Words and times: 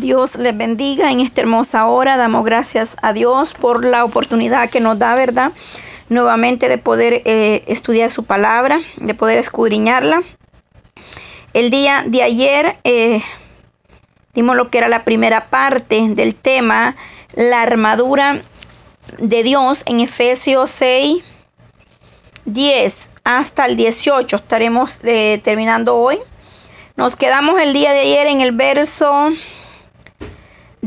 Dios 0.00 0.36
les 0.36 0.54
bendiga 0.54 1.10
en 1.10 1.20
esta 1.20 1.40
hermosa 1.40 1.86
hora. 1.86 2.18
Damos 2.18 2.44
gracias 2.44 2.96
a 3.00 3.14
Dios 3.14 3.54
por 3.54 3.82
la 3.84 4.04
oportunidad 4.04 4.68
que 4.68 4.80
nos 4.80 4.98
da, 4.98 5.14
¿verdad? 5.14 5.52
Nuevamente 6.10 6.68
de 6.68 6.76
poder 6.76 7.22
eh, 7.24 7.64
estudiar 7.66 8.10
su 8.10 8.24
palabra, 8.24 8.80
de 8.96 9.14
poder 9.14 9.38
escudriñarla. 9.38 10.22
El 11.54 11.70
día 11.70 12.04
de 12.06 12.22
ayer 12.22 12.76
eh, 12.84 13.22
dimos 14.34 14.54
lo 14.56 14.70
que 14.70 14.78
era 14.78 14.88
la 14.88 15.04
primera 15.04 15.48
parte 15.48 16.06
del 16.10 16.34
tema, 16.34 16.94
la 17.34 17.62
armadura 17.62 18.42
de 19.18 19.42
Dios 19.42 19.82
en 19.86 20.00
Efesios 20.00 20.68
6, 20.70 21.24
10 22.44 23.10
hasta 23.24 23.64
el 23.64 23.76
18. 23.76 24.36
Estaremos 24.36 25.00
eh, 25.04 25.40
terminando 25.42 25.96
hoy. 25.96 26.18
Nos 26.96 27.16
quedamos 27.16 27.58
el 27.60 27.72
día 27.72 27.92
de 27.92 28.00
ayer 28.00 28.26
en 28.26 28.42
el 28.42 28.52
verso 28.52 29.30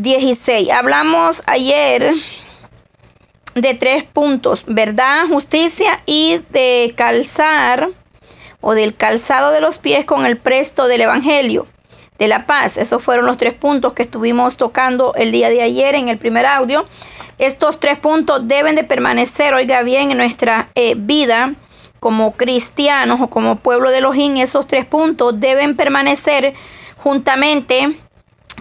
16. 0.01 0.69
Hablamos 0.71 1.41
ayer 1.45 2.13
de 3.55 3.73
tres 3.73 4.05
puntos, 4.05 4.63
verdad, 4.65 5.27
justicia 5.27 6.01
y 6.05 6.39
de 6.51 6.93
calzar 6.95 7.89
o 8.61 8.73
del 8.73 8.95
calzado 8.95 9.51
de 9.51 9.59
los 9.59 9.77
pies 9.77 10.05
con 10.05 10.25
el 10.25 10.37
presto 10.37 10.87
del 10.87 11.01
Evangelio 11.01 11.67
de 12.17 12.27
la 12.29 12.45
paz. 12.45 12.77
Esos 12.77 13.03
fueron 13.03 13.25
los 13.25 13.37
tres 13.37 13.53
puntos 13.53 13.93
que 13.93 14.03
estuvimos 14.03 14.55
tocando 14.55 15.13
el 15.15 15.31
día 15.31 15.49
de 15.49 15.61
ayer 15.61 15.95
en 15.95 16.07
el 16.07 16.17
primer 16.17 16.45
audio. 16.45 16.85
Estos 17.37 17.79
tres 17.79 17.99
puntos 17.99 18.47
deben 18.47 18.75
de 18.75 18.83
permanecer, 18.83 19.53
oiga 19.53 19.81
bien, 19.81 20.11
en 20.11 20.17
nuestra 20.17 20.69
eh, 20.75 20.95
vida 20.97 21.55
como 21.99 22.33
cristianos 22.33 23.19
o 23.19 23.27
como 23.27 23.57
pueblo 23.57 23.91
de 23.91 23.97
Elohim. 23.97 24.37
Esos 24.37 24.65
tres 24.65 24.85
puntos 24.85 25.39
deben 25.39 25.75
permanecer 25.75 26.53
juntamente 26.97 27.97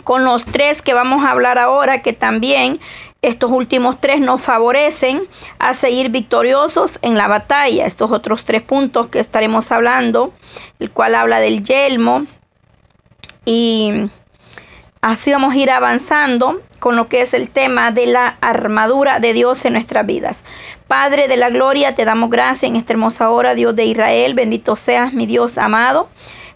con 0.03 0.25
los 0.25 0.45
tres 0.45 0.83
que 0.83 0.95
vamos 0.95 1.25
a 1.25 1.31
hablar 1.31 1.59
ahora, 1.59 2.03
que 2.03 2.13
también 2.13 2.81
estos 3.21 3.51
últimos 3.51 4.01
tres 4.01 4.21
nos 4.21 4.41
favorecen 4.41 5.23
a 5.59 5.75
seguir 5.75 6.09
victoriosos 6.09 6.99
en 7.03 7.17
la 7.17 7.27
batalla. 7.27 7.87
Estos 7.87 8.13
otros 8.13 8.45
tres 8.45 8.63
puntos 8.63 9.09
que 9.09 9.19
estaremos 9.19 9.73
hablando, 9.73 10.33
el 10.79 10.91
cual 10.91 11.15
habla 11.15 11.41
del 11.41 11.65
yelmo. 11.65 12.27
Y 13.45 14.11
así 15.01 15.33
vamos 15.33 15.55
a 15.55 15.59
ir 15.59 15.71
avanzando 15.71 16.61
con 16.79 16.95
lo 16.95 17.09
que 17.09 17.23
es 17.23 17.35
el 17.35 17.51
tema 17.51 17.91
de 17.91 18.07
la 18.07 18.39
armadura 18.41 19.19
de 19.19 19.33
Dios 19.33 19.65
en 19.65 19.73
nuestras 19.73 20.07
vidas. 20.07 20.45
Padre 20.87 21.29
de 21.29 21.37
la 21.37 21.51
gloria, 21.51 21.95
te 21.95 22.05
damos 22.05 22.31
gracias 22.31 22.71
en 22.71 22.77
esta 22.77 22.93
hermosa 22.93 23.31
hora, 23.31 23.55
Dios 23.55 23.75
de 23.75 23.85
Israel. 23.85 24.35
Bendito 24.35 24.77
seas, 24.77 25.13
mi 25.13 25.27
Dios 25.27 25.59
amado. 25.59 26.09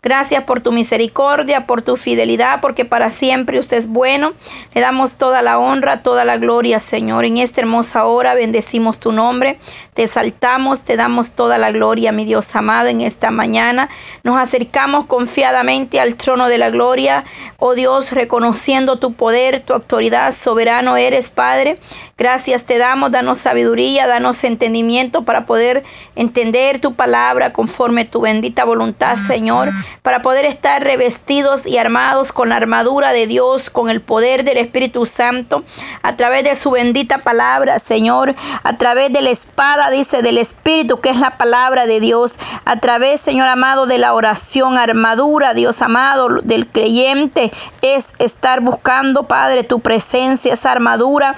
Gracias 0.04 0.42
por 0.42 0.60
tu 0.60 0.72
misericordia, 0.72 1.64
por 1.64 1.80
tu 1.82 1.96
fidelidad, 1.96 2.60
porque 2.60 2.84
para 2.84 3.10
siempre 3.10 3.60
usted 3.60 3.76
es 3.76 3.86
bueno. 3.86 4.32
Le 4.74 4.80
damos 4.80 5.12
toda 5.12 5.42
la 5.42 5.60
honra, 5.60 6.02
toda 6.02 6.24
la 6.24 6.38
gloria, 6.38 6.80
Señor. 6.80 7.24
En 7.24 7.38
esta 7.38 7.60
hermosa 7.60 8.04
hora 8.04 8.34
bendecimos 8.34 8.98
tu 8.98 9.12
nombre, 9.12 9.60
te 9.94 10.02
exaltamos, 10.02 10.80
te 10.80 10.96
damos 10.96 11.30
toda 11.30 11.56
la 11.56 11.70
gloria, 11.70 12.10
mi 12.10 12.24
Dios 12.24 12.56
amado, 12.56 12.88
en 12.88 13.00
esta 13.00 13.30
mañana. 13.30 13.90
Nos 14.24 14.38
acercamos 14.38 15.06
confiadamente 15.06 16.00
al 16.00 16.16
trono 16.16 16.48
de 16.48 16.58
la 16.58 16.70
gloria, 16.70 17.22
oh 17.60 17.74
Dios, 17.74 18.10
reconociendo 18.10 18.96
tu 18.96 19.12
poder, 19.12 19.60
tu 19.60 19.72
autoridad, 19.72 20.32
soberano 20.32 20.96
eres, 20.96 21.30
Padre. 21.30 21.78
Gracias 22.18 22.64
te 22.64 22.78
damos, 22.78 23.12
danos 23.12 23.38
sabiduría, 23.38 24.08
danos 24.08 24.42
entendimiento 24.42 25.22
para 25.22 25.46
poder 25.46 25.84
entender 26.16 26.80
tu 26.80 26.94
palabra 26.94 27.52
conforme 27.52 28.04
tu 28.04 28.20
bendita 28.20 28.64
voluntad, 28.64 29.16
Señor 29.16 29.68
para 30.02 30.22
poder 30.22 30.44
estar 30.44 30.82
revestidos 30.82 31.66
y 31.66 31.78
armados 31.78 32.32
con 32.32 32.48
la 32.48 32.56
armadura 32.56 33.12
de 33.12 33.26
Dios, 33.26 33.70
con 33.70 33.90
el 33.90 34.00
poder 34.00 34.44
del 34.44 34.58
Espíritu 34.58 35.06
Santo, 35.06 35.64
a 36.02 36.16
través 36.16 36.44
de 36.44 36.56
su 36.56 36.70
bendita 36.70 37.18
palabra, 37.18 37.78
Señor, 37.78 38.34
a 38.62 38.76
través 38.76 39.12
de 39.12 39.22
la 39.22 39.30
espada, 39.30 39.90
dice, 39.90 40.22
del 40.22 40.38
Espíritu, 40.38 41.00
que 41.00 41.10
es 41.10 41.18
la 41.18 41.36
palabra 41.36 41.86
de 41.86 42.00
Dios, 42.00 42.34
a 42.64 42.76
través, 42.80 43.20
Señor 43.20 43.48
amado, 43.48 43.86
de 43.86 43.98
la 43.98 44.14
oración, 44.14 44.76
armadura, 44.78 45.54
Dios 45.54 45.82
amado, 45.82 46.28
del 46.42 46.66
creyente, 46.66 47.52
es 47.82 48.14
estar 48.18 48.60
buscando, 48.60 49.24
Padre, 49.24 49.64
tu 49.64 49.80
presencia, 49.80 50.54
esa 50.54 50.72
armadura 50.72 51.34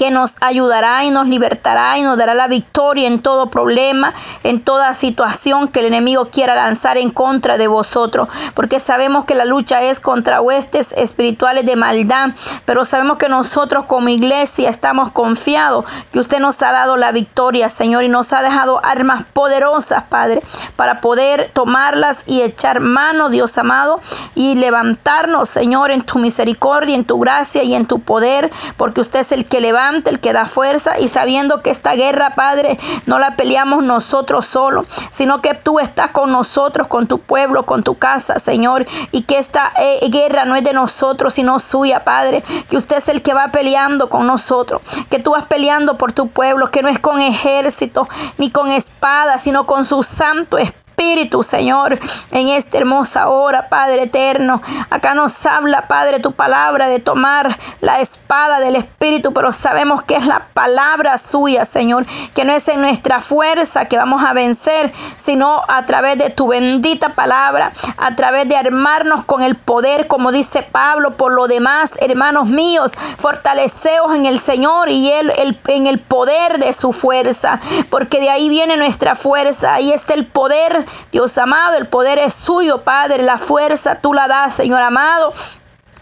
que 0.00 0.10
nos 0.10 0.32
ayudará 0.40 1.04
y 1.04 1.10
nos 1.10 1.28
libertará 1.28 1.98
y 1.98 2.02
nos 2.02 2.16
dará 2.16 2.32
la 2.32 2.48
victoria 2.48 3.06
en 3.06 3.20
todo 3.20 3.50
problema, 3.50 4.14
en 4.44 4.62
toda 4.62 4.94
situación 4.94 5.68
que 5.68 5.80
el 5.80 5.86
enemigo 5.88 6.24
quiera 6.24 6.54
lanzar 6.54 6.96
en 6.96 7.10
contra 7.10 7.58
de 7.58 7.68
vosotros. 7.68 8.30
Porque 8.54 8.80
sabemos 8.80 9.26
que 9.26 9.34
la 9.34 9.44
lucha 9.44 9.82
es 9.82 10.00
contra 10.00 10.40
huestes 10.40 10.94
espirituales 10.96 11.66
de 11.66 11.76
maldad, 11.76 12.30
pero 12.64 12.86
sabemos 12.86 13.18
que 13.18 13.28
nosotros 13.28 13.84
como 13.84 14.08
iglesia 14.08 14.70
estamos 14.70 15.12
confiados 15.12 15.84
que 16.10 16.18
usted 16.18 16.38
nos 16.38 16.62
ha 16.62 16.72
dado 16.72 16.96
la 16.96 17.12
victoria, 17.12 17.68
Señor, 17.68 18.02
y 18.02 18.08
nos 18.08 18.32
ha 18.32 18.40
dejado 18.40 18.80
armas 18.82 19.24
poderosas, 19.34 20.04
Padre, 20.08 20.42
para 20.76 21.02
poder 21.02 21.50
tomarlas 21.52 22.22
y 22.24 22.40
echar 22.40 22.80
mano, 22.80 23.28
Dios 23.28 23.58
amado, 23.58 24.00
y 24.34 24.54
levantarnos, 24.54 25.50
Señor, 25.50 25.90
en 25.90 26.00
tu 26.00 26.18
misericordia, 26.18 26.94
en 26.94 27.04
tu 27.04 27.18
gracia 27.18 27.62
y 27.64 27.74
en 27.74 27.84
tu 27.84 28.00
poder, 28.00 28.50
porque 28.78 29.02
usted 29.02 29.20
es 29.20 29.32
el 29.32 29.44
que 29.44 29.60
levanta 29.60 29.89
el 29.96 30.20
que 30.20 30.32
da 30.32 30.46
fuerza 30.46 30.98
y 30.98 31.08
sabiendo 31.08 31.60
que 31.60 31.70
esta 31.70 31.94
guerra, 31.94 32.34
Padre, 32.34 32.78
no 33.06 33.18
la 33.18 33.36
peleamos 33.36 33.82
nosotros 33.82 34.46
solos, 34.46 34.86
sino 35.10 35.42
que 35.42 35.54
tú 35.54 35.78
estás 35.80 36.10
con 36.10 36.30
nosotros, 36.30 36.86
con 36.86 37.06
tu 37.06 37.18
pueblo, 37.18 37.66
con 37.66 37.82
tu 37.82 37.96
casa, 37.96 38.38
Señor, 38.38 38.86
y 39.12 39.22
que 39.22 39.38
esta 39.38 39.72
eh, 39.78 40.08
guerra 40.10 40.44
no 40.44 40.56
es 40.56 40.64
de 40.64 40.72
nosotros, 40.72 41.34
sino 41.34 41.58
suya, 41.58 42.04
Padre, 42.04 42.42
que 42.68 42.76
usted 42.76 42.98
es 42.98 43.08
el 43.08 43.22
que 43.22 43.34
va 43.34 43.52
peleando 43.52 44.08
con 44.08 44.26
nosotros, 44.26 44.80
que 45.10 45.18
tú 45.18 45.32
vas 45.32 45.46
peleando 45.46 45.98
por 45.98 46.12
tu 46.12 46.28
pueblo, 46.28 46.70
que 46.70 46.82
no 46.82 46.88
es 46.88 46.98
con 46.98 47.20
ejército 47.20 48.08
ni 48.38 48.50
con 48.50 48.70
espada, 48.70 49.38
sino 49.38 49.66
con 49.66 49.84
su 49.84 50.02
santo 50.02 50.56
Espíritu, 51.00 51.42
Señor, 51.42 51.98
en 52.30 52.48
esta 52.48 52.76
hermosa 52.76 53.30
hora, 53.30 53.70
Padre 53.70 54.02
eterno. 54.02 54.60
Acá 54.90 55.14
nos 55.14 55.46
habla, 55.46 55.88
Padre, 55.88 56.20
tu 56.20 56.32
palabra 56.32 56.88
de 56.88 56.98
tomar 56.98 57.58
la 57.80 58.00
espada 58.00 58.60
del 58.60 58.76
Espíritu, 58.76 59.32
pero 59.32 59.50
sabemos 59.50 60.02
que 60.02 60.16
es 60.16 60.26
la 60.26 60.48
palabra 60.52 61.16
suya, 61.16 61.64
Señor, 61.64 62.04
que 62.34 62.44
no 62.44 62.52
es 62.52 62.68
en 62.68 62.82
nuestra 62.82 63.20
fuerza 63.20 63.86
que 63.86 63.96
vamos 63.96 64.22
a 64.22 64.34
vencer, 64.34 64.92
sino 65.16 65.62
a 65.68 65.86
través 65.86 66.18
de 66.18 66.28
tu 66.28 66.48
bendita 66.48 67.14
palabra, 67.14 67.72
a 67.96 68.14
través 68.14 68.46
de 68.46 68.58
armarnos 68.58 69.24
con 69.24 69.40
el 69.40 69.56
poder, 69.56 70.06
como 70.06 70.32
dice 70.32 70.62
Pablo, 70.62 71.16
por 71.16 71.32
lo 71.32 71.48
demás, 71.48 71.92
hermanos 72.00 72.48
míos, 72.48 72.92
fortaleceos 73.16 74.14
en 74.14 74.26
el 74.26 74.38
Señor 74.38 74.90
y 74.90 75.10
él, 75.10 75.32
en 75.66 75.86
el 75.86 75.98
poder 75.98 76.58
de 76.58 76.74
su 76.74 76.92
fuerza, 76.92 77.58
porque 77.88 78.20
de 78.20 78.28
ahí 78.28 78.50
viene 78.50 78.76
nuestra 78.76 79.14
fuerza, 79.14 79.72
ahí 79.72 79.92
está 79.92 80.12
el 80.12 80.26
poder 80.26 80.89
Dios 81.12 81.36
amado, 81.38 81.76
el 81.76 81.86
poder 81.86 82.18
es 82.18 82.34
suyo, 82.34 82.82
Padre, 82.82 83.22
la 83.22 83.38
fuerza 83.38 83.96
tú 83.96 84.12
la 84.12 84.28
das, 84.28 84.54
Señor 84.54 84.82
amado. 84.82 85.32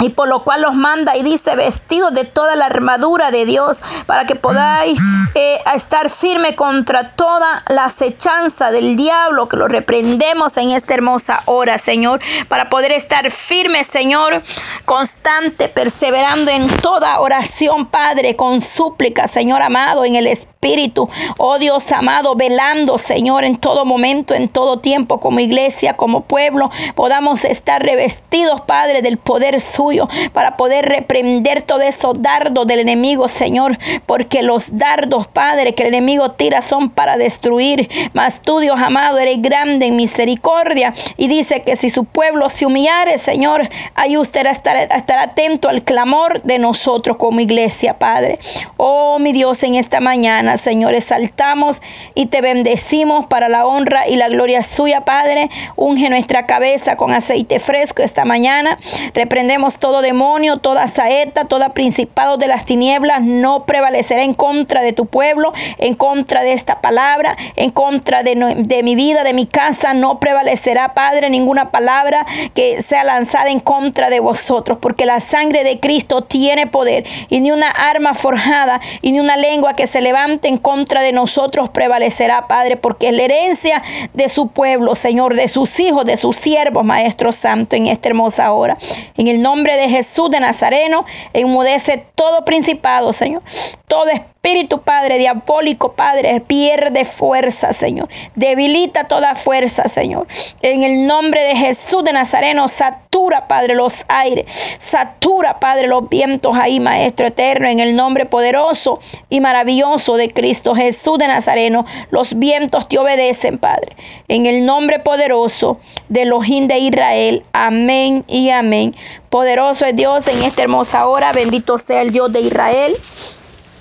Y 0.00 0.10
por 0.10 0.28
lo 0.28 0.44
cual 0.44 0.62
los 0.62 0.74
manda 0.74 1.16
y 1.16 1.24
dice, 1.24 1.56
vestidos 1.56 2.12
de 2.12 2.24
toda 2.24 2.54
la 2.54 2.66
armadura 2.66 3.32
de 3.32 3.44
Dios, 3.44 3.80
para 4.06 4.26
que 4.26 4.36
podáis 4.36 4.96
eh, 5.34 5.58
estar 5.74 6.08
firme 6.08 6.54
contra 6.54 7.02
toda 7.16 7.64
la 7.68 7.86
acechanza 7.86 8.70
del 8.70 8.96
diablo, 8.96 9.48
que 9.48 9.56
lo 9.56 9.66
reprendemos 9.66 10.56
en 10.56 10.70
esta 10.70 10.94
hermosa 10.94 11.40
hora, 11.46 11.78
Señor, 11.78 12.20
para 12.46 12.70
poder 12.70 12.92
estar 12.92 13.28
firme, 13.32 13.82
Señor, 13.82 14.42
constante, 14.84 15.68
perseverando 15.68 16.52
en 16.52 16.68
toda 16.68 17.18
oración, 17.18 17.86
Padre, 17.86 18.36
con 18.36 18.60
súplica, 18.60 19.26
Señor 19.26 19.62
amado, 19.62 20.04
en 20.04 20.14
el 20.14 20.28
Espíritu 20.28 20.57
Espíritu, 20.60 21.08
oh 21.36 21.60
Dios 21.60 21.92
amado, 21.92 22.34
velando, 22.34 22.98
Señor, 22.98 23.44
en 23.44 23.58
todo 23.58 23.84
momento, 23.84 24.34
en 24.34 24.48
todo 24.48 24.80
tiempo, 24.80 25.20
como 25.20 25.38
iglesia, 25.38 25.96
como 25.96 26.22
pueblo, 26.22 26.68
podamos 26.96 27.44
estar 27.44 27.80
revestidos, 27.80 28.62
Padre, 28.62 29.00
del 29.00 29.18
poder 29.18 29.60
suyo, 29.60 30.08
para 30.32 30.56
poder 30.56 30.86
reprender 30.86 31.62
todo 31.62 31.82
esos 31.82 32.20
dardos 32.20 32.66
del 32.66 32.80
enemigo, 32.80 33.28
Señor, 33.28 33.78
porque 34.04 34.42
los 34.42 34.76
dardos, 34.76 35.28
Padre, 35.28 35.76
que 35.76 35.84
el 35.84 35.90
enemigo 35.90 36.30
tira 36.30 36.60
son 36.60 36.90
para 36.90 37.16
destruir, 37.16 37.88
mas 38.12 38.42
tú, 38.42 38.58
Dios 38.58 38.80
amado, 38.80 39.18
eres 39.18 39.40
grande 39.40 39.86
en 39.86 39.94
misericordia, 39.94 40.92
y 41.16 41.28
dice 41.28 41.62
que 41.62 41.76
si 41.76 41.88
su 41.88 42.04
pueblo 42.04 42.48
se 42.48 42.66
humillare, 42.66 43.18
Señor, 43.18 43.68
ahí 43.94 44.16
usted 44.16 44.44
estará, 44.46 44.82
estar 44.82 45.20
atento 45.20 45.68
al 45.68 45.84
clamor 45.84 46.42
de 46.42 46.58
nosotros 46.58 47.16
como 47.16 47.38
iglesia, 47.38 47.96
Padre. 48.00 48.40
Oh, 48.76 49.20
mi 49.20 49.32
Dios, 49.32 49.62
en 49.62 49.76
esta 49.76 50.00
mañana, 50.00 50.47
mañana, 50.48 50.56
Señor. 50.56 50.94
Exaltamos 50.94 51.82
y 52.14 52.26
te 52.26 52.40
bendecimos 52.40 53.26
para 53.26 53.48
la 53.48 53.66
honra 53.66 54.08
y 54.08 54.16
la 54.16 54.28
gloria 54.28 54.62
suya, 54.62 55.04
Padre. 55.04 55.50
Unge 55.76 56.08
nuestra 56.08 56.46
cabeza 56.46 56.96
con 56.96 57.12
aceite 57.12 57.60
fresco 57.60 58.02
esta 58.02 58.24
mañana. 58.24 58.78
Reprendemos 59.14 59.78
todo 59.78 60.00
demonio, 60.00 60.56
toda 60.56 60.88
saeta, 60.88 61.44
todo 61.44 61.72
principado 61.74 62.36
de 62.36 62.46
las 62.46 62.64
tinieblas. 62.64 63.22
No 63.22 63.64
prevalecerá 63.66 64.22
en 64.22 64.34
contra 64.34 64.80
de 64.80 64.92
tu 64.92 65.06
pueblo, 65.06 65.52
en 65.78 65.94
contra 65.94 66.42
de 66.42 66.52
esta 66.52 66.80
palabra, 66.80 67.36
en 67.56 67.70
contra 67.70 68.22
de, 68.22 68.34
de 68.56 68.82
mi 68.82 68.94
vida, 68.94 69.24
de 69.24 69.34
mi 69.34 69.46
casa. 69.46 69.92
No 69.92 70.18
prevalecerá, 70.18 70.94
Padre, 70.94 71.30
ninguna 71.30 71.70
palabra 71.70 72.24
que 72.54 72.80
sea 72.80 73.04
lanzada 73.04 73.50
en 73.50 73.60
contra 73.60 74.08
de 74.08 74.20
vosotros, 74.20 74.78
porque 74.80 75.04
la 75.04 75.20
sangre 75.20 75.64
de 75.64 75.78
Cristo 75.78 76.22
tiene 76.22 76.66
poder 76.66 77.04
y 77.28 77.40
ni 77.40 77.50
una 77.50 77.68
arma 77.68 78.14
forjada 78.14 78.80
y 79.02 79.12
ni 79.12 79.20
una 79.20 79.36
lengua 79.36 79.74
que 79.74 79.86
se 79.86 80.00
levante 80.00 80.37
en 80.46 80.58
contra 80.58 81.00
de 81.00 81.12
nosotros 81.12 81.68
prevalecerá, 81.70 82.46
Padre, 82.46 82.76
porque 82.76 83.08
es 83.08 83.14
la 83.14 83.24
herencia 83.24 83.82
de 84.14 84.28
su 84.28 84.48
pueblo, 84.48 84.94
Señor, 84.94 85.34
de 85.34 85.48
sus 85.48 85.80
hijos, 85.80 86.04
de 86.04 86.16
sus 86.16 86.36
siervos, 86.36 86.84
Maestro 86.84 87.32
Santo, 87.32 87.74
en 87.74 87.88
esta 87.88 88.08
hermosa 88.10 88.52
hora. 88.52 88.78
En 89.16 89.26
el 89.26 89.42
nombre 89.42 89.76
de 89.76 89.88
Jesús 89.88 90.30
de 90.30 90.38
Nazareno, 90.38 91.04
enmudece 91.32 92.04
todo 92.14 92.44
principado, 92.44 93.12
Señor, 93.12 93.42
todo 93.88 94.08
espíritu 94.08 94.37
espíritu, 94.48 94.80
Padre, 94.80 95.18
diabólico, 95.18 95.92
Padre, 95.92 96.40
pierde 96.40 97.04
fuerza, 97.04 97.74
Señor. 97.74 98.08
Debilita 98.34 99.04
toda 99.04 99.34
fuerza, 99.34 99.88
Señor. 99.88 100.26
En 100.62 100.84
el 100.84 101.06
nombre 101.06 101.42
de 101.42 101.54
Jesús 101.54 102.02
de 102.02 102.14
Nazareno, 102.14 102.66
satura, 102.66 103.46
Padre, 103.46 103.74
los 103.74 104.06
aires. 104.08 104.76
Satura, 104.78 105.60
Padre, 105.60 105.86
los 105.86 106.08
vientos 106.08 106.56
ahí, 106.56 106.80
Maestro 106.80 107.26
eterno. 107.26 107.68
En 107.68 107.80
el 107.80 107.94
nombre 107.94 108.24
poderoso 108.24 109.00
y 109.28 109.40
maravilloso 109.40 110.16
de 110.16 110.32
Cristo 110.32 110.74
Jesús 110.74 111.18
de 111.18 111.28
Nazareno, 111.28 111.84
los 112.10 112.38
vientos 112.38 112.88
te 112.88 112.98
obedecen, 112.98 113.58
Padre. 113.58 113.96
En 114.28 114.46
el 114.46 114.64
nombre 114.64 114.98
poderoso 114.98 115.78
de 116.08 116.22
Elohim 116.22 116.68
de 116.68 116.78
Israel. 116.78 117.44
Amén 117.52 118.24
y 118.26 118.48
amén. 118.48 118.94
Poderoso 119.28 119.84
es 119.84 119.94
Dios 119.94 120.26
en 120.26 120.42
esta 120.42 120.62
hermosa 120.62 121.06
hora. 121.06 121.32
Bendito 121.32 121.76
sea 121.76 122.00
el 122.00 122.12
Dios 122.12 122.32
de 122.32 122.40
Israel. 122.40 122.96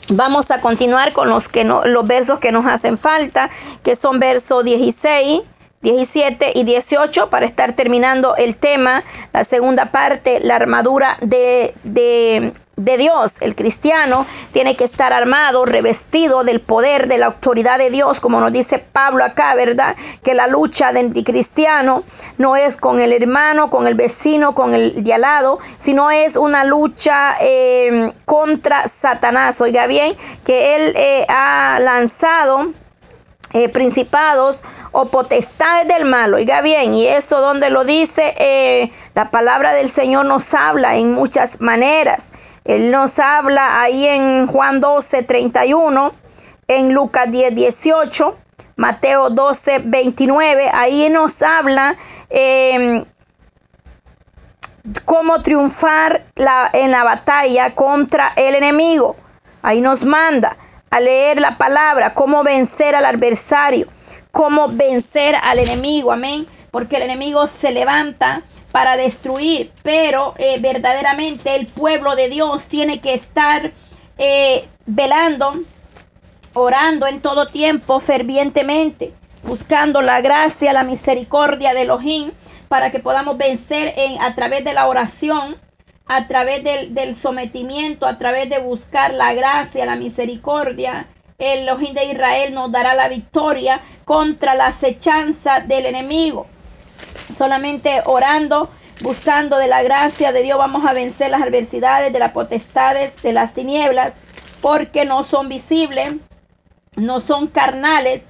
Vamos 0.09 0.51
a 0.51 0.61
continuar 0.61 1.11
con 1.11 1.29
los, 1.29 1.49
que 1.49 1.65
no, 1.65 1.83
los 1.85 2.07
versos 2.07 2.39
que 2.39 2.51
nos 2.53 2.65
hacen 2.65 2.97
falta, 2.97 3.49
que 3.83 3.95
son 3.97 4.19
versos 4.19 4.63
16, 4.63 5.41
17 5.81 6.53
y 6.55 6.63
18, 6.63 7.29
para 7.29 7.45
estar 7.45 7.73
terminando 7.73 8.35
el 8.37 8.55
tema, 8.55 9.03
la 9.33 9.43
segunda 9.43 9.91
parte, 9.91 10.39
la 10.39 10.55
armadura 10.55 11.17
de, 11.21 11.73
de 11.83 12.53
de 12.77 12.95
Dios. 12.97 13.33
El 13.41 13.55
cristiano 13.55 14.25
tiene 14.53 14.75
que 14.75 14.83
estar 14.83 15.11
armado, 15.11 15.65
revestido 15.65 16.43
del 16.43 16.61
poder, 16.61 17.07
de 17.07 17.17
la 17.17 17.25
autoridad 17.25 17.79
de 17.79 17.89
Dios, 17.89 18.19
como 18.19 18.39
nos 18.39 18.53
dice 18.53 18.77
Pablo 18.79 19.25
acá, 19.25 19.55
¿verdad? 19.55 19.95
Que 20.23 20.35
la 20.35 20.47
lucha 20.47 20.93
del 20.93 21.11
cristiano 21.23 22.03
no 22.37 22.55
es 22.55 22.77
con 22.77 22.99
el 22.99 23.11
hermano, 23.11 23.69
con 23.69 23.87
el 23.87 23.95
vecino, 23.95 24.53
con 24.53 24.75
el 24.75 25.03
de 25.03 25.13
al 25.13 25.21
lado, 25.21 25.59
sino 25.79 26.11
es 26.11 26.37
una 26.37 26.63
lucha 26.63 27.35
eh, 27.41 28.13
contra 28.25 28.87
Satanás. 28.87 29.59
Oiga 29.59 29.87
bien, 29.87 30.15
que 30.45 30.75
él 30.75 30.93
eh, 30.95 31.25
ha 31.29 31.79
lanzado 31.81 32.67
eh, 33.53 33.69
principados 33.69 34.59
o 34.91 35.05
potestades 35.05 35.87
del 35.87 36.05
mal. 36.05 36.31
Oiga 36.35 36.61
bien, 36.61 36.93
y 36.93 37.07
eso 37.07 37.41
donde 37.41 37.71
lo 37.71 37.85
dice, 37.85 38.91
la 39.15 39.31
palabra 39.31 39.73
del 39.73 39.89
Señor 39.89 40.25
nos 40.25 40.53
habla 40.53 40.95
en 40.95 41.11
muchas 41.11 41.59
maneras. 41.59 42.29
Él 42.67 42.91
nos 42.91 43.17
habla 43.17 43.81
ahí 43.81 44.05
en 44.05 44.45
Juan 44.45 44.81
12, 44.81 45.23
31, 45.23 46.11
en 46.67 46.93
Lucas 46.93 47.31
10, 47.31 47.55
18, 47.55 48.37
Mateo 48.75 49.29
12, 49.29 49.79
29. 49.85 50.69
Ahí 50.73 51.07
nos 51.07 51.41
habla 51.41 51.95
em, 52.29 53.05
cómo 55.05 55.41
triunfar 55.41 56.25
en 56.73 56.91
la 56.91 57.03
batalla 57.05 57.73
contra 57.73 58.33
el 58.35 58.53
enemigo. 58.53 59.15
Ahí 59.61 59.79
nos 59.79 60.03
manda 60.03 60.57
a 60.89 60.99
leer 60.99 61.39
la 61.39 61.57
palabra, 61.57 62.13
cómo 62.13 62.43
vencer 62.43 62.95
al 62.95 63.05
adversario, 63.05 63.87
cómo 64.31 64.67
vencer 64.67 65.35
al 65.41 65.59
enemigo. 65.59 66.11
Amén. 66.11 66.45
Porque 66.71 66.97
el 66.97 67.03
enemigo 67.03 67.47
se 67.47 67.71
levanta 67.71 68.41
para 68.71 68.97
destruir, 68.97 69.71
pero 69.83 70.33
eh, 70.37 70.59
verdaderamente 70.59 71.55
el 71.55 71.67
pueblo 71.67 72.15
de 72.15 72.29
Dios 72.29 72.65
tiene 72.65 72.99
que 72.99 73.13
estar 73.13 73.71
eh, 74.17 74.67
velando, 74.85 75.53
orando 76.53 77.07
en 77.07 77.21
todo 77.21 77.47
tiempo 77.47 77.99
fervientemente, 77.99 79.13
buscando 79.43 80.01
la 80.01 80.21
gracia, 80.21 80.73
la 80.73 80.83
misericordia 80.83 81.73
de 81.73 81.83
Elohim 81.83 82.31
para 82.67 82.91
que 82.91 82.99
podamos 82.99 83.37
vencer 83.37 83.93
en, 83.97 84.21
a 84.21 84.35
través 84.35 84.63
de 84.63 84.73
la 84.73 84.87
oración, 84.87 85.55
a 86.05 86.27
través 86.27 86.63
del, 86.63 86.93
del 86.93 87.15
sometimiento, 87.15 88.05
a 88.05 88.17
través 88.17 88.49
de 88.49 88.59
buscar 88.59 89.13
la 89.13 89.33
gracia, 89.33 89.85
la 89.85 89.95
misericordia. 89.95 91.07
El 91.37 91.59
Elohim 91.59 91.93
de 91.93 92.05
Israel 92.05 92.53
nos 92.53 92.71
dará 92.71 92.93
la 92.93 93.09
victoria 93.09 93.79
contra 94.05 94.55
la 94.55 94.67
acechanza 94.67 95.59
del 95.59 95.85
enemigo. 95.85 96.47
Solamente 97.35 98.01
orando, 98.05 98.69
buscando 99.01 99.57
de 99.57 99.67
la 99.67 99.83
gracia 99.83 100.31
de 100.31 100.43
Dios, 100.43 100.57
vamos 100.57 100.85
a 100.85 100.93
vencer 100.93 101.31
las 101.31 101.41
adversidades 101.41 102.13
de 102.13 102.19
las 102.19 102.31
potestades 102.31 103.19
de 103.21 103.33
las 103.33 103.53
tinieblas, 103.53 104.13
porque 104.61 105.05
no 105.05 105.23
son 105.23 105.49
visibles, 105.49 106.13
no 106.95 107.19
son 107.19 107.47
carnales, 107.47 108.23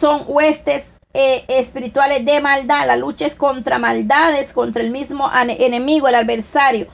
son 0.00 0.24
huestes 0.26 0.84
eh, 1.12 1.44
espirituales 1.48 2.24
de 2.24 2.40
maldad. 2.40 2.86
La 2.86 2.96
lucha 2.96 3.26
es 3.26 3.34
contra 3.36 3.78
maldades, 3.78 4.52
contra 4.52 4.82
el 4.82 4.90
mismo 4.90 5.30
enemigo, 5.32 6.08
el 6.08 6.16
adversario. 6.16 6.88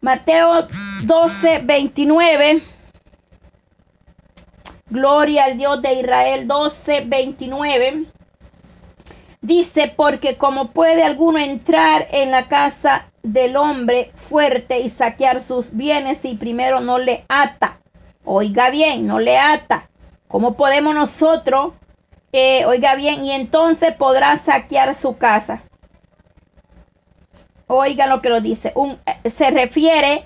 Mateo 0.00 0.66
12, 1.04 1.60
29. 1.64 2.62
Gloria 4.90 5.44
al 5.46 5.58
Dios 5.58 5.82
de 5.82 5.94
Israel 5.94 6.46
12, 6.46 7.04
29. 7.06 8.04
Dice, 9.44 9.92
porque 9.94 10.38
como 10.38 10.70
puede 10.70 11.04
alguno 11.04 11.38
entrar 11.38 12.08
en 12.12 12.30
la 12.30 12.48
casa 12.48 13.10
del 13.22 13.58
hombre 13.58 14.10
fuerte 14.14 14.80
y 14.80 14.88
saquear 14.88 15.42
sus 15.42 15.76
bienes 15.76 16.16
si 16.16 16.34
primero 16.34 16.80
no 16.80 16.96
le 16.96 17.26
ata. 17.28 17.78
Oiga 18.24 18.70
bien, 18.70 19.06
no 19.06 19.18
le 19.18 19.36
ata. 19.36 19.90
¿Cómo 20.28 20.56
podemos 20.56 20.94
nosotros, 20.94 21.74
eh, 22.32 22.64
oiga 22.64 22.94
bien, 22.94 23.22
y 23.22 23.32
entonces 23.32 23.94
podrá 23.94 24.34
saquear 24.38 24.94
su 24.94 25.18
casa? 25.18 25.62
Oiga 27.66 28.06
lo 28.06 28.22
que 28.22 28.30
lo 28.30 28.40
dice. 28.40 28.72
Un, 28.74 28.98
eh, 29.04 29.28
se 29.28 29.50
refiere 29.50 30.24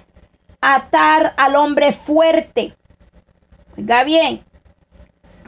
a 0.61 0.76
atar 0.76 1.35
al 1.38 1.56
hombre 1.56 1.93
fuerte. 1.93 2.76
Oiga 3.76 4.05
bien, 4.05 4.44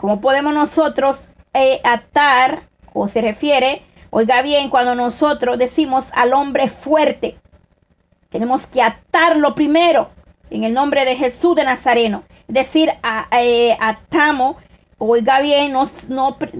¿cómo 0.00 0.20
podemos 0.20 0.52
nosotros 0.52 1.28
eh, 1.55 1.81
atar 1.84 2.69
o 2.92 3.08
se 3.08 3.20
refiere, 3.20 3.82
oiga 4.10 4.42
bien, 4.42 4.70
cuando 4.70 4.94
nosotros 4.94 5.58
decimos 5.58 6.06
al 6.12 6.32
hombre 6.32 6.69
fuerte, 6.69 7.38
tenemos 8.28 8.66
que 8.66 8.82
atarlo 8.82 9.54
primero 9.54 10.10
en 10.50 10.64
el 10.64 10.75
nombre 10.75 11.04
de 11.04 11.16
Jesús 11.16 11.56
de 11.56 11.64
Nazareno. 11.64 12.25
Es 12.49 12.54
decir, 12.54 12.92
eh, 13.32 13.76
atamos, 13.80 14.56
oiga 14.99 15.40
bien, 15.40 15.73
no, 15.73 15.87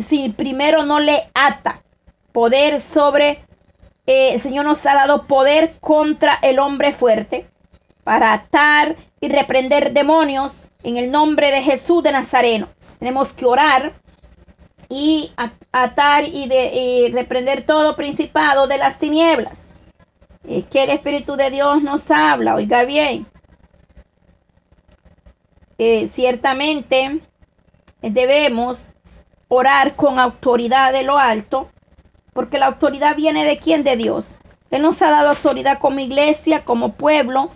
si 0.07 0.29
primero 0.31 0.85
no 0.85 1.01
le 1.01 1.25
ata 1.35 1.83
poder 2.33 2.81
sobre, 2.81 3.45
eh, 4.07 4.35
el 4.35 4.41
Señor 4.41 4.65
nos 4.65 4.85
ha 4.87 4.95
dado 4.95 5.27
poder 5.27 5.77
contra 5.81 6.39
el 6.43 6.59
hombre 6.59 6.93
fuerte 6.93 7.49
para 8.05 8.33
atar 8.33 8.97
y 9.21 9.29
reprender 9.29 9.93
demonios 9.93 10.55
en 10.83 10.97
el 10.97 11.11
nombre 11.11 11.51
de 11.51 11.63
Jesús 11.63 12.03
de 12.03 12.13
Nazareno. 12.13 12.69
Tenemos 12.99 13.33
que 13.33 13.47
orar 13.47 13.93
y 14.91 15.33
atar 15.73 16.25
y, 16.25 16.49
de, 16.49 17.11
reprender 17.15 17.65
todo 17.65 17.97
principado 17.97 18.67
de 18.67 18.77
las 18.77 18.99
tinieblas. 18.99 19.55
Es 20.47 20.65
que 20.67 20.83
el 20.83 20.91
Espíritu 20.91 21.37
de 21.37 21.51
Dios 21.51 21.83
nos 21.83 22.11
habla, 22.11 22.57
oiga 22.57 22.85
bien. 22.85 23.27
Eh, 25.79 26.09
ciertamente 26.09 27.21
debemos 28.03 28.89
orar 29.49 29.95
con 29.95 30.19
autoridad 30.19 30.93
de 30.93 31.05
lo 31.05 31.19
alto, 31.19 31.71
porque 32.33 32.59
la 32.59 32.67
autoridad 32.67 33.15
viene 33.17 33.45
de 33.45 33.59
quién? 33.59 33.85
De 33.85 33.97
Dios. 33.97 34.27
Él 34.71 34.83
nos 34.83 35.01
ha 35.03 35.11
dado 35.11 35.31
autoridad 35.31 35.79
como 35.79 36.01
iglesia, 36.01 36.65
como 36.65 36.93
pueblo, 36.93 37.51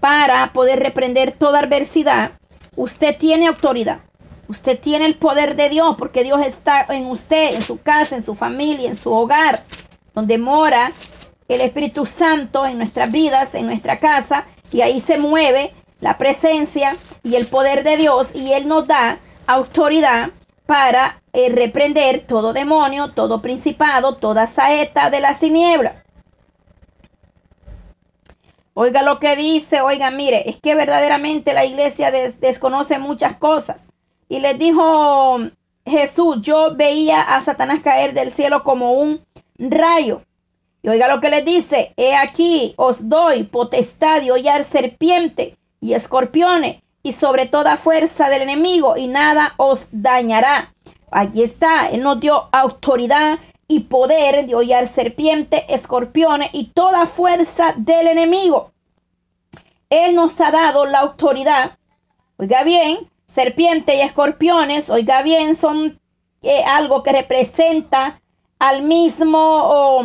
para 0.00 0.52
poder 0.52 0.80
reprender 0.80 1.32
toda 1.32 1.60
adversidad. 1.60 2.32
Usted 2.74 3.16
tiene 3.16 3.46
autoridad. 3.46 4.00
Usted 4.50 4.80
tiene 4.80 5.06
el 5.06 5.14
poder 5.14 5.54
de 5.54 5.68
Dios 5.68 5.94
porque 5.96 6.24
Dios 6.24 6.44
está 6.44 6.84
en 6.88 7.06
usted, 7.06 7.54
en 7.54 7.62
su 7.62 7.80
casa, 7.80 8.16
en 8.16 8.22
su 8.22 8.34
familia, 8.34 8.88
en 8.88 8.96
su 8.96 9.12
hogar, 9.12 9.62
donde 10.12 10.38
mora 10.38 10.90
el 11.46 11.60
Espíritu 11.60 12.04
Santo 12.04 12.66
en 12.66 12.76
nuestras 12.76 13.12
vidas, 13.12 13.54
en 13.54 13.66
nuestra 13.66 14.00
casa, 14.00 14.46
y 14.72 14.80
ahí 14.80 14.98
se 14.98 15.18
mueve 15.18 15.72
la 16.00 16.18
presencia 16.18 16.96
y 17.22 17.36
el 17.36 17.46
poder 17.46 17.84
de 17.84 17.96
Dios 17.96 18.34
y 18.34 18.52
Él 18.52 18.66
nos 18.66 18.88
da 18.88 19.20
autoridad 19.46 20.30
para 20.66 21.22
eh, 21.32 21.48
reprender 21.50 22.26
todo 22.26 22.52
demonio, 22.52 23.12
todo 23.12 23.42
principado, 23.42 24.16
toda 24.16 24.48
saeta 24.48 25.10
de 25.10 25.20
las 25.20 25.38
tinieblas. 25.38 25.94
Oiga 28.74 29.02
lo 29.02 29.20
que 29.20 29.36
dice, 29.36 29.80
oiga, 29.80 30.10
mire, 30.10 30.50
es 30.50 30.60
que 30.60 30.74
verdaderamente 30.74 31.52
la 31.52 31.64
iglesia 31.64 32.10
desconoce 32.10 32.98
muchas 32.98 33.36
cosas. 33.36 33.89
Y 34.30 34.38
les 34.38 34.56
dijo 34.60 35.40
Jesús, 35.84 36.36
yo 36.40 36.76
veía 36.76 37.20
a 37.20 37.42
Satanás 37.42 37.80
caer 37.82 38.14
del 38.14 38.30
cielo 38.30 38.62
como 38.62 38.92
un 38.92 39.26
rayo. 39.58 40.22
Y 40.82 40.88
oiga 40.88 41.08
lo 41.08 41.20
que 41.20 41.30
le 41.30 41.42
dice, 41.42 41.92
he 41.96 42.14
aquí 42.14 42.72
os 42.76 43.08
doy 43.08 43.42
potestad 43.42 44.22
de 44.22 44.30
hollar 44.30 44.62
serpiente 44.62 45.58
y 45.80 45.94
escorpiones 45.94 46.80
y 47.02 47.10
sobre 47.12 47.46
toda 47.46 47.76
fuerza 47.76 48.28
del 48.28 48.42
enemigo 48.42 48.96
y 48.96 49.08
nada 49.08 49.54
os 49.56 49.86
dañará. 49.90 50.72
Aquí 51.10 51.42
está, 51.42 51.88
Él 51.88 52.02
nos 52.02 52.20
dio 52.20 52.48
autoridad 52.52 53.40
y 53.66 53.80
poder 53.80 54.46
de 54.46 54.54
hollar 54.54 54.86
serpiente, 54.86 55.74
escorpiones 55.74 56.50
y 56.52 56.66
toda 56.66 57.06
fuerza 57.06 57.74
del 57.76 58.06
enemigo. 58.06 58.70
Él 59.90 60.14
nos 60.14 60.40
ha 60.40 60.52
dado 60.52 60.86
la 60.86 61.00
autoridad. 61.00 61.76
Oiga 62.36 62.62
bien, 62.62 63.10
serpiente 63.30 63.94
y 63.94 64.00
escorpiones, 64.00 64.90
oiga 64.90 65.22
bien, 65.22 65.54
son 65.54 66.00
eh, 66.42 66.64
algo 66.64 67.04
que 67.04 67.12
representa 67.12 68.20
al 68.58 68.82
mismo, 68.82 70.02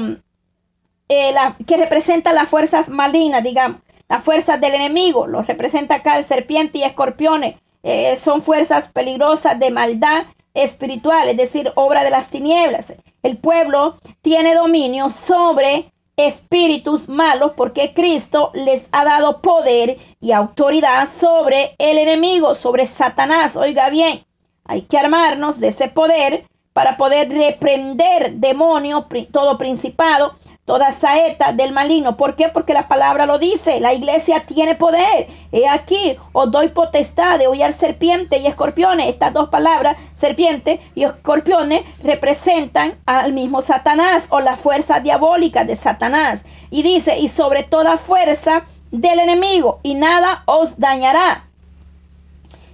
eh, 1.09 1.31
la, 1.33 1.57
que 1.65 1.75
representa 1.75 2.33
las 2.33 2.47
fuerzas 2.47 2.87
malignas, 2.87 3.43
digamos, 3.43 3.81
las 4.07 4.23
fuerzas 4.23 4.61
del 4.61 4.75
enemigo. 4.75 5.25
Lo 5.25 5.41
representa 5.41 5.95
acá 5.95 6.19
el 6.19 6.23
serpiente 6.23 6.77
y 6.77 6.83
escorpiones. 6.83 7.55
Eh, 7.81 8.15
son 8.17 8.43
fuerzas 8.43 8.89
peligrosas 8.89 9.59
de 9.59 9.71
maldad 9.71 10.27
espiritual, 10.53 11.27
es 11.27 11.37
decir, 11.37 11.71
obra 11.75 12.03
de 12.03 12.11
las 12.11 12.29
tinieblas. 12.29 12.93
El 13.23 13.37
pueblo 13.37 13.99
tiene 14.21 14.53
dominio 14.53 15.09
sobre 15.09 15.91
espíritus 16.17 17.09
malos 17.09 17.51
porque 17.57 17.93
Cristo 17.93 18.51
les 18.53 18.87
ha 18.91 19.03
dado 19.03 19.41
poder 19.41 19.97
y 20.21 20.31
autoridad 20.31 21.09
sobre 21.09 21.75
el 21.77 21.97
enemigo, 21.97 22.55
sobre 22.55 22.87
Satanás. 22.87 23.55
Oiga 23.55 23.89
bien, 23.89 24.25
hay 24.63 24.83
que 24.83 24.97
armarnos 24.97 25.59
de 25.59 25.69
ese 25.69 25.87
poder 25.87 26.47
para 26.73 26.97
poder 26.97 27.29
reprender 27.29 28.33
demonio, 28.33 29.07
todo 29.31 29.57
principado, 29.57 30.35
toda 30.65 30.91
saeta 30.91 31.53
del 31.53 31.71
maligno. 31.71 32.17
¿Por 32.17 32.35
qué? 32.35 32.49
Porque 32.49 32.73
la 32.73 32.87
palabra 32.87 33.27
lo 33.27 33.37
dice. 33.37 33.79
La 33.79 33.93
iglesia 33.93 34.45
tiene 34.47 34.75
poder. 34.75 35.27
He 35.51 35.67
aquí, 35.67 36.17
os 36.33 36.51
doy 36.51 36.69
potestad 36.69 37.37
de 37.37 37.47
hollar 37.47 37.71
serpientes 37.71 38.41
y 38.41 38.47
escorpiones. 38.47 39.09
Estas 39.09 39.31
dos 39.31 39.49
palabras, 39.49 39.95
serpiente 40.19 40.81
y 40.95 41.03
escorpiones, 41.03 41.83
representan 42.03 42.97
al 43.05 43.33
mismo 43.33 43.61
Satanás 43.61 44.25
o 44.29 44.39
la 44.39 44.55
fuerza 44.55 44.99
diabólica 44.99 45.63
de 45.63 45.75
Satanás. 45.75 46.41
Y 46.71 46.81
dice, 46.81 47.19
y 47.19 47.27
sobre 47.27 47.63
toda 47.63 47.97
fuerza 47.97 48.65
del 48.91 49.19
enemigo, 49.19 49.79
y 49.83 49.93
nada 49.93 50.43
os 50.45 50.79
dañará. 50.79 51.47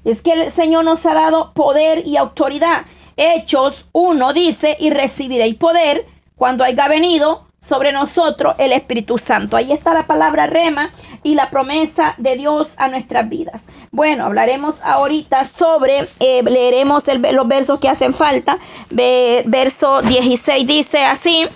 Es 0.06 0.22
que 0.22 0.34
el 0.34 0.52
Señor 0.52 0.86
nos 0.86 1.06
ha 1.06 1.14
dado 1.14 1.52
poder 1.54 2.08
y 2.08 2.16
autoridad. 2.16 2.86
Hechos 3.18 3.86
1 3.92 4.34
dice, 4.34 4.78
y 4.80 4.92
recibiréis 4.92 5.56
poder 5.56 6.06
cuando 6.38 6.64
haya 6.64 6.88
venido 6.88 7.51
sobre 7.72 7.92
nosotros 7.92 8.56
el 8.58 8.74
Espíritu 8.74 9.18
Santo. 9.18 9.56
Ahí 9.56 9.72
está 9.72 9.94
la 9.94 10.06
palabra 10.08 10.48
rema 10.48 10.92
y 11.24 11.36
la 11.36 11.50
promesa 11.50 12.16
de 12.18 12.36
Dios 12.36 12.70
a 12.78 12.88
nuestras 12.90 13.30
vidas. 13.30 13.64
Bueno, 13.92 14.26
hablaremos 14.26 14.82
ahorita 14.84 15.46
sobre, 15.46 16.08
eh, 16.20 16.44
leeremos 16.44 17.04
los 17.32 17.48
versos 17.48 17.80
que 17.80 17.88
hacen 17.88 18.14
falta. 18.14 18.58
verso 18.90 20.02
16 20.02 20.68
dice 20.68 21.06
así, 21.06 21.48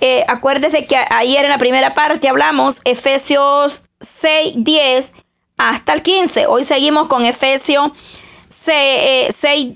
eh, 0.00 0.24
acuérdese 0.28 0.86
que 0.86 0.96
ayer 1.10 1.44
en 1.44 1.50
la 1.50 1.58
primera 1.58 1.94
parte 1.94 2.28
hablamos 2.28 2.80
Efesios 2.84 3.82
6, 4.00 4.54
10 4.58 5.14
hasta 5.56 5.94
el 5.94 6.02
15. 6.02 6.46
Hoy 6.46 6.64
seguimos 6.64 7.06
con 7.08 7.24
Efesios 7.24 7.92
6, 8.50 9.34
6 9.34 9.72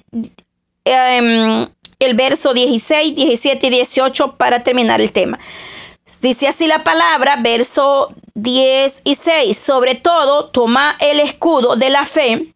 el 2.01 2.15
verso 2.15 2.53
16, 2.53 3.15
17 3.15 3.67
y 3.67 3.71
18 3.71 4.37
para 4.37 4.63
terminar 4.63 5.01
el 5.01 5.13
tema. 5.13 5.39
Dice 6.21 6.49
así 6.49 6.67
la 6.67 6.83
palabra, 6.83 7.37
verso 7.37 8.13
10 8.35 9.03
y 9.05 9.15
6. 9.15 9.57
Sobre 9.57 9.95
todo, 9.95 10.47
toma 10.47 10.97
el 11.01 11.21
escudo 11.21 11.77
de 11.77 11.91
la 11.91 12.05
fe 12.05 12.55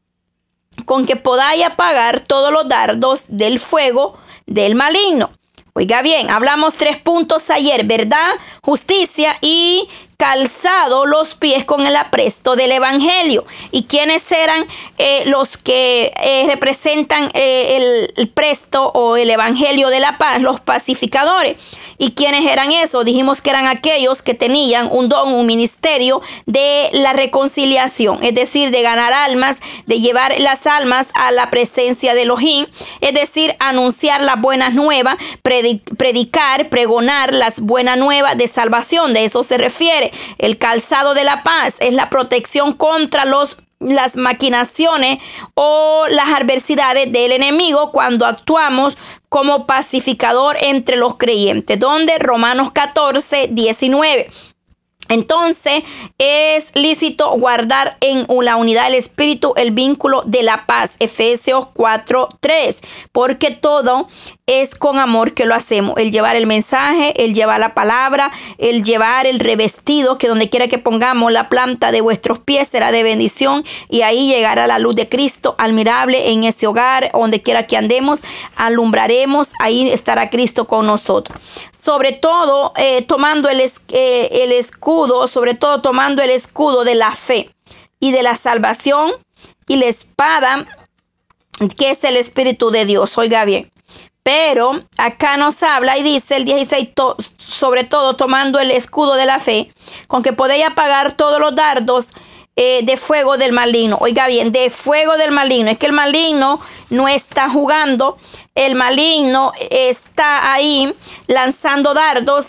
con 0.86 1.06
que 1.06 1.16
podáis 1.16 1.64
apagar 1.64 2.20
todos 2.20 2.52
los 2.52 2.68
dardos 2.68 3.24
del 3.28 3.58
fuego 3.58 4.18
del 4.46 4.74
maligno. 4.74 5.30
Oiga 5.74 6.02
bien, 6.02 6.30
hablamos 6.30 6.76
tres 6.76 6.98
puntos 6.98 7.50
ayer, 7.50 7.84
verdad, 7.84 8.32
justicia 8.62 9.36
y 9.40 9.88
calzado 10.16 11.06
los 11.06 11.34
pies 11.34 11.64
con 11.64 11.86
el 11.86 11.96
apresto 11.96 12.56
del 12.56 12.72
Evangelio. 12.72 13.44
¿Y 13.70 13.84
quiénes 13.84 14.30
eran 14.32 14.66
eh, 14.98 15.24
los 15.26 15.56
que 15.56 16.12
eh, 16.22 16.44
representan 16.46 17.30
eh, 17.34 18.10
el, 18.16 18.28
presto 18.28 18.90
o 18.94 19.16
el 19.16 19.30
Evangelio 19.30 19.88
de 19.88 20.00
la 20.00 20.18
paz? 20.18 20.40
Los 20.40 20.60
pacificadores. 20.60 21.56
¿Y 21.98 22.12
quiénes 22.12 22.44
eran 22.50 22.72
esos? 22.72 23.04
Dijimos 23.04 23.40
que 23.40 23.50
eran 23.50 23.66
aquellos 23.66 24.22
que 24.22 24.34
tenían 24.34 24.88
un 24.90 25.08
don, 25.08 25.32
un 25.32 25.46
ministerio 25.46 26.20
de 26.46 26.90
la 26.92 27.12
reconciliación, 27.12 28.18
es 28.22 28.34
decir, 28.34 28.70
de 28.70 28.82
ganar 28.82 29.12
almas, 29.12 29.58
de 29.86 30.00
llevar 30.00 30.34
las 30.40 30.66
almas 30.66 31.08
a 31.14 31.30
la 31.30 31.50
presencia 31.50 32.14
de 32.14 32.22
Elohim, 32.22 32.66
es 33.00 33.14
decir, 33.14 33.54
anunciar 33.60 34.22
las 34.22 34.40
buenas 34.40 34.74
nuevas, 34.74 35.16
predicar, 35.42 36.68
pregonar 36.68 37.32
las 37.32 37.60
buenas 37.60 37.96
nuevas 37.96 38.36
de 38.36 38.48
salvación. 38.48 39.12
De 39.12 39.24
eso 39.24 39.42
se 39.44 39.56
refiere 39.56 40.03
el 40.38 40.58
calzado 40.58 41.14
de 41.14 41.24
la 41.24 41.42
paz 41.42 41.76
es 41.80 41.92
la 41.94 42.10
protección 42.10 42.72
contra 42.72 43.24
los 43.24 43.56
las 43.80 44.16
maquinaciones 44.16 45.18
o 45.54 46.06
las 46.08 46.28
adversidades 46.28 47.12
del 47.12 47.32
enemigo 47.32 47.92
cuando 47.92 48.24
actuamos 48.24 48.96
como 49.28 49.66
pacificador 49.66 50.56
entre 50.60 50.96
los 50.96 51.16
creyentes, 51.16 51.78
donde 51.78 52.18
Romanos 52.18 52.70
14, 52.72 53.48
19 53.50 54.30
entonces 55.08 55.82
es 56.18 56.74
lícito 56.74 57.30
guardar 57.32 57.96
en 58.00 58.26
la 58.42 58.56
unidad 58.56 58.84
del 58.84 58.94
Espíritu 58.94 59.52
el 59.56 59.70
vínculo 59.70 60.22
de 60.24 60.42
la 60.42 60.66
paz. 60.66 60.96
Efesios 60.98 61.66
4:3. 61.74 62.80
Porque 63.12 63.50
todo 63.50 64.08
es 64.46 64.74
con 64.74 64.98
amor 64.98 65.32
que 65.32 65.46
lo 65.46 65.54
hacemos. 65.54 65.94
El 65.96 66.12
llevar 66.12 66.36
el 66.36 66.46
mensaje, 66.46 67.24
el 67.24 67.34
llevar 67.34 67.60
la 67.60 67.74
palabra, 67.74 68.30
el 68.58 68.82
llevar 68.82 69.26
el 69.26 69.40
revestido, 69.40 70.18
que 70.18 70.28
donde 70.28 70.50
quiera 70.50 70.68
que 70.68 70.78
pongamos 70.78 71.32
la 71.32 71.48
planta 71.48 71.92
de 71.92 72.02
vuestros 72.02 72.38
pies 72.38 72.68
será 72.68 72.92
de 72.92 73.02
bendición. 73.02 73.64
Y 73.88 74.02
ahí 74.02 74.28
llegará 74.28 74.66
la 74.66 74.78
luz 74.78 74.96
de 74.96 75.08
Cristo 75.08 75.54
admirable 75.58 76.32
en 76.32 76.44
ese 76.44 76.66
hogar, 76.66 77.10
donde 77.14 77.42
quiera 77.42 77.66
que 77.66 77.76
andemos, 77.76 78.20
alumbraremos. 78.56 79.48
Ahí 79.60 79.90
estará 79.90 80.30
Cristo 80.30 80.66
con 80.66 80.86
nosotros 80.86 81.38
sobre 81.84 82.12
todo 82.12 82.72
eh, 82.76 83.02
tomando 83.02 83.50
el, 83.50 83.60
eh, 83.60 84.28
el 84.42 84.52
escudo, 84.52 85.28
sobre 85.28 85.54
todo 85.54 85.82
tomando 85.82 86.22
el 86.22 86.30
escudo 86.30 86.82
de 86.82 86.94
la 86.94 87.12
fe 87.12 87.50
y 88.00 88.10
de 88.10 88.22
la 88.22 88.34
salvación 88.36 89.12
y 89.68 89.76
la 89.76 89.86
espada 89.86 90.66
que 91.76 91.90
es 91.90 92.02
el 92.04 92.16
Espíritu 92.16 92.70
de 92.70 92.86
Dios. 92.86 93.18
Oiga 93.18 93.44
bien. 93.44 93.70
Pero 94.24 94.82
acá 94.96 95.36
nos 95.36 95.62
habla 95.62 95.98
y 95.98 96.02
dice 96.02 96.36
el 96.36 96.46
16, 96.46 96.88
sobre 97.36 97.84
todo 97.84 98.16
tomando 98.16 98.58
el 98.58 98.70
escudo 98.70 99.16
de 99.16 99.26
la 99.26 99.38
fe, 99.38 99.70
con 100.08 100.22
que 100.22 100.32
podéis 100.32 100.64
apagar 100.64 101.12
todos 101.12 101.38
los 101.38 101.54
dardos 101.54 102.08
eh, 102.56 102.80
de 102.84 102.96
fuego 102.96 103.36
del 103.36 103.52
maligno. 103.52 103.98
Oiga 104.00 104.26
bien, 104.26 104.50
de 104.50 104.70
fuego 104.70 105.18
del 105.18 105.30
maligno. 105.30 105.70
Es 105.70 105.76
que 105.76 105.86
el 105.86 105.92
maligno 105.92 106.58
no 106.88 107.06
está 107.06 107.50
jugando, 107.50 108.16
el 108.54 108.76
maligno 108.76 109.52
está 109.70 110.54
ahí 110.54 110.94
lanzando 111.26 111.92
dardos. 111.92 112.46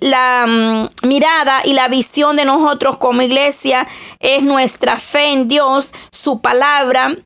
la 0.00 0.44
mm, 0.46 1.08
mirada 1.08 1.62
y 1.64 1.72
la 1.72 1.88
visión 1.88 2.36
de 2.36 2.44
nosotros 2.44 2.98
como 2.98 3.22
iglesia 3.22 3.88
es 4.20 4.44
nuestra 4.44 4.96
fe 4.96 5.32
en 5.32 5.48
Dios, 5.48 5.92
su 6.12 6.40
palabra 6.40 7.16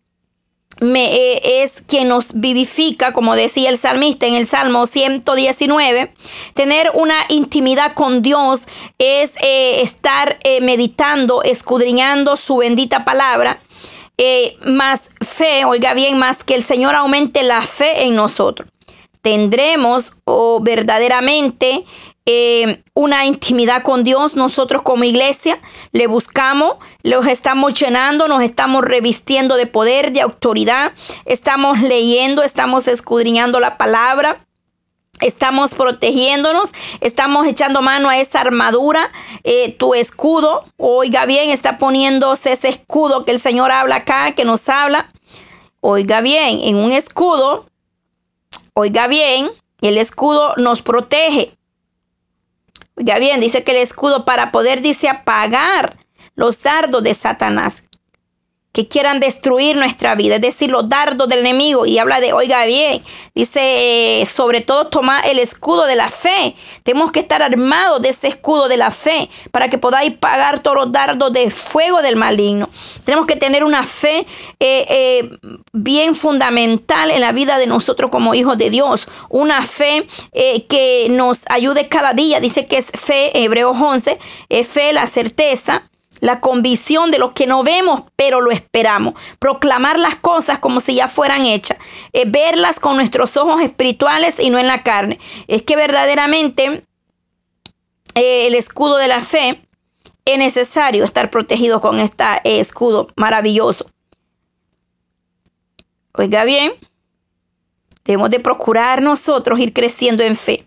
me, 0.80 1.14
eh, 1.14 1.62
es 1.62 1.82
quien 1.86 2.08
nos 2.08 2.32
vivifica, 2.34 3.12
como 3.12 3.34
decía 3.34 3.70
el 3.70 3.78
salmista 3.78 4.26
en 4.26 4.34
el 4.34 4.46
Salmo 4.46 4.86
119. 4.86 6.12
Tener 6.54 6.90
una 6.94 7.16
intimidad 7.28 7.94
con 7.94 8.22
Dios 8.22 8.62
es 8.98 9.36
eh, 9.42 9.80
estar 9.82 10.38
eh, 10.44 10.60
meditando, 10.60 11.42
escudriñando 11.42 12.36
su 12.36 12.58
bendita 12.58 13.04
palabra. 13.04 13.60
más 14.64 15.08
fe, 15.20 15.64
oiga 15.64 15.92
bien, 15.94 16.18
más 16.18 16.42
que 16.42 16.54
el 16.54 16.62
Señor 16.62 16.94
aumente 16.94 17.42
la 17.42 17.62
fe 17.62 18.04
en 18.04 18.14
nosotros. 18.14 18.70
Tendremos 19.22 20.14
o 20.24 20.60
verdaderamente 20.60 21.84
eh, 22.26 22.82
una 22.92 23.24
intimidad 23.24 23.82
con 23.82 24.04
Dios. 24.04 24.34
Nosotros 24.34 24.82
como 24.82 25.04
iglesia 25.04 25.58
le 25.92 26.08
buscamos, 26.08 26.76
los 27.02 27.26
estamos 27.26 27.74
llenando, 27.74 28.28
nos 28.28 28.42
estamos 28.42 28.84
revistiendo 28.84 29.56
de 29.56 29.66
poder, 29.66 30.12
de 30.12 30.20
autoridad, 30.20 30.92
estamos 31.24 31.80
leyendo, 31.80 32.42
estamos 32.42 32.88
escudriñando 32.88 33.60
la 33.60 33.78
palabra. 33.78 34.40
Estamos 35.20 35.74
protegiéndonos, 35.74 36.72
estamos 37.00 37.46
echando 37.46 37.80
mano 37.80 38.10
a 38.10 38.18
esa 38.18 38.42
armadura, 38.42 39.10
eh, 39.44 39.72
tu 39.72 39.94
escudo, 39.94 40.66
oiga 40.76 41.24
bien, 41.24 41.48
está 41.48 41.78
poniéndose 41.78 42.52
ese 42.52 42.68
escudo 42.68 43.24
que 43.24 43.30
el 43.30 43.40
Señor 43.40 43.70
habla 43.70 43.96
acá, 43.96 44.32
que 44.32 44.44
nos 44.44 44.68
habla. 44.68 45.10
Oiga 45.80 46.20
bien, 46.20 46.60
en 46.60 46.76
un 46.76 46.92
escudo, 46.92 47.64
oiga 48.74 49.06
bien, 49.06 49.50
el 49.80 49.96
escudo 49.96 50.52
nos 50.58 50.82
protege. 50.82 51.55
Oiga 52.96 53.18
bien, 53.18 53.40
dice 53.40 53.62
que 53.62 53.72
el 53.72 53.78
escudo 53.78 54.24
para 54.24 54.50
poder, 54.52 54.80
dice, 54.80 55.08
apagar 55.08 55.98
los 56.34 56.62
dardos 56.62 57.02
de 57.02 57.14
Satanás 57.14 57.82
que 58.76 58.86
quieran 58.86 59.20
destruir 59.20 59.74
nuestra 59.74 60.14
vida, 60.16 60.34
es 60.34 60.42
decir, 60.42 60.68
los 60.68 60.86
dardos 60.86 61.30
del 61.30 61.38
enemigo. 61.38 61.86
Y 61.86 61.96
habla 61.96 62.20
de, 62.20 62.34
oiga 62.34 62.66
bien, 62.66 63.00
dice, 63.34 64.20
eh, 64.20 64.26
sobre 64.26 64.60
todo 64.60 64.88
toma 64.88 65.20
el 65.20 65.38
escudo 65.38 65.86
de 65.86 65.96
la 65.96 66.10
fe. 66.10 66.54
Tenemos 66.82 67.10
que 67.10 67.20
estar 67.20 67.42
armados 67.42 68.02
de 68.02 68.10
ese 68.10 68.28
escudo 68.28 68.68
de 68.68 68.76
la 68.76 68.90
fe 68.90 69.30
para 69.50 69.70
que 69.70 69.78
podáis 69.78 70.14
pagar 70.18 70.60
todos 70.60 70.76
los 70.76 70.92
dardos 70.92 71.32
de 71.32 71.48
fuego 71.48 72.02
del 72.02 72.16
maligno. 72.16 72.68
Tenemos 73.04 73.24
que 73.24 73.36
tener 73.36 73.64
una 73.64 73.82
fe 73.82 74.26
eh, 74.60 74.84
eh, 74.90 75.30
bien 75.72 76.14
fundamental 76.14 77.10
en 77.10 77.22
la 77.22 77.32
vida 77.32 77.56
de 77.56 77.66
nosotros 77.66 78.10
como 78.10 78.34
hijos 78.34 78.58
de 78.58 78.68
Dios. 78.68 79.08
Una 79.30 79.64
fe 79.64 80.06
que 80.68 81.06
nos 81.08 81.40
ayude 81.48 81.88
cada 81.88 82.12
día. 82.12 82.40
Dice 82.40 82.66
que 82.66 82.76
es 82.76 82.88
fe, 82.92 83.42
Hebreos 83.42 83.74
11, 83.80 84.18
es 84.50 84.68
fe, 84.68 84.92
la 84.92 85.06
certeza 85.06 85.88
la 86.20 86.40
convicción 86.40 87.10
de 87.10 87.18
lo 87.18 87.32
que 87.32 87.46
no 87.46 87.62
vemos, 87.62 88.04
pero 88.16 88.40
lo 88.40 88.50
esperamos. 88.50 89.14
Proclamar 89.38 89.98
las 89.98 90.16
cosas 90.16 90.58
como 90.58 90.80
si 90.80 90.94
ya 90.94 91.08
fueran 91.08 91.44
hechas. 91.44 91.78
Eh, 92.12 92.24
verlas 92.26 92.80
con 92.80 92.96
nuestros 92.96 93.36
ojos 93.36 93.60
espirituales 93.62 94.40
y 94.40 94.50
no 94.50 94.58
en 94.58 94.66
la 94.66 94.82
carne. 94.82 95.18
Es 95.46 95.62
que 95.62 95.76
verdaderamente 95.76 96.84
eh, 98.14 98.46
el 98.46 98.54
escudo 98.54 98.96
de 98.96 99.08
la 99.08 99.20
fe 99.20 99.62
es 100.24 100.38
necesario 100.38 101.04
estar 101.04 101.30
protegido 101.30 101.80
con 101.80 102.00
este 102.00 102.24
escudo 102.44 103.08
maravilloso. 103.16 103.90
Oiga 106.14 106.44
bien, 106.44 106.72
debemos 108.04 108.30
de 108.30 108.40
procurar 108.40 109.02
nosotros 109.02 109.58
ir 109.60 109.72
creciendo 109.72 110.24
en 110.24 110.34
fe 110.34 110.66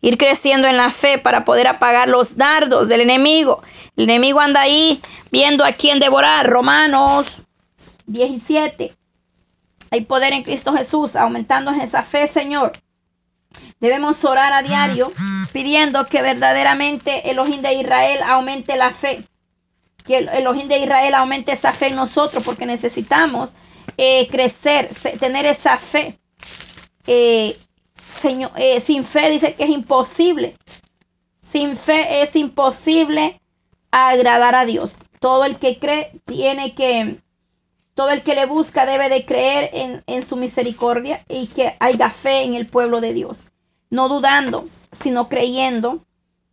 ir 0.00 0.18
creciendo 0.18 0.68
en 0.68 0.76
la 0.76 0.90
fe 0.90 1.18
para 1.18 1.44
poder 1.44 1.66
apagar 1.66 2.08
los 2.08 2.36
dardos 2.36 2.88
del 2.88 3.00
enemigo. 3.00 3.62
El 3.96 4.04
enemigo 4.04 4.40
anda 4.40 4.60
ahí 4.60 5.00
viendo 5.30 5.64
a 5.64 5.72
quién 5.72 6.00
devorar. 6.00 6.48
Romanos 6.48 7.42
17. 8.06 8.94
Hay 9.90 10.00
poder 10.02 10.32
en 10.32 10.42
Cristo 10.42 10.72
Jesús, 10.72 11.16
aumentando 11.16 11.72
esa 11.72 12.02
fe, 12.02 12.26
Señor. 12.26 12.72
Debemos 13.80 14.24
orar 14.24 14.52
a 14.52 14.62
diario 14.62 15.12
pidiendo 15.52 16.06
que 16.06 16.22
verdaderamente 16.22 17.30
el 17.30 17.38
ojín 17.38 17.62
de 17.62 17.74
Israel 17.74 18.20
aumente 18.24 18.76
la 18.76 18.92
fe. 18.92 19.24
Que 20.04 20.18
el 20.18 20.46
ojín 20.46 20.68
de 20.68 20.78
Israel 20.78 21.14
aumente 21.14 21.52
esa 21.52 21.72
fe 21.72 21.88
en 21.88 21.96
nosotros 21.96 22.44
porque 22.44 22.66
necesitamos 22.66 23.50
eh, 23.96 24.28
crecer, 24.30 24.90
tener 25.18 25.46
esa 25.46 25.78
fe. 25.78 26.18
Eh, 27.06 27.58
Señor, 28.10 28.50
eh, 28.56 28.80
sin 28.80 29.04
fe 29.04 29.30
dice 29.30 29.54
que 29.54 29.64
es 29.64 29.70
imposible. 29.70 30.56
Sin 31.40 31.76
fe 31.76 32.22
es 32.22 32.36
imposible 32.36 33.40
agradar 33.90 34.54
a 34.54 34.64
Dios. 34.64 34.96
Todo 35.20 35.44
el 35.44 35.58
que 35.58 35.78
cree 35.78 36.12
tiene 36.24 36.74
que, 36.74 37.18
todo 37.94 38.10
el 38.10 38.22
que 38.22 38.34
le 38.34 38.46
busca 38.46 38.86
debe 38.86 39.08
de 39.08 39.24
creer 39.24 39.70
en, 39.72 40.02
en 40.06 40.26
su 40.26 40.36
misericordia 40.36 41.24
y 41.28 41.46
que 41.46 41.76
haya 41.78 42.10
fe 42.10 42.42
en 42.42 42.54
el 42.54 42.66
pueblo 42.66 43.00
de 43.00 43.14
Dios. 43.14 43.44
No 43.90 44.08
dudando, 44.08 44.68
sino 44.92 45.28
creyendo 45.28 46.04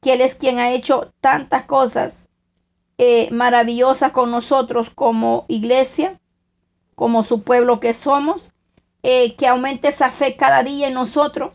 que 0.02 0.14
Él 0.14 0.22
es 0.22 0.36
quien 0.36 0.60
ha 0.60 0.72
hecho 0.72 1.12
tantas 1.22 1.64
cosas 1.66 2.26
eh, 2.98 3.30
maravillosas 3.32 4.12
con 4.12 4.32
nosotros 4.32 4.90
como 4.90 5.46
iglesia, 5.48 6.20
como 6.96 7.22
su 7.22 7.44
pueblo 7.44 7.80
que 7.80 7.94
somos 7.94 8.52
eh, 9.04 9.36
que 9.36 9.48
aumente 9.48 9.88
esa 9.88 10.12
fe 10.12 10.36
cada 10.36 10.64
día 10.64 10.88
en 10.88 10.94
nosotros, 10.94 11.54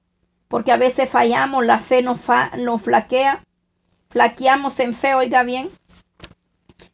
porque 0.48 0.72
a 0.72 0.76
veces 0.76 1.08
fallamos, 1.08 1.64
la 1.64 1.80
fe 1.80 2.02
nos, 2.02 2.20
flaquea, 2.82 3.42
flaqueamos 4.10 4.78
en 4.80 4.94
fe, 4.94 5.14
oiga 5.14 5.42
bien, 5.42 5.70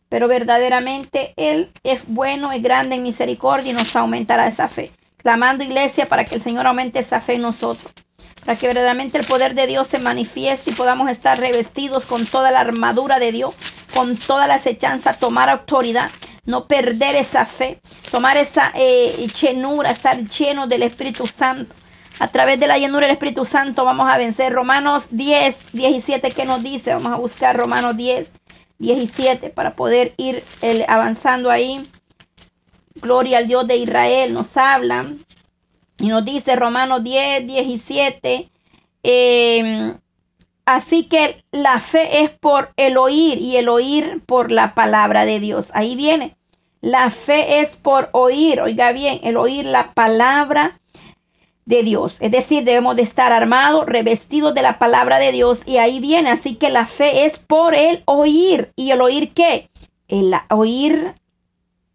pero 0.09 0.29
verdaderamente 0.29 1.35
Él 1.37 1.71
es 1.83 2.05
bueno, 2.07 2.55
y 2.55 2.61
grande 2.61 2.97
en 2.97 3.03
misericordia 3.03 3.73
y 3.73 3.75
nos 3.75 3.95
aumentará 3.97 4.47
esa 4.47 4.69
fe. 4.69 4.93
Clamando 5.17 5.65
iglesia 5.65 6.09
para 6.09 6.25
que 6.25 6.37
el 6.37 6.43
Señor 6.43 6.67
aumente 6.67 7.01
esa 7.01 7.21
fe 7.21 7.35
en 7.35 7.43
nosotros, 7.43 7.93
para 8.45 8.57
que 8.57 8.69
verdaderamente 8.69 9.19
el 9.19 9.27
poder 9.27 9.55
de 9.55 9.67
Dios 9.67 9.89
se 9.89 9.99
manifieste 9.99 10.71
y 10.71 10.75
podamos 10.75 11.11
estar 11.11 11.39
revestidos 11.39 12.07
con 12.07 12.25
toda 12.25 12.51
la 12.51 12.61
armadura 12.61 13.19
de 13.19 13.33
Dios, 13.33 13.55
con 13.93 14.17
toda 14.17 14.47
la 14.47 14.55
acechanza, 14.55 15.19
tomar 15.19 15.51
autoridad 15.51 16.11
no 16.49 16.67
perder 16.67 17.15
esa 17.15 17.45
fe, 17.45 17.79
tomar 18.11 18.39
esa 18.39 18.73
eh, 18.75 19.29
llenura, 19.39 19.91
estar 19.91 20.17
lleno 20.25 20.67
del 20.67 20.83
Espíritu 20.83 21.27
Santo. 21.27 21.75
A 22.21 22.29
través 22.29 22.59
de 22.59 22.67
la 22.67 22.79
llenura 22.79 23.07
del 23.07 23.17
Espíritu 23.17 23.45
Santo 23.45 23.85
vamos 23.85 24.11
a 24.11 24.17
vencer. 24.17 24.55
Romanos 24.55 25.09
10, 25.11 25.73
17, 25.75 26.31
¿qué 26.31 26.47
nos 26.47 26.63
dice? 26.63 26.95
Vamos 26.95 27.13
a 27.13 27.17
buscar 27.17 27.55
Romanos 27.55 27.99
10, 27.99 28.33
17 28.79 29.51
para 29.51 29.77
poder 29.77 30.15
ir 30.17 30.43
avanzando 30.89 31.51
ahí. 31.51 31.83
Gloria 32.95 33.39
al 33.39 33.47
Dios 33.47 33.67
de 33.67 33.77
Israel, 33.77 34.33
nos 34.33 34.57
habla. 34.57 35.13
Y 35.99 36.09
nos 36.09 36.25
dice 36.25 36.57
Romanos 36.57 37.05
10, 37.05 37.47
17. 37.47 38.49
Em, 39.03 39.99
así 40.65 41.05
que 41.05 41.45
la 41.53 41.79
fe 41.79 42.23
es 42.23 42.31
por 42.31 42.73
el 42.79 42.97
oír 42.97 43.37
y 43.37 43.59
el 43.59 43.69
oír 43.69 44.23
por 44.25 44.51
la 44.51 44.75
palabra 44.75 45.27
de 45.27 45.41
Dios. 45.41 45.69
Ahí 45.75 45.95
viene. 45.95 46.38
La 46.81 47.11
fe 47.11 47.61
es 47.61 47.77
por 47.77 48.09
oír, 48.13 48.61
oiga 48.61 48.93
bien, 48.93 49.21
el 49.25 49.37
oír 49.37 49.65
la 49.65 49.93
palabra 49.95 50.81
de 51.69 51.83
Dios. 51.83 52.17
Es 52.21 52.31
decir, 52.31 52.65
debemos 52.65 52.97
de 52.97 53.03
estar 53.03 53.33
armados, 53.33 53.85
revestidos 53.87 54.55
de 54.55 54.63
la 54.63 54.79
palabra 54.79 55.19
de 55.19 55.33
Dios. 55.33 55.63
Y 55.67 55.77
ahí 55.77 56.01
viene, 56.01 56.31
así 56.31 56.55
que 56.55 56.71
la 56.71 56.87
fe 56.87 57.27
es 57.27 57.39
por 57.39 57.75
el 57.75 58.03
oír. 58.07 58.73
¿Y 58.75 58.91
el 58.91 59.03
oír 59.03 59.35
qué? 59.35 59.69
El 60.09 60.33
oír 60.49 61.15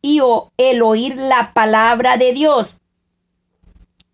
y 0.02 0.22
el 0.58 0.82
oír 0.84 1.16
la 1.16 1.54
palabra 1.54 2.18
de 2.18 2.34
Dios. 2.34 2.78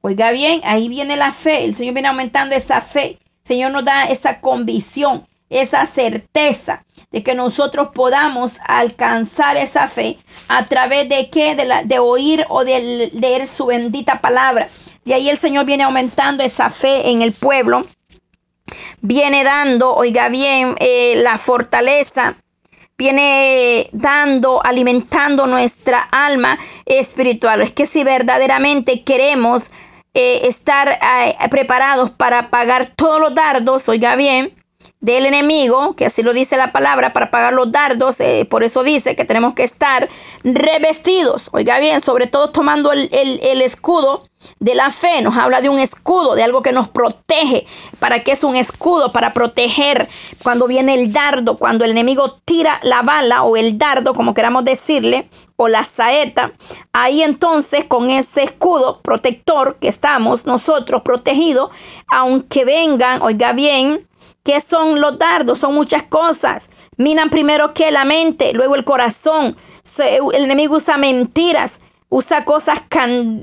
Oiga 0.02 0.32
bien, 0.32 0.62
ahí 0.64 0.88
viene 0.88 1.18
la 1.18 1.34
fe. 1.34 1.66
El 1.66 1.76
Señor 1.76 1.96
viene 1.96 2.08
aumentando 2.08 2.56
esa 2.56 2.80
fe. 2.82 3.20
El 3.44 3.48
Señor 3.48 3.72
nos 3.72 3.84
da 3.84 4.06
esa 4.06 4.40
convicción, 4.40 5.28
esa 5.50 5.86
certeza 5.86 6.86
de 7.12 7.24
que 7.24 7.36
nosotros 7.36 7.90
podamos 7.94 8.58
alcanzar 8.66 9.58
esa 9.58 9.88
fe 9.88 10.18
a 10.48 10.66
través 10.66 11.10
de 11.10 11.30
qué, 11.30 11.56
de, 11.56 11.66
la, 11.66 11.84
de 11.84 12.00
oír 12.00 12.46
o 12.50 12.64
de 12.64 13.12
leer 13.14 13.48
su 13.48 13.68
bendita 13.68 14.22
palabra. 14.22 14.70
De 15.06 15.14
ahí 15.14 15.30
el 15.30 15.38
Señor 15.38 15.66
viene 15.66 15.84
aumentando 15.84 16.44
esa 16.44 16.70
fe 16.70 17.10
en 17.10 17.22
el 17.22 17.34
pueblo, 17.34 17.86
viene 19.02 19.44
dando, 19.44 19.96
oiga 19.96 20.30
bien, 20.30 20.76
eh, 20.80 21.16
la 21.24 21.38
fortaleza, 21.38 22.38
viene 22.98 23.90
dando, 23.92 24.64
alimentando 24.64 25.48
nuestra 25.48 26.02
alma 26.12 26.60
espiritual. 26.86 27.62
Es 27.62 27.72
que 27.72 27.86
si 27.86 28.04
verdaderamente 28.04 29.04
queremos 29.04 29.64
eh, 30.14 30.42
estar 30.44 30.90
eh, 30.90 31.36
preparados 31.50 32.12
para 32.12 32.50
pagar 32.50 32.90
todos 32.90 33.20
los 33.20 33.34
dardos, 33.34 33.88
oiga 33.88 34.16
bien, 34.16 34.59
del 35.02 35.26
enemigo, 35.26 35.96
que 35.96 36.06
así 36.06 36.24
lo 36.24 36.34
dice 36.34 36.58
la 36.58 36.74
palabra, 36.74 37.14
para 37.14 37.32
pagar 37.32 37.54
los 37.54 37.72
dardos. 37.72 38.20
Eh, 38.20 38.46
por 38.50 38.64
eso 38.64 38.84
dice 38.84 39.16
que 39.16 39.24
tenemos 39.24 39.54
que 39.54 39.64
estar 39.64 40.10
revestidos. 40.44 41.50
Oiga 41.54 41.80
bien, 41.80 42.02
sobre 42.02 42.28
todo 42.28 42.50
tomando 42.50 42.92
el, 42.92 43.10
el, 43.12 43.62
escudo 43.62 44.24
de 44.60 44.76
la 44.76 44.90
fe. 44.90 45.22
Nos 45.22 45.38
habla 45.38 45.62
de 45.62 45.70
un 45.70 45.80
escudo, 45.80 46.36
de 46.36 46.44
algo 46.44 46.62
que 46.62 46.74
nos 46.74 46.90
protege. 46.90 47.66
¿Para 48.00 48.24
qué 48.24 48.34
es 48.34 48.44
un 48.44 48.58
escudo? 48.58 49.14
Para 49.14 49.34
proteger 49.34 50.10
cuando 50.44 50.68
viene 50.68 50.96
el 50.96 51.14
dardo, 51.14 51.58
cuando 51.58 51.86
el 51.86 51.92
enemigo 51.92 52.38
tira 52.44 52.82
la 52.84 53.02
bala 53.02 53.44
o 53.44 53.56
el 53.56 53.78
dardo, 53.78 54.14
como 54.14 54.34
queramos 54.34 54.66
decirle, 54.66 55.30
o 55.56 55.70
la 55.70 55.86
saeta. 55.86 56.52
Ahí 56.92 57.24
entonces 57.24 57.86
con 57.86 58.10
ese 58.10 58.44
escudo 58.44 59.00
protector 59.02 59.78
que 59.80 59.88
estamos 59.88 60.46
nosotros 60.46 61.04
protegidos, 61.04 61.70
aunque 62.08 62.66
vengan, 62.66 63.22
oiga 63.22 63.54
bien, 63.54 64.09
¿Qué 64.44 64.62
son 64.62 65.02
los 65.02 65.18
dardos? 65.18 65.60
Son 65.60 65.76
muchas 65.76 66.04
cosas. 66.04 66.70
Minan 66.98 67.30
primero 67.30 67.74
que 67.74 67.92
la 67.92 68.06
mente, 68.06 68.54
luego 68.54 68.76
el 68.76 68.84
corazón. 68.84 69.56
El 69.98 70.44
enemigo 70.44 70.78
usa 70.78 70.98
mentiras, 70.98 71.80
usa 72.10 72.46
cosas 72.46 72.80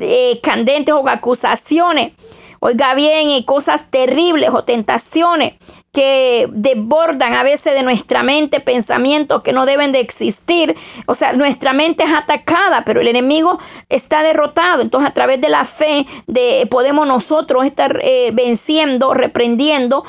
eh, 0.00 0.40
candentes 0.42 0.94
o 0.94 1.08
acusaciones. 1.08 2.12
Oiga 2.60 2.94
bien, 2.94 3.42
cosas 3.42 3.90
terribles 3.90 4.50
o 4.50 4.64
tentaciones 4.64 5.54
que 5.96 6.46
desbordan 6.52 7.32
a 7.32 7.42
veces 7.42 7.72
de 7.72 7.82
nuestra 7.82 8.22
mente 8.22 8.60
pensamientos 8.60 9.40
que 9.40 9.54
no 9.54 9.64
deben 9.64 9.92
de 9.92 10.00
existir. 10.00 10.76
O 11.06 11.14
sea, 11.14 11.32
nuestra 11.32 11.72
mente 11.72 12.04
es 12.04 12.10
atacada, 12.12 12.84
pero 12.84 13.00
el 13.00 13.08
enemigo 13.08 13.58
está 13.88 14.22
derrotado. 14.22 14.82
Entonces, 14.82 15.08
a 15.08 15.14
través 15.14 15.40
de 15.40 15.48
la 15.48 15.64
fe 15.64 16.06
de, 16.26 16.68
podemos 16.70 17.08
nosotros 17.08 17.64
estar 17.64 17.98
eh, 18.02 18.30
venciendo, 18.34 19.14
reprendiendo, 19.14 20.04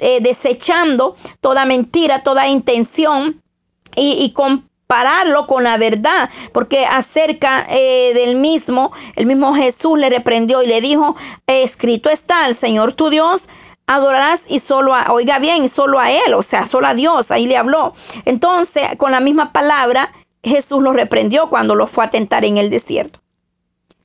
eh, 0.00 0.20
desechando 0.22 1.14
toda 1.42 1.66
mentira, 1.66 2.22
toda 2.22 2.48
intención 2.48 3.42
y, 3.94 4.16
y 4.18 4.32
con 4.32 4.70
la 5.60 5.76
verdad, 5.76 6.30
porque 6.54 6.86
acerca 6.86 7.66
eh, 7.68 8.12
del 8.14 8.36
mismo, 8.36 8.90
el 9.16 9.26
mismo 9.26 9.52
Jesús 9.52 9.98
le 9.98 10.08
reprendió 10.08 10.62
y 10.62 10.66
le 10.66 10.80
dijo, 10.80 11.14
escrito 11.46 12.08
está, 12.08 12.46
el 12.46 12.54
Señor 12.54 12.94
tu 12.94 13.10
Dios 13.10 13.50
adorarás 13.86 14.44
y 14.48 14.58
solo 14.58 14.94
a, 14.94 15.12
oiga 15.12 15.38
bien, 15.38 15.68
solo 15.68 15.98
a 15.98 16.10
Él, 16.10 16.34
o 16.34 16.42
sea, 16.42 16.66
solo 16.66 16.86
a 16.86 16.94
Dios, 16.94 17.30
ahí 17.30 17.46
le 17.46 17.56
habló. 17.56 17.92
Entonces, 18.24 18.82
con 18.98 19.12
la 19.12 19.20
misma 19.20 19.52
palabra, 19.52 20.12
Jesús 20.42 20.82
lo 20.82 20.92
reprendió 20.92 21.48
cuando 21.48 21.74
lo 21.74 21.86
fue 21.86 22.04
a 22.04 22.10
tentar 22.10 22.44
en 22.44 22.58
el 22.58 22.70
desierto. 22.70 23.20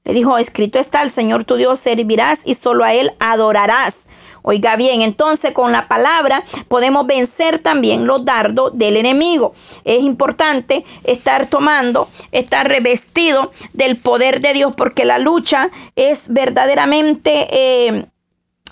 Le 0.03 0.13
dijo, 0.13 0.37
escrito 0.37 0.79
está, 0.79 1.03
el 1.03 1.11
Señor 1.11 1.43
tu 1.43 1.55
Dios 1.55 1.79
servirás 1.79 2.39
y 2.43 2.55
solo 2.55 2.83
a 2.83 2.93
Él 2.93 3.11
adorarás. 3.19 4.07
Oiga 4.43 4.75
bien, 4.75 5.03
entonces 5.03 5.51
con 5.51 5.71
la 5.71 5.87
palabra 5.87 6.43
podemos 6.67 7.05
vencer 7.05 7.59
también 7.59 8.07
los 8.07 8.25
dardos 8.25 8.71
del 8.73 8.97
enemigo. 8.97 9.53
Es 9.83 10.01
importante 10.01 10.83
estar 11.03 11.45
tomando, 11.45 12.09
estar 12.31 12.67
revestido 12.67 13.51
del 13.73 13.97
poder 14.01 14.41
de 14.41 14.53
Dios 14.53 14.73
porque 14.75 15.05
la 15.05 15.19
lucha 15.19 15.69
es 15.95 16.33
verdaderamente... 16.33 17.47
Eh, 17.51 18.05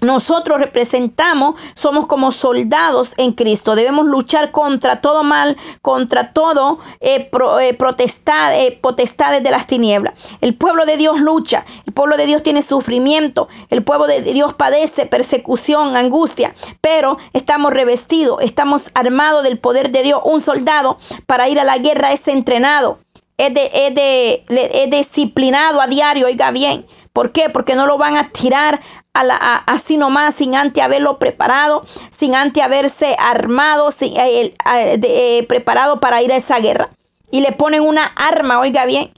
nosotros 0.02 0.60
representamos, 0.60 1.56
somos 1.76 2.06
como 2.06 2.32
soldados 2.32 3.14
en 3.18 3.34
Cristo. 3.34 3.76
Debemos 3.76 4.06
luchar 4.06 4.52
contra 4.52 5.02
todo 5.02 5.24
mal, 5.24 5.58
contra 5.82 6.32
todo 6.32 6.80
eh, 7.02 7.30
eh, 7.62 7.74
protestad, 7.74 8.58
eh, 8.58 8.78
potestades 8.82 9.44
de 9.44 9.52
las 9.52 9.68
tinieblas. 9.68 10.14
El 10.42 10.56
pueblo 10.56 10.86
de 10.86 10.98
Dios 10.98 11.20
lucha, 11.20 11.66
el 11.86 11.94
pueblo 11.94 12.18
de 12.18 12.26
Dios 12.26 12.44
tiene 12.44 12.62
sufrimiento, 12.62 13.50
el 13.70 13.84
pueblo 13.84 14.08
de 14.08 14.22
Dios 14.22 14.54
padece 14.54 15.06
persecución, 15.06 15.98
angustia, 15.98 16.54
pero 16.82 17.18
estamos 17.34 17.74
revestidos, 17.74 18.42
estamos 18.42 18.92
armados 18.94 19.44
del 19.44 19.60
poder 19.60 19.92
de 19.92 20.04
Dios. 20.04 20.22
Un 20.24 20.40
soldado 20.40 20.98
para 21.26 21.50
ir 21.50 21.60
a 21.60 21.64
la 21.64 21.78
guerra 21.78 22.14
es 22.14 22.28
entrenado, 22.28 23.00
es, 23.38 23.54
de, 23.54 24.44
es 24.48 24.90
disciplinado 24.90 25.82
a 25.82 25.88
diario, 25.88 26.28
oiga 26.28 26.52
bien. 26.52 26.86
¿Por 27.20 27.34
qué? 27.34 27.50
Porque 27.50 27.76
no 27.76 27.86
lo 27.86 27.98
van 27.98 28.16
a 28.16 28.30
tirar 28.30 28.80
así 29.14 29.98
nomás, 29.98 30.36
sin 30.36 30.56
antes 30.56 30.82
haberlo 30.82 31.20
preparado, 31.20 31.84
sin 32.12 32.34
antes 32.34 32.64
haberse 32.64 33.14
armado, 33.20 33.92
sin, 33.92 34.16
eh, 34.16 34.54
eh, 34.64 35.46
preparado 35.50 36.00
para 36.00 36.22
ir 36.22 36.32
a 36.32 36.38
esa 36.38 36.60
guerra. 36.60 36.92
Y 37.30 37.42
le 37.42 37.52
ponen 37.52 37.82
una 37.82 38.06
arma, 38.06 38.62
oiga 38.62 38.86
bien, 38.86 39.12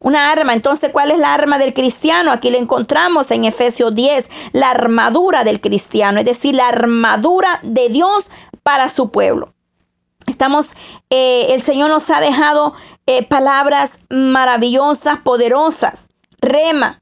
una 0.00 0.32
arma. 0.32 0.52
Entonces, 0.52 0.90
¿cuál 0.90 1.12
es 1.12 1.18
la 1.20 1.32
arma 1.32 1.58
del 1.58 1.74
cristiano? 1.74 2.32
Aquí 2.32 2.50
lo 2.50 2.58
encontramos 2.58 3.30
en 3.30 3.44
Efesios 3.44 3.94
10, 3.94 4.28
la 4.50 4.70
armadura 4.70 5.44
del 5.44 5.60
cristiano, 5.60 6.18
es 6.18 6.24
decir, 6.24 6.56
la 6.56 6.66
armadura 6.66 7.60
de 7.62 7.88
Dios 7.88 8.32
para 8.64 8.88
su 8.88 9.12
pueblo. 9.12 9.54
Estamos, 10.26 10.70
eh, 11.08 11.46
el 11.50 11.62
Señor 11.62 11.88
nos 11.88 12.10
ha 12.10 12.18
dejado 12.18 12.74
palabras 13.28 14.00
maravillosas, 14.10 15.20
poderosas. 15.20 16.06
Rema, 16.40 17.00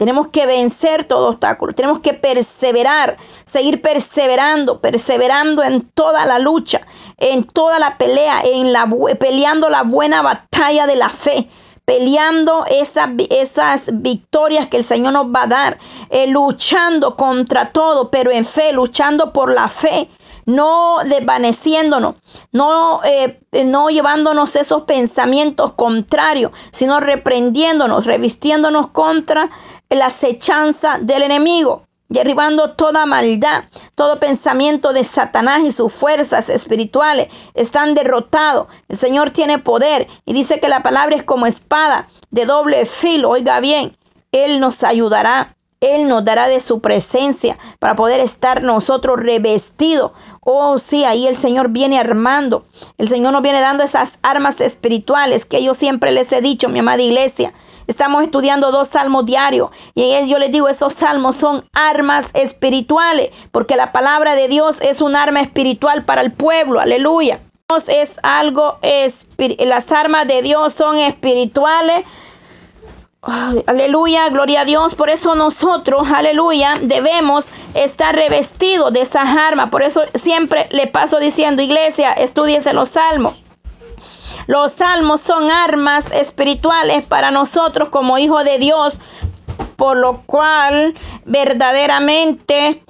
tenemos 0.00 0.28
que 0.28 0.46
vencer 0.46 1.04
todo 1.04 1.28
obstáculo, 1.28 1.74
tenemos 1.74 1.98
que 1.98 2.14
perseverar, 2.14 3.18
seguir 3.44 3.82
perseverando, 3.82 4.80
perseverando 4.80 5.62
en 5.62 5.82
toda 5.82 6.24
la 6.24 6.38
lucha, 6.38 6.80
en 7.18 7.44
toda 7.44 7.78
la 7.78 7.98
pelea, 7.98 8.40
en 8.42 8.72
la 8.72 8.88
peleando 9.18 9.68
la 9.68 9.82
buena 9.82 10.22
batalla 10.22 10.86
de 10.86 10.96
la 10.96 11.10
fe, 11.10 11.50
peleando 11.84 12.64
esas, 12.70 13.10
esas 13.28 13.90
victorias 13.92 14.68
que 14.68 14.78
el 14.78 14.84
Señor 14.84 15.12
nos 15.12 15.26
va 15.26 15.42
a 15.42 15.48
dar, 15.48 15.78
eh, 16.08 16.26
luchando 16.28 17.14
contra 17.14 17.70
todo, 17.70 18.10
pero 18.10 18.30
en 18.30 18.46
fe, 18.46 18.72
luchando 18.72 19.34
por 19.34 19.52
la 19.52 19.68
fe, 19.68 20.08
no 20.46 20.96
desvaneciéndonos, 21.04 22.14
no, 22.52 23.02
eh, 23.04 23.38
no 23.66 23.90
llevándonos 23.90 24.56
esos 24.56 24.82
pensamientos 24.84 25.72
contrarios, 25.72 26.52
sino 26.72 27.00
reprendiéndonos, 27.00 28.06
revistiéndonos 28.06 28.88
contra 28.88 29.50
la 29.96 30.06
acechanza 30.06 30.98
del 31.00 31.22
enemigo, 31.22 31.82
derribando 32.08 32.70
toda 32.70 33.06
maldad, 33.06 33.64
todo 33.94 34.20
pensamiento 34.20 34.92
de 34.92 35.04
Satanás 35.04 35.62
y 35.64 35.72
sus 35.72 35.92
fuerzas 35.92 36.48
espirituales 36.48 37.28
están 37.54 37.94
derrotados. 37.94 38.68
El 38.88 38.98
Señor 38.98 39.30
tiene 39.30 39.58
poder 39.58 40.06
y 40.24 40.32
dice 40.32 40.60
que 40.60 40.68
la 40.68 40.82
palabra 40.82 41.16
es 41.16 41.24
como 41.24 41.46
espada 41.46 42.08
de 42.30 42.46
doble 42.46 42.86
filo. 42.86 43.30
Oiga 43.30 43.60
bien, 43.60 43.96
Él 44.32 44.60
nos 44.60 44.82
ayudará. 44.84 45.56
Él 45.80 46.08
nos 46.08 46.22
dará 46.26 46.46
de 46.46 46.60
su 46.60 46.80
presencia 46.80 47.56
para 47.78 47.94
poder 47.94 48.20
estar 48.20 48.62
nosotros 48.62 49.18
revestidos. 49.18 50.12
Oh, 50.40 50.76
sí, 50.76 51.04
ahí 51.04 51.26
el 51.26 51.34
Señor 51.34 51.70
viene 51.70 51.98
armando. 51.98 52.66
El 52.98 53.08
Señor 53.08 53.32
nos 53.32 53.40
viene 53.40 53.62
dando 53.62 53.82
esas 53.82 54.18
armas 54.20 54.60
espirituales 54.60 55.46
que 55.46 55.64
yo 55.64 55.72
siempre 55.72 56.12
les 56.12 56.30
he 56.32 56.42
dicho, 56.42 56.68
mi 56.68 56.80
amada 56.80 57.00
iglesia. 57.00 57.54
Estamos 57.90 58.22
estudiando 58.22 58.70
dos 58.70 58.86
salmos 58.86 59.26
diarios 59.26 59.70
y 59.96 60.24
yo 60.28 60.38
les 60.38 60.52
digo, 60.52 60.68
esos 60.68 60.92
salmos 60.92 61.34
son 61.34 61.68
armas 61.72 62.26
espirituales, 62.34 63.30
porque 63.50 63.74
la 63.74 63.90
palabra 63.90 64.36
de 64.36 64.46
Dios 64.46 64.80
es 64.80 65.00
un 65.00 65.16
arma 65.16 65.40
espiritual 65.40 66.04
para 66.04 66.20
el 66.20 66.30
pueblo, 66.30 66.78
aleluya. 66.78 67.40
Es 67.88 68.20
algo, 68.22 68.78
las 69.58 69.90
armas 69.90 70.28
de 70.28 70.40
Dios 70.42 70.72
son 70.72 70.98
espirituales. 70.98 72.04
aleluya, 73.66 74.28
gloria 74.28 74.60
a 74.60 74.64
Dios. 74.64 74.94
Por 74.94 75.10
eso 75.10 75.34
nosotros, 75.34 76.06
aleluya, 76.12 76.76
debemos 76.80 77.46
estar 77.74 78.14
revestidos 78.14 78.92
de 78.92 79.00
esas 79.00 79.36
armas. 79.36 79.70
Por 79.70 79.82
eso 79.82 80.02
siempre 80.14 80.68
le 80.70 80.86
paso 80.86 81.18
diciendo, 81.18 81.60
iglesia, 81.60 82.12
estudiese 82.12 82.72
los 82.72 82.90
salmos. 82.90 83.34
Los 84.50 84.72
salmos 84.72 85.20
son 85.20 85.48
armas 85.48 86.10
espirituales 86.10 87.06
para 87.06 87.30
nosotros 87.30 87.88
como 87.90 88.18
hijos 88.18 88.42
de 88.42 88.58
Dios, 88.58 88.98
por 89.76 89.96
lo 89.96 90.22
cual 90.26 90.92
verdaderamente 91.24 92.82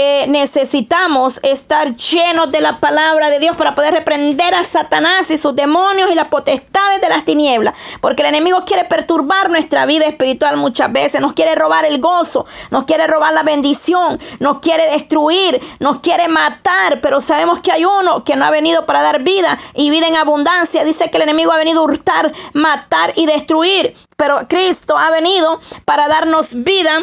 eh, 0.00 0.26
necesitamos 0.28 1.40
estar 1.42 1.92
llenos 1.92 2.52
de 2.52 2.60
la 2.60 2.78
palabra 2.78 3.30
de 3.30 3.40
Dios 3.40 3.56
para 3.56 3.74
poder 3.74 3.92
reprender 3.92 4.54
a 4.54 4.62
Satanás 4.62 5.28
y 5.28 5.36
sus 5.36 5.56
demonios 5.56 6.08
y 6.12 6.14
las 6.14 6.28
potestades 6.28 7.00
de 7.00 7.08
las 7.08 7.24
tinieblas. 7.24 7.74
Porque 8.00 8.22
el 8.22 8.28
enemigo 8.28 8.64
quiere 8.64 8.84
perturbar 8.84 9.50
nuestra 9.50 9.86
vida 9.86 10.06
espiritual 10.06 10.56
muchas 10.56 10.92
veces. 10.92 11.20
Nos 11.20 11.32
quiere 11.32 11.56
robar 11.56 11.84
el 11.84 12.00
gozo, 12.00 12.46
nos 12.70 12.84
quiere 12.84 13.08
robar 13.08 13.34
la 13.34 13.42
bendición, 13.42 14.20
nos 14.38 14.60
quiere 14.60 14.88
destruir, 14.88 15.60
nos 15.80 15.98
quiere 15.98 16.28
matar. 16.28 17.00
Pero 17.00 17.20
sabemos 17.20 17.58
que 17.58 17.72
hay 17.72 17.84
uno 17.84 18.22
que 18.22 18.36
no 18.36 18.44
ha 18.44 18.52
venido 18.52 18.86
para 18.86 19.02
dar 19.02 19.24
vida 19.24 19.58
y 19.74 19.90
vida 19.90 20.06
en 20.06 20.14
abundancia. 20.14 20.84
Dice 20.84 21.10
que 21.10 21.16
el 21.16 21.24
enemigo 21.24 21.50
ha 21.50 21.58
venido 21.58 21.80
a 21.80 21.82
hurtar, 21.82 22.32
matar 22.52 23.14
y 23.16 23.26
destruir. 23.26 23.96
Pero 24.16 24.46
Cristo 24.46 24.96
ha 24.96 25.10
venido 25.10 25.58
para 25.84 26.06
darnos 26.06 26.50
vida 26.62 27.02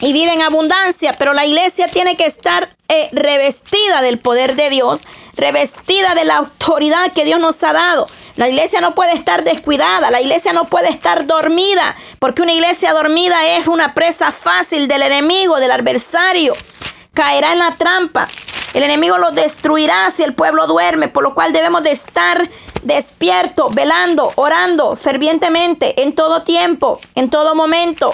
y 0.00 0.12
vida 0.12 0.32
en 0.32 0.42
abundancia, 0.42 1.14
pero 1.18 1.32
la 1.32 1.46
iglesia 1.46 1.88
tiene 1.88 2.16
que 2.16 2.26
estar 2.26 2.68
eh, 2.88 3.08
revestida 3.12 4.02
del 4.02 4.18
poder 4.18 4.54
de 4.54 4.70
Dios, 4.70 5.00
revestida 5.36 6.14
de 6.14 6.24
la 6.24 6.36
autoridad 6.36 7.12
que 7.12 7.24
Dios 7.24 7.40
nos 7.40 7.62
ha 7.62 7.72
dado. 7.72 8.06
La 8.36 8.48
iglesia 8.48 8.82
no 8.82 8.94
puede 8.94 9.14
estar 9.14 9.44
descuidada, 9.44 10.10
la 10.10 10.20
iglesia 10.20 10.52
no 10.52 10.66
puede 10.66 10.90
estar 10.90 11.26
dormida, 11.26 11.96
porque 12.18 12.42
una 12.42 12.52
iglesia 12.52 12.92
dormida 12.92 13.46
es 13.56 13.66
una 13.66 13.94
presa 13.94 14.30
fácil 14.30 14.88
del 14.88 15.02
enemigo, 15.02 15.56
del 15.56 15.70
adversario. 15.70 16.52
Caerá 17.14 17.52
en 17.52 17.60
la 17.60 17.70
trampa. 17.72 18.28
El 18.74 18.82
enemigo 18.82 19.16
lo 19.16 19.30
destruirá 19.30 20.10
si 20.10 20.22
el 20.22 20.34
pueblo 20.34 20.66
duerme, 20.66 21.08
por 21.08 21.22
lo 21.22 21.34
cual 21.34 21.54
debemos 21.54 21.82
de 21.82 21.92
estar 21.92 22.50
despierto, 22.82 23.68
velando, 23.70 24.30
orando 24.36 24.96
fervientemente 24.96 26.02
en 26.02 26.14
todo 26.14 26.42
tiempo, 26.42 27.00
en 27.14 27.30
todo 27.30 27.54
momento 27.54 28.12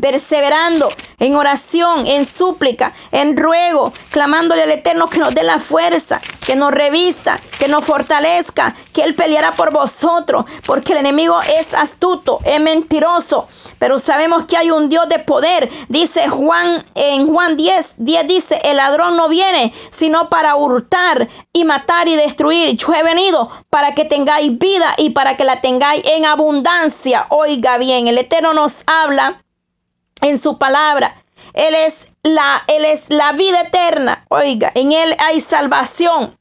perseverando 0.00 0.88
en 1.18 1.36
oración, 1.36 2.06
en 2.06 2.26
súplica, 2.26 2.92
en 3.12 3.36
ruego, 3.36 3.92
clamándole 4.10 4.62
al 4.62 4.70
Eterno 4.70 5.08
que 5.08 5.18
nos 5.18 5.34
dé 5.34 5.42
la 5.42 5.58
fuerza, 5.58 6.20
que 6.46 6.56
nos 6.56 6.72
revista, 6.72 7.40
que 7.58 7.68
nos 7.68 7.84
fortalezca, 7.84 8.74
que 8.92 9.02
Él 9.02 9.14
peleará 9.14 9.52
por 9.52 9.72
vosotros, 9.72 10.44
porque 10.66 10.92
el 10.92 10.98
enemigo 10.98 11.40
es 11.42 11.72
astuto, 11.74 12.40
es 12.44 12.60
mentiroso, 12.60 13.48
pero 13.78 13.98
sabemos 13.98 14.44
que 14.44 14.56
hay 14.56 14.70
un 14.70 14.88
Dios 14.88 15.08
de 15.08 15.18
poder. 15.18 15.70
Dice 15.88 16.28
Juan 16.28 16.84
en 16.94 17.26
Juan 17.26 17.56
10, 17.56 17.94
10 17.98 18.26
dice, 18.26 18.60
el 18.64 18.76
ladrón 18.76 19.16
no 19.16 19.28
viene 19.28 19.72
sino 19.90 20.28
para 20.28 20.56
hurtar 20.56 21.28
y 21.52 21.64
matar 21.64 22.08
y 22.08 22.16
destruir. 22.16 22.76
Yo 22.76 22.94
he 22.94 23.02
venido 23.02 23.50
para 23.70 23.94
que 23.94 24.04
tengáis 24.04 24.58
vida 24.58 24.94
y 24.96 25.10
para 25.10 25.36
que 25.36 25.44
la 25.44 25.60
tengáis 25.60 26.02
en 26.04 26.24
abundancia. 26.24 27.26
Oiga 27.30 27.78
bien, 27.78 28.08
el 28.08 28.18
Eterno 28.18 28.54
nos 28.54 28.76
habla 28.86 29.43
en 30.24 30.40
su 30.40 30.58
palabra 30.58 31.22
Él 31.52 31.74
es 31.74 32.08
la, 32.22 32.64
él 32.66 32.84
es 32.84 33.10
la 33.10 33.32
vida 33.32 33.60
eterna. 33.60 34.24
Oiga, 34.28 34.72
en 34.74 34.92
Él 34.92 35.14
hay 35.18 35.40
salvación. 35.40 36.36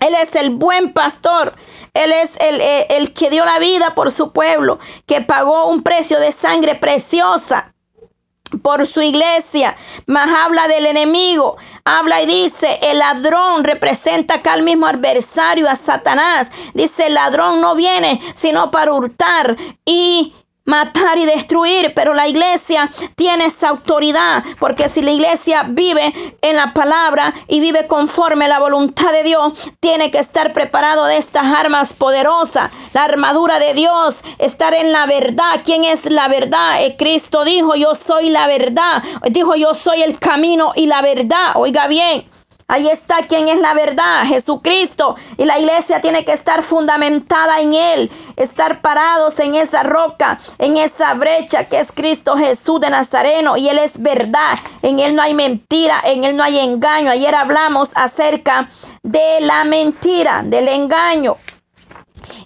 Él 0.00 0.14
es 0.14 0.34
el 0.34 0.50
buen 0.50 0.92
pastor. 0.92 1.54
Él 1.94 2.12
es 2.12 2.36
el, 2.40 2.60
el, 2.60 2.86
el, 2.90 3.14
que 3.14 3.30
dio 3.30 3.44
la 3.44 3.58
vida 3.58 3.94
por 3.94 4.10
su 4.10 4.32
pueblo, 4.32 4.78
que 5.06 5.22
pagó 5.22 5.68
un 5.68 5.82
precio 5.82 6.18
de 6.18 6.32
sangre 6.32 6.74
preciosa 6.74 7.72
por 8.62 8.86
su 8.86 9.02
iglesia, 9.02 9.76
más 10.06 10.28
habla 10.28 10.68
del 10.68 10.86
enemigo, 10.86 11.56
habla 11.84 12.22
y 12.22 12.26
dice, 12.26 12.78
el 12.82 12.98
ladrón 12.98 13.64
representa 13.64 14.34
acá 14.34 14.52
al 14.52 14.62
mismo 14.62 14.86
adversario, 14.86 15.68
a 15.68 15.76
Satanás. 15.76 16.50
Dice, 16.74 17.06
el 17.06 17.14
ladrón 17.14 17.60
no 17.60 17.74
viene 17.74 18.20
sino 18.34 18.70
para 18.70 18.92
hurtar 18.92 19.56
y 19.84 20.32
matar 20.66 21.18
y 21.18 21.24
destruir, 21.24 21.92
pero 21.94 22.12
la 22.12 22.28
iglesia 22.28 22.90
tiene 23.14 23.46
esa 23.46 23.70
autoridad, 23.70 24.44
porque 24.58 24.88
si 24.88 25.00
la 25.00 25.12
iglesia 25.12 25.64
vive 25.68 26.12
en 26.42 26.56
la 26.56 26.74
palabra 26.74 27.32
y 27.48 27.60
vive 27.60 27.86
conforme 27.86 28.44
a 28.44 28.48
la 28.48 28.58
voluntad 28.58 29.12
de 29.12 29.22
Dios, 29.22 29.52
tiene 29.80 30.10
que 30.10 30.18
estar 30.18 30.52
preparado 30.52 31.06
de 31.06 31.16
estas 31.16 31.44
armas 31.44 31.94
poderosas, 31.94 32.70
la 32.92 33.04
armadura 33.04 33.58
de 33.58 33.74
Dios, 33.74 34.18
estar 34.38 34.74
en 34.74 34.92
la 34.92 35.06
verdad. 35.06 35.62
¿Quién 35.64 35.84
es 35.84 36.06
la 36.10 36.28
verdad? 36.28 36.82
Eh, 36.82 36.96
Cristo 36.98 37.44
dijo, 37.44 37.74
yo 37.74 37.94
soy 37.94 38.30
la 38.30 38.46
verdad. 38.46 39.02
Dijo, 39.30 39.54
yo 39.54 39.74
soy 39.74 40.02
el 40.02 40.18
camino 40.18 40.72
y 40.74 40.86
la 40.86 41.02
verdad. 41.02 41.52
Oiga 41.54 41.86
bien. 41.86 42.35
Ahí 42.68 42.88
está 42.88 43.18
quien 43.28 43.48
es 43.48 43.60
la 43.60 43.74
verdad, 43.74 44.24
Jesucristo. 44.24 45.14
Y 45.36 45.44
la 45.44 45.56
iglesia 45.56 46.00
tiene 46.00 46.24
que 46.24 46.32
estar 46.32 46.64
fundamentada 46.64 47.60
en 47.60 47.74
Él, 47.74 48.10
estar 48.34 48.80
parados 48.80 49.38
en 49.38 49.54
esa 49.54 49.84
roca, 49.84 50.40
en 50.58 50.76
esa 50.76 51.14
brecha 51.14 51.64
que 51.68 51.78
es 51.78 51.92
Cristo 51.92 52.36
Jesús 52.36 52.80
de 52.80 52.90
Nazareno. 52.90 53.56
Y 53.56 53.68
Él 53.68 53.78
es 53.78 54.02
verdad, 54.02 54.58
en 54.82 54.98
Él 54.98 55.14
no 55.14 55.22
hay 55.22 55.32
mentira, 55.32 56.00
en 56.04 56.24
Él 56.24 56.34
no 56.34 56.42
hay 56.42 56.58
engaño. 56.58 57.12
Ayer 57.12 57.36
hablamos 57.36 57.90
acerca 57.94 58.68
de 59.04 59.40
la 59.42 59.62
mentira, 59.62 60.42
del 60.44 60.66
engaño. 60.66 61.36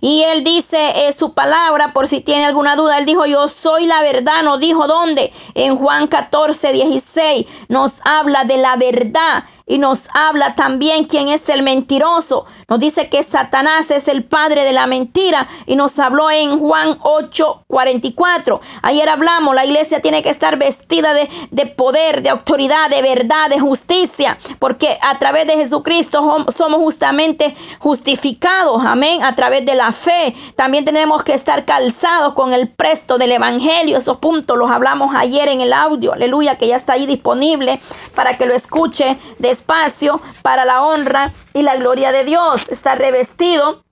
Y 0.02 0.22
él 0.22 0.44
dice 0.44 1.08
eh, 1.08 1.12
su 1.12 1.34
palabra, 1.34 1.92
por 1.92 2.06
si 2.06 2.20
tiene 2.20 2.46
alguna 2.46 2.74
duda, 2.74 2.98
él 2.98 3.04
dijo, 3.04 3.26
yo 3.26 3.48
soy 3.48 3.86
la 3.86 4.00
verdad, 4.00 4.42
no 4.42 4.56
dijo 4.58 4.86
dónde. 4.86 5.32
En 5.54 5.76
Juan 5.76 6.06
14, 6.06 6.72
16 6.72 7.46
nos 7.68 7.94
habla 8.04 8.44
de 8.44 8.56
la 8.56 8.76
verdad 8.76 9.44
y 9.70 9.78
nos 9.78 10.00
habla 10.12 10.56
también 10.56 11.04
quién 11.04 11.28
es 11.28 11.48
el 11.48 11.62
mentiroso. 11.62 12.44
Nos 12.68 12.80
dice 12.80 13.08
que 13.08 13.22
Satanás 13.22 13.90
es 13.92 14.08
el 14.08 14.24
padre 14.24 14.64
de 14.64 14.72
la 14.72 14.88
mentira 14.88 15.46
y 15.64 15.76
nos 15.76 15.96
habló 16.00 16.28
en 16.28 16.58
Juan 16.58 16.98
8, 17.00 17.64
44. 17.68 18.60
Ayer 18.82 19.08
hablamos, 19.08 19.54
la 19.54 19.64
iglesia 19.64 20.00
tiene 20.00 20.24
que 20.24 20.30
estar 20.30 20.58
vestida 20.58 21.14
de, 21.14 21.28
de 21.52 21.66
poder, 21.66 22.20
de 22.22 22.30
autoridad, 22.30 22.90
de 22.90 23.00
verdad, 23.00 23.48
de 23.48 23.60
justicia, 23.60 24.36
porque 24.58 24.98
a 25.02 25.20
través 25.20 25.46
de 25.46 25.54
Jesucristo 25.54 26.20
somos 26.54 26.80
justamente 26.80 27.54
justificados, 27.78 28.82
amén, 28.84 29.22
a 29.22 29.36
través 29.36 29.64
de 29.64 29.76
la 29.76 29.92
fe. 29.92 30.34
También 30.56 30.84
tenemos 30.84 31.22
que 31.22 31.34
estar 31.34 31.64
calzados 31.64 32.34
con 32.34 32.52
el 32.52 32.68
presto 32.68 33.18
del 33.18 33.30
Evangelio. 33.30 33.98
Esos 33.98 34.16
puntos 34.16 34.58
los 34.58 34.68
hablamos 34.68 35.14
ayer 35.14 35.48
en 35.48 35.60
el 35.60 35.72
audio, 35.72 36.12
aleluya, 36.12 36.58
que 36.58 36.66
ya 36.66 36.76
está 36.76 36.94
ahí 36.94 37.06
disponible 37.06 37.78
para 38.16 38.36
que 38.36 38.46
lo 38.46 38.54
escuche 38.54 39.16
de 39.38 39.59
espacio 39.60 40.20
para 40.42 40.64
la 40.64 40.82
honra 40.82 41.32
y 41.52 41.62
la 41.62 41.76
gloria 41.76 42.12
de 42.12 42.24
Dios. 42.24 42.66
Estar 42.68 42.98
revestido 42.98 43.84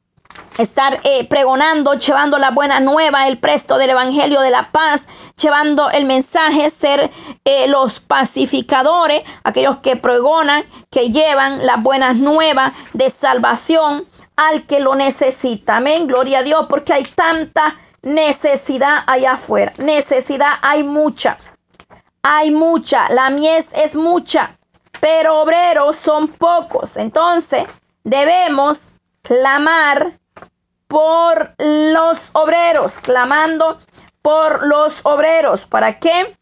estar 0.59 1.01
eh, 1.05 1.27
pregonando, 1.29 1.95
llevando 1.95 2.39
la 2.39 2.51
buena 2.51 2.81
nueva, 2.81 3.29
el 3.29 3.39
presto 3.39 3.79
del 3.79 3.91
Evangelio 3.91 4.41
de 4.41 4.51
la 4.51 4.73
paz, 4.73 5.07
llevando 5.41 5.91
el 5.91 6.05
mensaje, 6.05 6.69
ser 6.71 7.11
eh, 7.45 7.69
los 7.69 8.01
pacificadores, 8.01 9.23
aquellos 9.45 9.79
que 9.79 9.97
pregonan, 9.97 10.65
que 10.91 11.11
llevan 11.11 11.65
las 11.65 11.83
buenas 11.83 12.17
nuevas 12.17 12.73
de 12.93 13.11
salvación 13.11 14.05
al 14.37 14.67
que 14.67 14.81
lo 14.81 14.95
necesita. 14.95 15.77
Amén, 15.77 16.07
gloria 16.07 16.41
a 16.41 16.43
Dios, 16.43 16.67
porque 16.69 16.93
hay 16.93 17.05
tanta 17.05 17.77
necesidad 18.03 19.05
allá 19.07 19.33
afuera. 19.33 19.73
Necesidad 19.79 20.55
hay 20.63 20.83
mucha. 20.83 21.39
Hay 22.23 22.51
mucha, 22.51 23.09
la 23.11 23.31
mies 23.31 23.69
es 23.73 23.95
mucha 23.95 24.58
pero 25.01 25.41
obreros 25.41 25.97
son 25.97 26.29
pocos. 26.29 26.97
Entonces 26.97 27.65
debemos 28.05 28.93
clamar 29.23 30.19
por 30.87 31.55
los 31.59 32.31
obreros, 32.33 32.99
clamando 32.99 33.79
por 34.23 34.67
los 34.67 35.01
obreros. 35.05 35.67
¿Para 35.67 35.99
qué? 35.99 36.35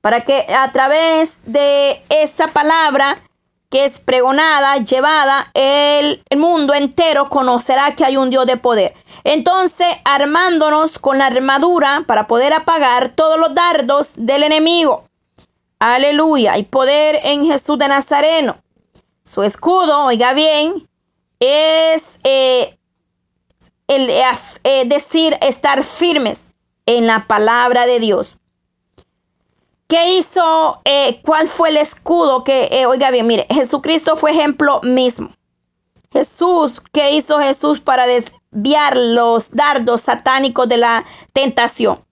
Para 0.00 0.24
que 0.24 0.46
a 0.54 0.70
través 0.72 1.40
de 1.44 2.02
esa 2.08 2.48
palabra 2.48 3.22
que 3.70 3.84
es 3.84 4.00
pregonada, 4.00 4.78
llevada, 4.78 5.50
el, 5.52 6.22
mundo 6.36 6.72
entero 6.72 7.28
conocerá 7.28 7.94
que 7.94 8.04
hay 8.04 8.16
un 8.16 8.30
Dios 8.30 8.46
de 8.46 8.56
poder. 8.56 8.94
Entonces, 9.24 9.88
armándonos 10.04 10.98
con 10.98 11.18
la 11.18 11.26
armadura 11.26 12.04
para 12.06 12.26
poder 12.26 12.54
apagar 12.54 13.10
todos 13.10 13.38
los 13.38 13.54
dardos 13.54 14.12
del 14.16 14.42
enemigo. 14.42 15.07
Aleluya. 15.78 16.52
Hay 16.52 16.64
poder 16.64 17.20
en 17.22 17.46
Jesús 17.46 17.78
de 17.78 17.88
Nazareno. 17.88 18.60
Su 19.24 19.42
escudo, 19.42 20.06
oiga 20.06 20.32
bien, 20.32 20.88
es 21.38 22.18
eh, 22.24 22.78
el, 23.86 24.10
eh, 24.10 24.24
eh, 24.64 24.84
decir 24.86 25.36
estar 25.40 25.84
firmes 25.84 26.46
en 26.86 27.06
la 27.06 27.26
palabra 27.26 27.86
de 27.86 28.00
Dios. 28.00 28.36
¿Qué 29.86 30.16
hizo? 30.18 30.82
¿Cuál 31.22 31.48
fue 31.48 31.70
el 31.70 31.78
escudo 31.78 32.44
que, 32.44 32.84
oiga 32.86 33.10
bien, 33.10 33.26
mire, 33.26 33.46
Jesucristo 33.48 34.16
fue 34.16 34.32
ejemplo 34.32 34.80
mismo. 34.82 35.30
Jesús, 36.12 36.82
¿qué 36.92 37.12
hizo 37.12 37.38
Jesús 37.38 37.80
para 37.80 38.06
desviar 38.06 38.96
los 38.96 39.50
dardos 39.50 40.02
satánicos 40.02 40.68
de 40.68 40.76
la 40.76 41.06
tentación? 41.32 42.04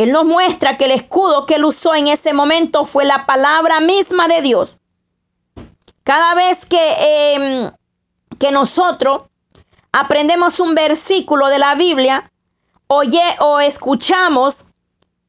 Él 0.00 0.12
nos 0.12 0.24
muestra 0.24 0.78
que 0.78 0.86
el 0.86 0.92
escudo 0.92 1.44
que 1.44 1.56
él 1.56 1.64
usó 1.66 1.94
en 1.94 2.08
ese 2.08 2.32
momento 2.32 2.84
fue 2.84 3.04
la 3.04 3.26
palabra 3.26 3.80
misma 3.80 4.28
de 4.28 4.40
Dios. 4.40 4.78
Cada 6.04 6.34
vez 6.34 6.64
que, 6.64 7.34
em, 7.34 7.70
que 8.38 8.50
nosotros 8.50 9.24
aprendemos 9.92 10.58
un 10.58 10.74
versículo 10.74 11.48
de 11.48 11.58
la 11.58 11.74
Biblia, 11.74 12.32
oye 12.86 13.20
o 13.40 13.60
escuchamos 13.60 14.64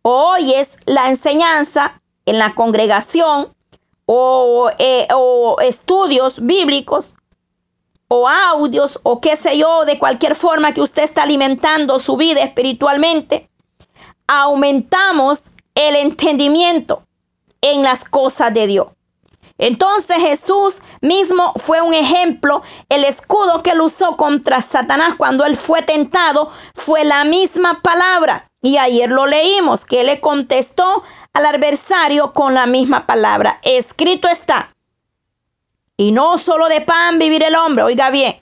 o 0.03 0.36
oyes 0.36 0.77
la 0.86 1.10
enseñanza 1.10 2.01
en 2.25 2.39
la 2.39 2.55
congregación 2.55 3.53
o, 4.05 4.71
eh, 4.79 5.05
o 5.13 5.57
estudios 5.60 6.45
bíblicos 6.45 7.13
o 8.07 8.29
audios 8.29 9.01
o 9.03 9.19
qué 9.19 9.36
sé 9.36 9.57
yo, 9.57 9.84
de 9.84 9.99
cualquier 9.99 10.34
forma 10.34 10.73
que 10.73 10.81
usted 10.81 11.03
está 11.03 11.23
alimentando 11.23 11.99
su 11.99 12.15
vida 12.15 12.41
espiritualmente, 12.41 13.51
aumentamos 14.32 15.52
el 15.76 15.98
entendimiento 15.98 17.04
en 17.60 17.84
las 17.84 18.06
cosas 18.06 18.54
de 18.54 18.65
Dios. 18.65 18.88
Entonces 19.58 20.17
Jesús 20.17 20.82
mismo 21.02 21.52
fue 21.58 21.82
un 21.82 21.94
ejemplo. 21.94 22.63
El 22.88 23.04
escudo 23.04 23.62
que 23.62 23.72
él 23.72 23.82
usó 23.82 24.15
contra 24.15 24.62
Satanás 24.62 25.15
cuando 25.17 25.46
él 25.46 25.58
fue 25.58 25.82
tentado 25.82 26.50
fue 26.74 27.04
la 27.04 27.26
misma 27.26 27.82
palabra. 27.82 28.50
Y 28.62 28.78
ayer 28.78 29.10
lo 29.10 29.28
leímos, 29.28 29.84
que 29.84 30.04
le 30.04 30.22
contestó 30.22 31.04
al 31.34 31.46
adversario 31.46 32.32
con 32.32 32.54
la 32.54 32.67
misma 32.67 33.06
palabra. 33.06 33.60
Escrito 33.63 34.30
está. 34.30 34.74
Y 35.98 36.12
no 36.12 36.38
solo 36.38 36.70
de 36.70 36.82
pan 36.82 37.20
vivir 37.20 37.44
el 37.44 37.56
hombre, 37.56 37.84
oiga 37.84 38.10
bien, 38.12 38.41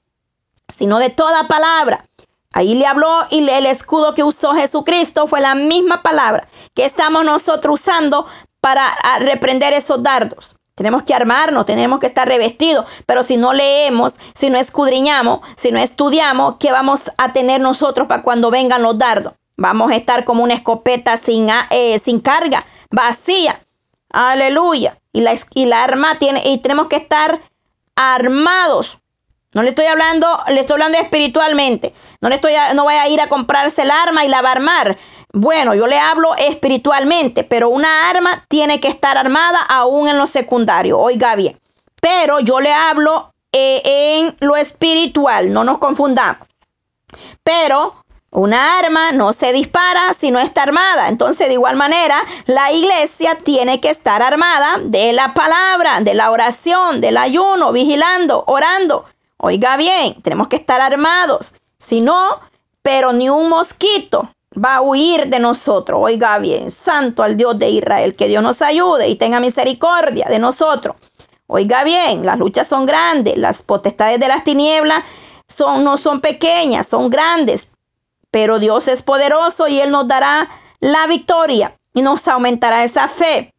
sino 0.68 1.00
de 1.00 1.10
toda 1.10 1.48
palabra 1.48 2.09
Ahí 2.54 2.74
le 2.74 2.88
habló 2.88 3.26
y 3.30 3.48
el 3.48 3.66
escudo 3.68 4.14
que 4.16 4.24
usó 4.24 4.56
Jesucristo 4.56 5.28
fue 5.28 5.40
la 5.40 5.54
misma 5.54 6.02
palabra 6.02 6.48
que 6.74 6.84
estamos 6.84 7.24
nosotros 7.24 7.80
usando 7.80 8.26
para 8.60 8.88
ah, 8.88 9.20
reprender 9.20 9.74
esos 9.74 10.02
dardos. 10.02 10.56
Tenemos 10.74 11.04
que 11.04 11.14
armarnos, 11.14 11.66
tenemos 11.66 12.00
que 12.00 12.08
estar 12.08 12.28
revestidos, 12.28 12.86
pero 13.06 13.22
si 13.22 13.38
no 13.38 13.54
leemos, 13.54 14.16
si 14.34 14.50
no 14.50 14.58
escudriñamos, 14.58 15.42
si 15.58 15.72
no 15.72 15.80
estudiamos, 15.80 16.56
¿qué 16.60 16.72
vamos 16.72 17.12
a 17.18 17.34
tener 17.34 17.62
nosotros 17.62 18.08
para 18.08 18.24
cuando 18.24 18.50
vengan 18.50 18.82
los 18.82 18.98
dardos? 18.98 19.34
Vamos 19.58 19.92
a 19.92 19.96
estar 19.96 20.24
como 20.24 20.42
una 20.42 20.54
escopeta 20.54 21.18
sin, 21.18 21.50
eh, 21.70 22.00
sin 22.00 22.22
carga, 22.22 22.66
vacía. 22.90 23.62
Aleluya. 24.10 24.98
Y 25.12 25.22
la, 25.22 25.38
y 25.54 25.66
la 25.66 25.84
arma 25.84 26.18
tiene, 26.18 26.42
y 26.46 26.58
tenemos 26.60 26.88
que 26.88 26.96
estar 26.96 27.42
armados 27.96 29.00
no 29.52 29.64
le 29.64 29.70
estoy 29.70 29.88
hablando, 29.88 30.28
le 30.50 30.60
estoy 30.60 30.76
hablando 30.76 31.00
espiritualmente. 31.00 31.94
No 32.22 32.30
le 32.30 32.36
estoy, 32.36 32.54
no 32.76 32.86
vaya 32.86 33.04
a 33.04 33.08
ir 33.08 33.22
a 33.22 33.30
comprarse 33.30 33.84
el 33.84 33.92
arma 33.92 34.26
y 34.26 34.28
la 34.28 34.42
va 34.42 34.50
a 34.50 34.54
armar. 34.54 34.98
Bueno, 35.32 35.74
yo 35.76 35.88
le 35.88 35.98
hablo 36.00 36.36
espiritualmente, 36.36 37.44
pero 37.44 37.70
una 37.70 38.10
arma 38.10 38.46
tiene 38.50 38.80
que 38.80 38.88
estar 38.90 39.18
armada 39.18 39.60
aún 39.62 40.10
en 40.10 40.18
lo 40.18 40.26
secundario. 40.26 41.00
Oiga 41.00 41.36
bien. 41.36 41.60
Pero 42.02 42.40
yo 42.40 42.60
le 42.60 42.74
hablo 42.74 43.34
eh, 43.52 43.82
en 43.86 44.36
lo 44.40 44.56
espiritual, 44.56 45.54
no 45.54 45.64
nos 45.64 45.78
confundamos. 45.78 46.48
Pero 47.44 47.96
Una 48.32 48.78
arma 48.78 49.12
no 49.12 49.34
se 49.34 49.52
dispara 49.52 50.14
si 50.14 50.30
no 50.30 50.40
está 50.40 50.62
armada. 50.64 51.10
Entonces, 51.10 51.48
de 51.48 51.56
igual 51.56 51.76
manera, 51.76 52.24
la 52.46 52.72
iglesia 52.72 53.36
tiene 53.44 53.82
que 53.82 53.90
estar 53.90 54.22
armada 54.22 54.78
de 54.84 55.14
la 55.14 55.34
palabra, 55.34 56.00
de 56.02 56.14
la 56.14 56.30
oración, 56.30 57.02
del 57.02 57.18
ayuno, 57.18 57.72
vigilando, 57.72 58.44
orando. 58.46 59.06
Oiga 59.38 59.78
bien, 59.78 60.22
tenemos 60.22 60.48
que 60.48 60.58
estar 60.58 60.80
armados. 60.80 61.56
Si 61.80 62.02
no, 62.02 62.42
pero 62.82 63.14
ni 63.14 63.30
un 63.30 63.50
mosquito 63.50 64.30
va 64.54 64.76
a 64.76 64.82
huir 64.82 65.28
de 65.28 65.40
nosotros. 65.40 66.00
Oiga 66.02 66.38
bien, 66.40 66.70
santo 66.72 67.24
al 67.24 67.38
Dios 67.38 67.58
de 67.58 67.70
Israel, 67.70 68.16
que 68.16 68.28
Dios 68.28 68.44
nos 68.44 68.62
ayude 68.62 69.08
y 69.08 69.16
tenga 69.16 69.40
misericordia 69.40 70.28
de 70.28 70.40
nosotros. 70.40 70.96
Oiga 71.48 71.84
bien, 71.84 72.26
las 72.26 72.38
luchas 72.38 72.68
son 72.68 72.86
grandes, 72.86 73.38
las 73.38 73.64
potestades 73.64 74.20
de 74.20 74.28
las 74.28 74.44
tinieblas 74.44 75.04
son, 75.48 75.84
no 75.84 75.98
son 75.98 76.22
pequeñas, 76.22 76.88
son 76.88 77.10
grandes, 77.10 77.72
pero 78.30 78.60
Dios 78.60 78.88
es 78.88 79.02
poderoso 79.02 79.68
y 79.68 79.80
Él 79.80 79.90
nos 79.90 80.08
dará 80.08 80.48
la 80.80 81.08
victoria 81.08 81.76
y 81.94 82.02
nos 82.02 82.28
aumentará 82.28 82.84
esa 82.84 83.08
fe. 83.08 83.54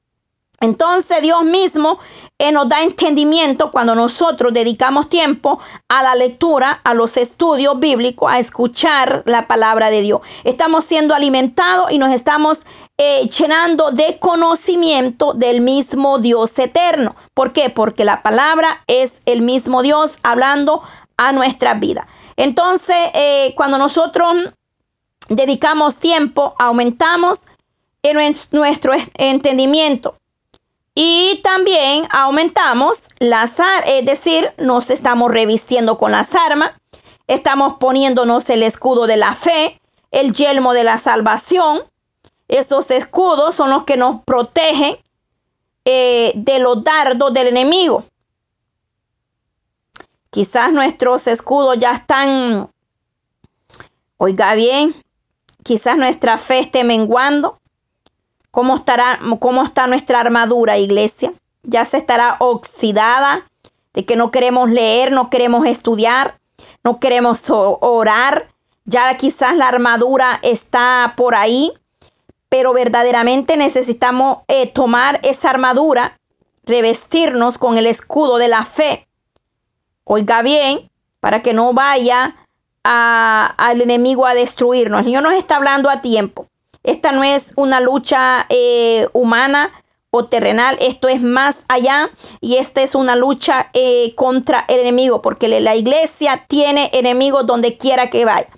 Entonces 0.61 1.23
Dios 1.23 1.43
mismo 1.43 1.99
eh, 2.41 2.53
nos 2.53 2.71
da 2.71 2.83
entendimiento 2.83 3.71
cuando 3.71 3.95
nosotros 3.95 4.55
dedicamos 4.55 5.11
tiempo 5.11 5.61
a 5.91 6.03
la 6.03 6.15
lectura, 6.15 6.81
a 6.85 6.95
los 6.95 7.19
estudios 7.19 7.79
bíblicos, 7.79 8.33
a 8.33 8.39
escuchar 8.39 9.23
la 9.27 9.47
palabra 9.47 9.91
de 9.91 10.01
Dios. 10.01 10.23
Estamos 10.45 10.87
siendo 10.87 11.15
alimentados 11.15 11.93
y 11.93 11.99
nos 11.99 12.11
estamos 12.13 12.61
eh, 12.97 13.29
llenando 13.29 13.91
de 13.91 14.19
conocimiento 14.19 15.35
del 15.35 15.61
mismo 15.61 16.19
Dios 16.19 16.59
eterno. 16.59 17.15
¿Por 17.35 17.53
qué? 17.53 17.69
Porque 17.69 18.07
la 18.07 18.23
palabra 18.23 18.85
es 18.87 19.21
el 19.27 19.43
mismo 19.43 19.83
Dios 19.83 20.13
hablando 20.23 20.81
a 21.19 21.33
nuestra 21.33 21.75
vida. 21.75 22.09
Entonces, 22.37 22.97
eh, 23.13 23.53
cuando 23.55 23.77
nosotros 23.77 24.51
dedicamos 25.29 25.99
tiempo, 25.99 26.55
aumentamos 26.59 27.41
en 28.03 28.35
nuestro 28.53 28.95
entendimiento. 29.19 30.17
Y 30.95 31.41
también 31.43 32.07
aumentamos 32.11 33.03
las 33.19 33.55
es 33.87 34.05
decir, 34.05 34.53
nos 34.59 34.91
estamos 34.91 35.31
revistiendo 35.31 35.99
con 35.99 36.13
las 36.13 36.35
armas, 36.35 36.73
estamos 37.27 37.75
poniéndonos 37.79 38.49
el 38.51 38.63
escudo 38.63 39.07
de 39.07 39.17
la 39.17 39.35
fe, 39.35 39.81
el 40.11 40.33
yelmo 40.33 40.73
de 40.73 40.85
la 40.85 40.99
salvación. 40.99 41.83
Esos 42.49 42.91
escudos 42.91 43.55
son 43.55 43.71
los 43.71 43.85
que 43.85 43.97
nos 43.97 44.23
protegen 44.25 44.97
eh, 45.85 46.33
de 46.35 46.59
los 46.59 46.83
dardos 46.83 47.33
del 47.33 47.49
enemigo. 47.49 48.05
Quizás 50.31 50.73
nuestros 50.73 51.27
escudos 51.27 51.79
ya 51.79 51.93
están, 51.93 52.69
oiga 54.17 54.55
bien, 54.55 54.95
Quizás 55.63 55.97
nuestra 55.97 56.39
fe 56.39 56.61
esté 56.61 56.85
menguando. 56.85 57.60
¿Cómo, 58.51 58.77
estará, 58.77 59.21
¿Cómo 59.39 59.63
está 59.63 59.87
nuestra 59.87 60.21
armadura, 60.21 60.79
iglesia? 60.79 61.33
Ya 61.63 61.85
se 61.85 61.99
estará 61.99 62.37
oxidada 62.41 63.47
de 63.93 64.05
que 64.05 64.17
no 64.17 64.31
queremos 64.31 64.71
leer, 64.71 65.13
no 65.13 65.31
queremos 65.31 65.67
estudiar, 65.67 66.39
no 66.83 66.99
queremos 66.99 67.43
orar. 67.49 68.49
Ya 68.85 69.17
quizás 69.17 69.57
la 69.57 69.69
armadura 69.69 70.41
está 70.43 71.15
por 71.17 71.35
ahí, 71.35 71.73
pero 72.49 72.73
verdaderamente 72.73 73.57
necesitamos 73.57 74.39
eh, 74.49 74.67
tomar 74.67 75.21
esa 75.23 75.51
armadura, 75.51 76.19
revestirnos 76.65 77.59
con 77.59 77.79
el 77.79 77.87
escudo 77.87 78.39
de 78.39 78.49
la 78.49 78.65
fe. 78.65 79.07
Oiga 80.05 80.43
bien, 80.43 80.91
para 81.21 81.43
que 81.43 81.53
no 81.53 81.73
vaya 81.73 82.37
al 82.83 83.81
enemigo 83.81 84.27
a 84.27 84.35
destruirnos. 84.35 85.07
El 85.07 85.13
nos 85.23 85.35
está 85.35 85.57
hablando 85.57 85.91
a 85.91 86.01
tiempo. 86.01 86.40
Esta 86.83 87.13
no 87.13 87.25
es 87.25 87.53
una 87.57 87.81
lucha 87.81 88.47
eh, 88.49 89.09
humana 89.13 89.73
o 90.11 90.27
terrenal, 90.27 90.77
esto 90.81 91.09
es 91.09 91.23
más 91.23 91.65
allá 91.69 92.11
y 92.41 92.57
esta 92.57 92.83
es 92.83 92.95
una 92.95 93.15
lucha 93.15 93.71
eh, 93.75 94.15
contra 94.17 94.65
el 94.69 94.81
enemigo, 94.81 95.23
porque 95.23 95.49
la 95.49 95.77
iglesia 95.77 96.45
tiene 96.49 96.91
enemigos 96.93 97.47
donde 97.47 97.77
quiera 97.77 98.11
que 98.11 98.25
vaya. 98.25 98.49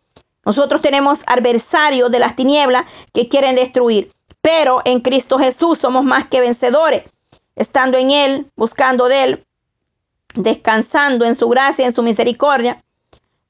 Nosotros 0.44 0.80
tenemos 0.80 1.22
adversarios 1.26 2.10
de 2.10 2.18
las 2.18 2.34
tinieblas 2.36 2.84
que 3.12 3.28
quieren 3.28 3.54
destruir, 3.54 4.12
pero 4.40 4.80
en 4.84 5.00
Cristo 5.00 5.38
Jesús 5.38 5.78
somos 5.78 6.04
más 6.04 6.26
que 6.26 6.40
vencedores, 6.40 7.04
estando 7.54 7.98
en 7.98 8.10
Él, 8.10 8.50
buscando 8.56 9.08
de 9.08 9.24
Él, 9.24 9.46
descansando 10.34 11.24
en 11.26 11.34
su 11.34 11.48
gracia, 11.48 11.86
en 11.86 11.94
su 11.94 12.02
misericordia. 12.02 12.82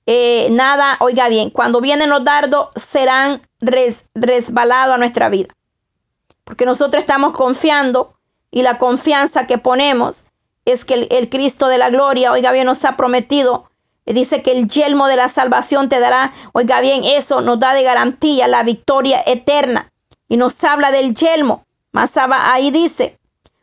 Eh, 0.06 0.48
nada, 0.50 0.96
oiga 1.00 1.28
bien, 1.28 1.50
cuando 1.50 1.80
vienen 1.80 2.10
los 2.10 2.24
dardos 2.24 2.68
serán 2.74 3.42
resbalados 3.60 4.94
a 4.94 4.98
nuestra 4.98 5.28
vida. 5.28 5.54
Porque 6.44 6.66
nosotros 6.66 7.00
estamos 7.00 7.32
confiando 7.32 8.14
y 8.50 8.62
la 8.62 8.78
confianza 8.78 9.46
que 9.46 9.58
ponemos 9.58 10.24
es 10.64 10.84
que 10.84 11.08
el, 11.10 11.28
Cristo 11.28 11.68
de 11.68 11.78
la 11.78 11.90
gloria, 11.90 12.32
oiga 12.32 12.52
bien, 12.52 12.66
nos 12.66 12.84
ha 12.84 12.96
prometido. 12.96 13.70
Dice 14.04 14.42
que 14.42 14.52
el 14.52 14.66
yelmo 14.66 15.06
de 15.06 15.16
la 15.16 15.28
salvación 15.28 15.88
te 15.88 16.00
dará, 16.00 16.32
oiga 16.52 16.80
bien, 16.80 17.04
eso 17.04 17.40
nos 17.40 17.60
da 17.60 17.72
de 17.72 17.84
garantía 17.84 18.48
la 18.48 18.64
victoria 18.64 19.22
eterna. 19.24 19.92
Y 20.28 20.36
nos 20.36 20.62
habla 20.64 20.90
del 20.90 21.14
yelmo. 21.14 21.64
Más 21.92 22.12
ahí 22.16 22.70
dice, 22.70 23.18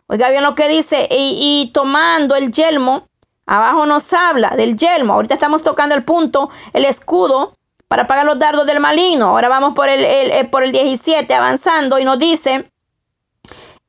oiga 0.07 0.29
bien 0.29 0.43
lo 0.43 0.55
que 0.55 0.69
dice, 0.69 1.07
y 1.09 1.71
tomando 1.73 2.35
el 2.35 2.51
yelmo 2.51 3.08
Abajo 3.49 3.87
nos 3.87 4.13
habla 4.13 4.49
del 4.51 4.77
yelmo. 4.77 5.13
Ahorita 5.13 5.33
estamos 5.33 5.63
tocando 5.63 5.95
el 5.95 6.03
punto, 6.03 6.51
el 6.71 6.85
escudo 6.85 7.55
para 7.87 8.05
pagar 8.05 8.23
los 8.27 8.37
dardos 8.37 8.67
del 8.67 8.79
maligno. 8.79 9.29
Ahora 9.29 9.49
vamos 9.49 9.73
por 9.73 9.89
el, 9.89 10.05
eh, 10.05 10.47
por 10.51 10.61
el 10.61 10.71
17 10.71 11.33
avanzando 11.33 11.97
y 11.97 12.03
nos 12.03 12.19
dice, 12.19 12.69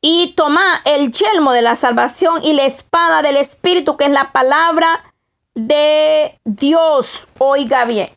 y 0.01 0.33
toma 0.35 0.81
el 0.87 1.13
yelmo 1.13 1.53
de 1.53 1.61
la 1.61 1.77
salvación 1.77 2.43
y 2.43 2.55
la 2.55 2.65
espada 2.65 3.21
del 3.21 3.37
Espíritu, 3.37 3.99
que 3.99 4.05
es 4.05 4.11
la 4.11 4.33
palabra 4.33 5.13
de 5.55 6.41
Dios. 6.47 7.29
Oiga 7.37 7.85
bien, 7.85 8.09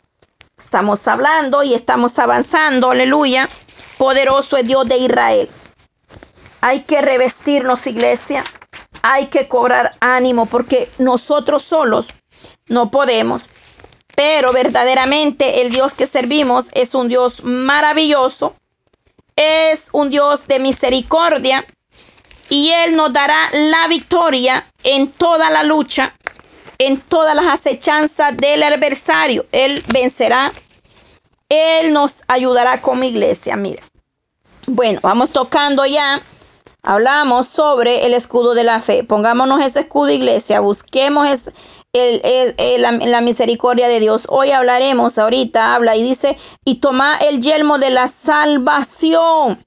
estamos 0.57 1.05
hablando 1.09 1.61
y 1.61 1.73
estamos 1.73 2.17
avanzando, 2.19 2.91
aleluya. 2.91 3.49
Poderoso 3.97 4.55
es 4.55 4.65
Dios 4.65 4.87
de 4.87 4.95
Israel. 4.95 5.49
Hay 6.61 6.83
que 6.83 7.01
revestirnos, 7.01 7.85
iglesia 7.85 8.45
hay 9.03 9.27
que 9.27 9.47
cobrar 9.47 9.95
ánimo 9.99 10.47
porque 10.47 10.89
nosotros 10.97 11.61
solos 11.61 12.07
no 12.67 12.89
podemos. 12.89 13.49
Pero 14.15 14.51
verdaderamente 14.53 15.61
el 15.61 15.71
Dios 15.71 15.93
que 15.93 16.07
servimos 16.07 16.65
es 16.71 16.95
un 16.95 17.09
Dios 17.09 17.43
maravilloso, 17.43 18.55
es 19.35 19.89
un 19.91 20.09
Dios 20.09 20.47
de 20.47 20.59
misericordia 20.59 21.65
y 22.49 22.69
Él 22.69 22.95
nos 22.95 23.11
dará 23.11 23.49
la 23.51 23.87
victoria 23.87 24.65
en 24.83 25.11
toda 25.11 25.49
la 25.49 25.63
lucha, 25.63 26.15
en 26.77 26.99
todas 27.01 27.35
las 27.35 27.47
acechanzas 27.47 28.37
del 28.37 28.63
adversario. 28.63 29.45
Él 29.51 29.83
vencerá, 29.91 30.53
Él 31.49 31.91
nos 31.91 32.21
ayudará 32.27 32.81
como 32.81 33.03
iglesia. 33.03 33.55
Mira, 33.55 33.83
bueno, 34.67 34.99
vamos 35.01 35.31
tocando 35.31 35.85
ya 35.85 36.21
Hablamos 36.85 37.47
sobre 37.47 38.05
el 38.05 38.13
escudo 38.13 38.53
de 38.53 38.65
la 38.65 38.81
fe. 38.81 39.05
Pongámonos 39.05 39.65
ese 39.65 39.81
escudo, 39.81 40.09
iglesia. 40.09 40.59
Busquemos 40.59 41.29
la, 41.93 43.21
misericordia 43.21 43.87
de 43.87 44.01
Dios. 44.01 44.25
Hoy 44.27 44.51
hablaremos, 44.51 45.17
ahorita 45.17 45.75
habla 45.75 45.95
y 45.95 46.03
dice, 46.03 46.37
y 46.65 46.75
toma 46.75 47.17
el 47.17 47.39
yelmo 47.39 47.79
de 47.79 47.89
la 47.89 48.09
salvación. 48.09 49.63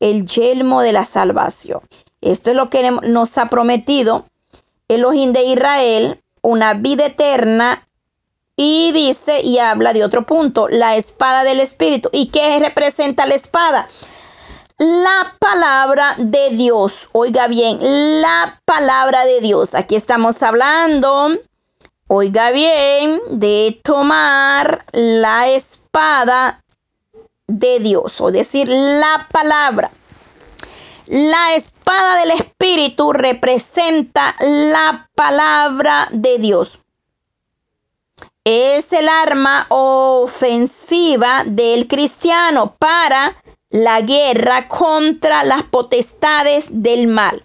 El 0.00 0.26
yelmo 0.26 0.82
de 0.82 0.92
la 0.92 1.04
salvación. 1.04 1.80
Esto 2.20 2.50
es 2.50 2.56
lo 2.56 2.70
que 2.70 2.90
nos 2.90 3.38
ha 3.38 3.48
prometido 3.48 4.26
Elohim 4.88 5.32
de 5.32 5.44
Israel, 5.44 6.20
una 6.42 6.74
vida 6.74 7.06
eterna. 7.06 7.86
Y 8.56 8.90
dice 8.92 9.40
y 9.42 9.58
habla 9.58 9.92
de 9.92 10.04
otro 10.04 10.26
punto, 10.26 10.68
la 10.68 10.96
espada 10.96 11.44
del 11.44 11.60
Espíritu. 11.60 12.10
¿Y 12.12 12.26
qué 12.26 12.58
representa 12.58 13.26
la 13.26 13.34
espada? 13.34 13.88
La 14.78 15.36
palabra 15.38 16.14
de 16.18 16.50
Dios. 16.50 17.08
Oiga 17.12 17.46
bien, 17.46 17.78
la 17.80 18.60
palabra 18.64 19.24
de 19.24 19.40
Dios. 19.40 19.74
Aquí 19.74 19.96
estamos 19.96 20.42
hablando, 20.42 21.28
oiga 22.06 22.50
bien, 22.50 23.20
de 23.30 23.80
tomar 23.82 24.84
la 24.92 25.48
espada 25.48 26.62
de 27.46 27.78
Dios, 27.80 28.20
o 28.20 28.30
decir 28.30 28.68
la 28.68 29.28
palabra. 29.30 29.90
La 31.06 31.54
espada 31.54 32.16
del 32.20 32.30
Espíritu 32.30 33.12
representa 33.12 34.34
la 34.40 35.10
palabra 35.14 36.08
de 36.12 36.38
Dios. 36.38 36.78
Es 38.44 38.92
el 38.92 39.08
arma 39.08 39.66
ofensiva 39.68 41.42
del 41.44 41.86
cristiano 41.86 42.74
para 42.78 43.36
la 43.72 44.02
guerra 44.02 44.68
contra 44.68 45.42
las 45.44 45.64
potestades 45.64 46.66
del 46.70 47.08
mal. 47.08 47.44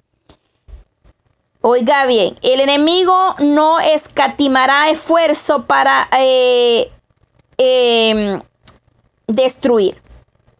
Oiga 1.62 2.06
bien, 2.06 2.35
el 2.43 2.60
enemigo 2.60 3.35
no 3.39 3.79
escatimará 3.79 4.89
esfuerzo 4.89 5.65
para 5.65 6.08
eh, 6.17 6.91
em, 7.58 8.41
destruir. 9.25 10.02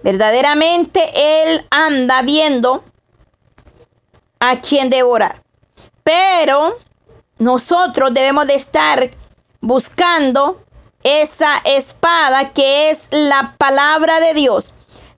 Verdaderamente 0.01 1.01
Él 1.13 1.65
anda 1.69 2.21
viendo 2.21 2.83
a 4.39 4.59
quien 4.61 4.89
devorar. 4.89 5.43
Pero 6.03 6.77
nosotros 7.39 8.13
debemos 8.13 8.47
de 8.47 8.55
estar 8.55 9.11
buscando 9.59 10.63
esa 11.03 11.57
espada 11.65 12.45
que 12.45 12.89
es 12.89 13.07
la 13.11 13.55
palabra 13.57 14.19
de 14.19 14.33
Dios, 14.33 14.73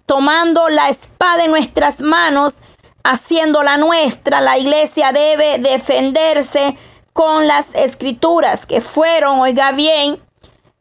tomando 0.10 0.70
la 0.70 0.90
espada 0.90 1.44
en 1.44 1.52
nuestras 1.52 2.02
manos, 2.02 2.56
haciéndola 3.04 3.78
nuestra. 3.78 4.42
La 4.42 4.58
iglesia 4.58 5.12
debe 5.12 5.60
defenderse 5.60 6.76
con 7.14 7.46
las 7.46 7.76
escrituras 7.76 8.66
que 8.66 8.82
fueron, 8.82 9.38
oiga 9.40 9.72
bien, 9.72 10.20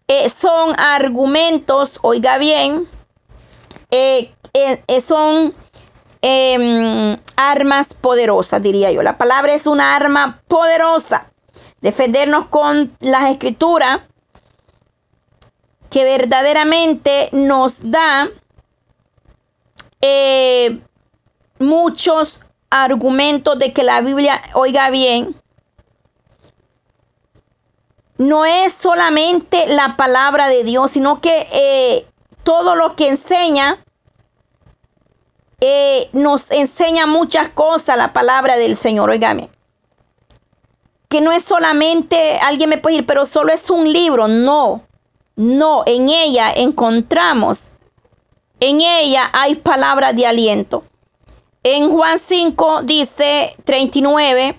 eh, 0.06 0.30
son 0.30 0.74
argumentos, 0.80 1.98
oiga 2.00 2.38
bien, 2.38 2.88
eh, 3.90 4.32
eh, 4.54 5.00
son 5.02 5.54
em, 6.22 7.18
armas 7.36 7.92
poderosas, 7.92 8.62
diría 8.62 8.90
yo. 8.92 9.02
La 9.02 9.18
palabra 9.18 9.52
es 9.52 9.66
una 9.66 9.94
arma 9.94 10.40
poderosa. 10.48 11.30
Defendernos 11.82 12.46
con 12.46 12.96
las 13.00 13.30
escrituras 13.30 14.00
que 15.90 16.04
verdaderamente 16.04 17.28
nos 17.32 17.90
da 17.90 18.30
eh, 20.00 20.80
muchos 21.58 22.40
argumentos 22.70 23.58
de 23.58 23.72
que 23.72 23.82
la 23.82 24.00
Biblia, 24.00 24.40
oiga 24.54 24.90
bien, 24.90 25.34
no 28.18 28.44
es 28.44 28.72
solamente 28.72 29.66
la 29.68 29.96
palabra 29.96 30.48
de 30.48 30.64
Dios, 30.64 30.90
sino 30.90 31.20
que 31.20 31.46
eh, 31.52 32.06
todo 32.42 32.74
lo 32.74 32.96
que 32.96 33.08
enseña 33.08 33.84
eh, 35.60 36.08
nos 36.12 36.50
enseña 36.50 37.06
muchas 37.06 37.48
cosas 37.48 37.96
la 37.96 38.12
palabra 38.12 38.56
del 38.56 38.76
Señor, 38.76 39.10
oígame. 39.10 39.50
Que 41.08 41.20
no 41.20 41.32
es 41.32 41.42
solamente, 41.42 42.38
alguien 42.42 42.70
me 42.70 42.78
puede 42.78 42.96
decir, 42.96 43.06
pero 43.06 43.26
solo 43.26 43.52
es 43.52 43.70
un 43.70 43.90
libro. 43.92 44.28
No, 44.28 44.82
no, 45.36 45.82
en 45.86 46.08
ella 46.08 46.52
encontramos, 46.54 47.70
en 48.60 48.80
ella 48.80 49.30
hay 49.32 49.56
palabras 49.56 50.16
de 50.16 50.26
aliento. 50.26 50.84
En 51.62 51.90
Juan 51.90 52.18
5 52.18 52.82
dice 52.82 53.54
39, 53.64 54.58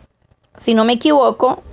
si 0.58 0.74
no 0.74 0.86
me 0.86 0.94
equivoco, 0.94 1.64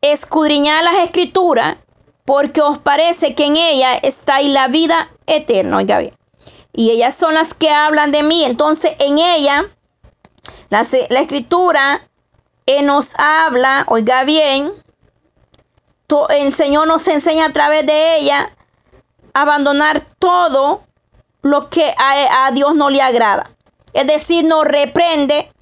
escudriñad 0.00 0.82
las 0.82 1.04
escrituras 1.04 1.76
porque 2.24 2.62
os 2.62 2.78
parece 2.78 3.34
que 3.34 3.46
en 3.46 3.56
ella 3.56 3.94
está 3.96 4.40
la 4.42 4.68
vida 4.68 5.10
eterna. 5.26 5.76
Oiga 5.78 5.98
bien. 5.98 6.14
Y 6.72 6.90
ellas 6.90 7.14
son 7.14 7.34
las 7.34 7.54
que 7.54 7.70
hablan 7.70 8.10
de 8.12 8.22
mí. 8.22 8.44
Entonces 8.44 8.92
en 8.98 9.18
ella, 9.18 9.66
la, 10.70 10.80
escritura 10.80 12.08
eh, 12.66 12.82
nos 12.82 13.10
habla, 13.18 13.84
oiga 13.88 14.24
bien, 14.24 14.72
el 16.30 16.52
Señor 16.52 16.86
nos 16.86 17.06
enseña 17.08 17.46
a 17.46 17.52
través 17.52 17.86
de 17.86 18.18
ella 18.18 18.50
abandonar 19.32 20.00
todo 20.18 20.83
lo 21.44 21.68
que 21.68 21.94
a, 21.98 22.50
Dios 22.52 22.74
no 22.74 22.88
le 22.90 23.02
agrada. 23.02 23.50
Es 23.92 24.06
decir, 24.06 24.44
nos 24.44 24.64
reprende 24.64 25.52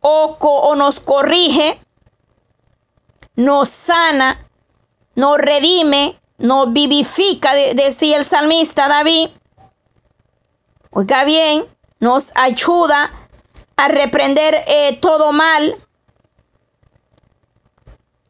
o, 0.00 0.36
o 0.38 0.74
nos 0.76 1.00
corrige, 1.00 1.78
nos 3.34 3.68
sana, 3.68 4.48
nos 5.16 5.38
redime, 5.38 6.18
nos 6.38 6.72
vivifica, 6.72 7.52
decía 7.52 8.16
el 8.16 8.24
salmista 8.24 8.86
David. 8.88 9.30
Oiga 10.90 11.24
bien, 11.24 11.66
nos 11.98 12.30
ayuda 12.36 13.10
a 13.76 13.88
reprender 13.88 14.62
eh, 14.68 14.98
todo 15.02 15.32
mal. 15.32 15.74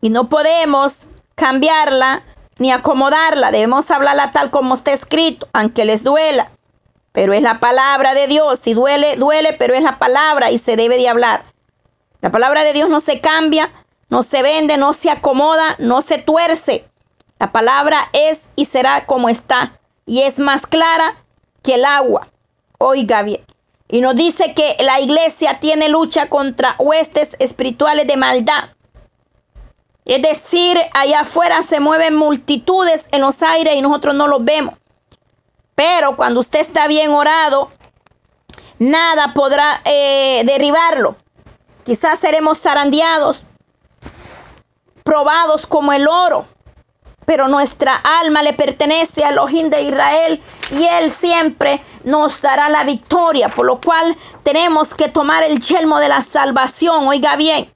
Y 0.01 0.09
no 0.09 0.31
podemos 0.31 1.09
cambiarla 1.35 2.25
ni 2.57 2.73
acomodarla. 2.73 3.51
Debemos 3.51 3.91
hablarla 3.91 4.33
tal 4.33 4.51
como 4.51 4.73
está 4.73 4.93
escrito, 4.93 5.49
aunque 5.53 5.85
les 5.85 6.03
duela. 6.03 6.51
Pero 7.19 7.33
es 7.33 7.43
la 7.43 7.59
palabra 7.59 8.15
de 8.15 8.29
Dios. 8.29 8.61
Si 8.61 8.75
duele, 8.75 9.17
duele, 9.17 9.53
pero 9.53 9.75
es 9.75 9.83
la 9.83 9.99
palabra 9.99 10.53
y 10.53 10.59
se 10.59 10.77
debe 10.77 10.99
de 10.99 11.09
hablar. 11.09 11.47
La 12.21 12.31
palabra 12.31 12.63
de 12.63 12.73
Dios 12.73 12.89
no 12.89 13.01
se 13.01 13.21
cambia, 13.21 13.73
no 14.09 14.23
se 14.23 14.41
vende, 14.41 14.77
no 14.77 14.93
se 14.93 15.11
acomoda, 15.11 15.75
no 15.81 16.01
se 16.01 16.19
tuerce. 16.19 16.89
La 17.41 17.51
palabra 17.51 18.09
es 18.13 18.49
y 18.55 18.67
será 18.67 19.05
como 19.05 19.29
está. 19.29 19.81
Y 20.07 20.23
es 20.23 20.39
más 20.39 20.65
clara 20.65 21.25
que 21.65 21.75
el 21.75 21.87
agua. 21.87 22.29
Oiga 22.79 23.23
bien. 23.23 23.45
Y 23.89 24.01
nos 24.01 24.15
dice 24.15 24.55
que 24.55 24.77
la 24.79 25.01
iglesia 25.01 25.59
tiene 25.59 25.89
lucha 25.89 26.29
contra 26.29 26.77
huestes 26.79 27.35
espirituales 27.41 28.07
de 28.07 28.17
maldad. 28.17 28.69
Es 30.05 30.23
decir, 30.23 30.79
allá 30.95 31.23
afuera 31.23 31.63
se 31.63 31.81
mueven 31.81 32.15
multitudes 32.15 33.09
en 33.11 33.23
los 33.23 33.43
aires 33.43 33.75
y 33.75 33.83
nosotros 33.83 34.15
no 34.15 34.29
los 34.29 34.45
vemos. 34.45 34.78
Pero 35.79 36.17
cuando 36.17 36.41
usted 36.41 36.59
está 36.59 36.89
bien 36.89 37.13
orado, 37.13 37.71
nada 38.81 39.33
podrá 39.33 39.81
eh, 39.85 40.43
derribarlo. 40.45 41.15
Quizás 41.87 42.19
seremos 42.19 42.59
zarandeados, 42.59 43.45
probados 45.05 45.69
como 45.69 45.93
el 45.93 46.09
oro, 46.09 46.47
pero 47.25 47.47
nuestra 47.47 47.95
alma 47.95 48.43
le 48.43 48.55
pertenece 48.55 49.25
a 49.25 49.29
Elohim 49.29 49.71
de 49.71 49.83
Israel 49.83 50.43
y 50.73 50.85
Él 50.85 51.13
siempre 51.13 51.81
nos 52.03 52.41
dará 52.41 52.69
la 52.69 52.83
victoria, 52.83 53.49
por 53.49 53.65
lo 53.65 53.81
cual 53.81 54.17
tenemos 54.43 54.93
que 54.95 55.09
tomar 55.09 55.45
el 55.45 55.61
yelmo 55.61 56.01
de 56.01 56.09
la 56.09 56.23
salvación, 56.23 57.07
oiga 57.07 57.37
bien, 57.37 57.73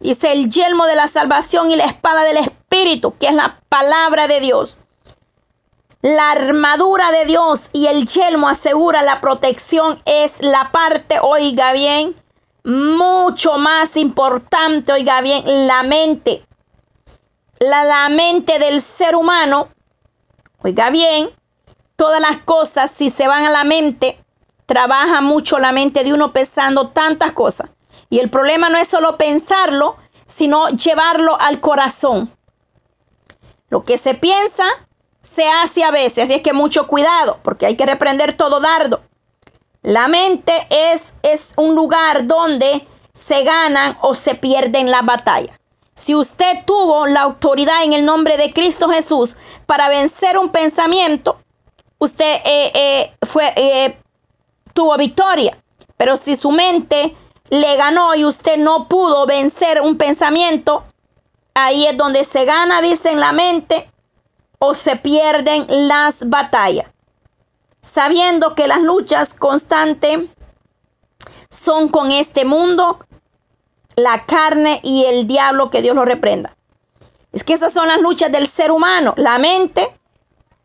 dice 0.00 0.32
el 0.32 0.48
yelmo 0.48 0.86
de 0.86 0.96
la 0.96 1.08
salvación 1.08 1.70
y 1.70 1.76
la 1.76 1.84
espada 1.84 2.24
del 2.24 2.38
Espíritu, 2.38 3.18
que 3.18 3.26
es 3.26 3.34
la 3.34 3.60
palabra 3.68 4.28
de 4.28 4.40
Dios. 4.40 4.78
La 6.00 6.30
armadura 6.30 7.10
de 7.10 7.24
Dios 7.24 7.70
y 7.72 7.86
el 7.86 8.06
yelmo 8.06 8.48
asegura 8.48 9.02
la 9.02 9.20
protección, 9.20 10.00
es 10.04 10.34
la 10.40 10.70
parte, 10.70 11.18
oiga 11.20 11.72
bien, 11.72 12.14
mucho 12.64 13.58
más 13.58 13.96
importante, 13.96 14.92
oiga 14.92 15.20
bien, 15.20 15.66
la 15.66 15.82
mente 15.82 16.44
la, 17.60 18.08
mente 18.08 18.58
del 18.58 18.80
ser 18.80 19.16
humano, 19.16 19.68
oiga 20.62 20.90
bien, 20.90 21.30
todas 21.96 22.20
las 22.20 22.42
cosas, 22.42 22.90
si 22.90 23.10
se 23.10 23.26
van 23.26 23.44
a 23.44 23.50
la 23.50 23.64
mente, 23.64 24.22
trabaja 24.66 25.20
mucho 25.20 25.58
la 25.58 25.72
mente 25.72 26.04
de 26.04 26.12
uno 26.12 26.32
pensando 26.32 26.88
tantas 26.90 27.32
cosas. 27.32 27.70
Y 28.10 28.20
el 28.20 28.30
problema 28.30 28.68
no 28.68 28.78
es 28.78 28.88
solo 28.88 29.18
pensarlo, 29.18 29.96
sino 30.26 30.68
llevarlo 30.70 31.38
al 31.40 31.60
corazón. 31.60 32.32
Lo 33.70 33.84
que 33.84 33.98
se 33.98 34.14
piensa, 34.14 34.64
se 35.28 35.48
hace 35.48 35.84
a 35.84 35.90
veces. 35.90 36.24
Así 36.24 36.34
es 36.34 36.42
que 36.42 36.52
mucho 36.52 36.86
cuidado, 36.86 37.38
porque 37.42 37.66
hay 37.66 37.76
que 37.76 37.86
reprender 37.86 38.34
todo 38.34 38.60
dardo. 38.60 39.02
La 39.82 40.08
mente 40.08 40.66
es, 40.70 41.14
es 41.22 41.52
un 41.56 41.74
lugar 41.74 42.26
donde 42.26 42.86
se 43.14 43.42
ganan 43.44 43.96
o 44.00 44.14
se 44.14 44.34
pierden 44.34 44.90
la 44.90 45.02
batalla. 45.02 45.58
Si 45.94 46.14
usted 46.14 46.64
tuvo 46.64 47.06
la 47.06 47.22
autoridad 47.22 47.82
en 47.82 47.92
el 47.92 48.04
nombre 48.04 48.36
de 48.36 48.52
Cristo 48.52 48.88
Jesús 48.88 49.36
para 49.66 49.88
vencer 49.88 50.38
un 50.38 50.50
pensamiento, 50.50 51.40
usted 51.98 52.40
eh, 52.44 52.72
eh, 52.74 53.14
fue, 53.22 53.52
eh, 53.56 53.98
tuvo 54.72 54.96
victoria. 54.96 55.58
Pero 55.96 56.14
si 56.14 56.36
su 56.36 56.52
mente 56.52 57.16
le 57.50 57.76
ganó 57.76 58.14
y 58.14 58.24
usted 58.24 58.58
no 58.58 58.86
pudo 58.86 59.26
vencer 59.26 59.80
un 59.82 59.96
pensamiento, 59.96 60.84
ahí 61.54 61.86
es 61.86 61.96
donde 61.96 62.24
se 62.24 62.44
gana, 62.44 62.80
dicen 62.80 63.18
la 63.18 63.32
mente, 63.32 63.90
o 64.58 64.74
se 64.74 64.96
pierden 64.96 65.66
las 65.68 66.28
batallas. 66.28 66.86
Sabiendo 67.80 68.54
que 68.54 68.66
las 68.66 68.80
luchas 68.80 69.34
constantes 69.34 70.20
son 71.48 71.88
con 71.88 72.10
este 72.10 72.44
mundo, 72.44 72.98
la 73.96 74.26
carne 74.26 74.80
y 74.82 75.04
el 75.04 75.26
diablo, 75.26 75.70
que 75.70 75.82
Dios 75.82 75.94
lo 75.94 76.04
reprenda. 76.04 76.56
Es 77.32 77.44
que 77.44 77.52
esas 77.52 77.72
son 77.72 77.88
las 77.88 78.00
luchas 78.00 78.32
del 78.32 78.46
ser 78.46 78.70
humano. 78.70 79.14
La 79.16 79.38
mente, 79.38 79.92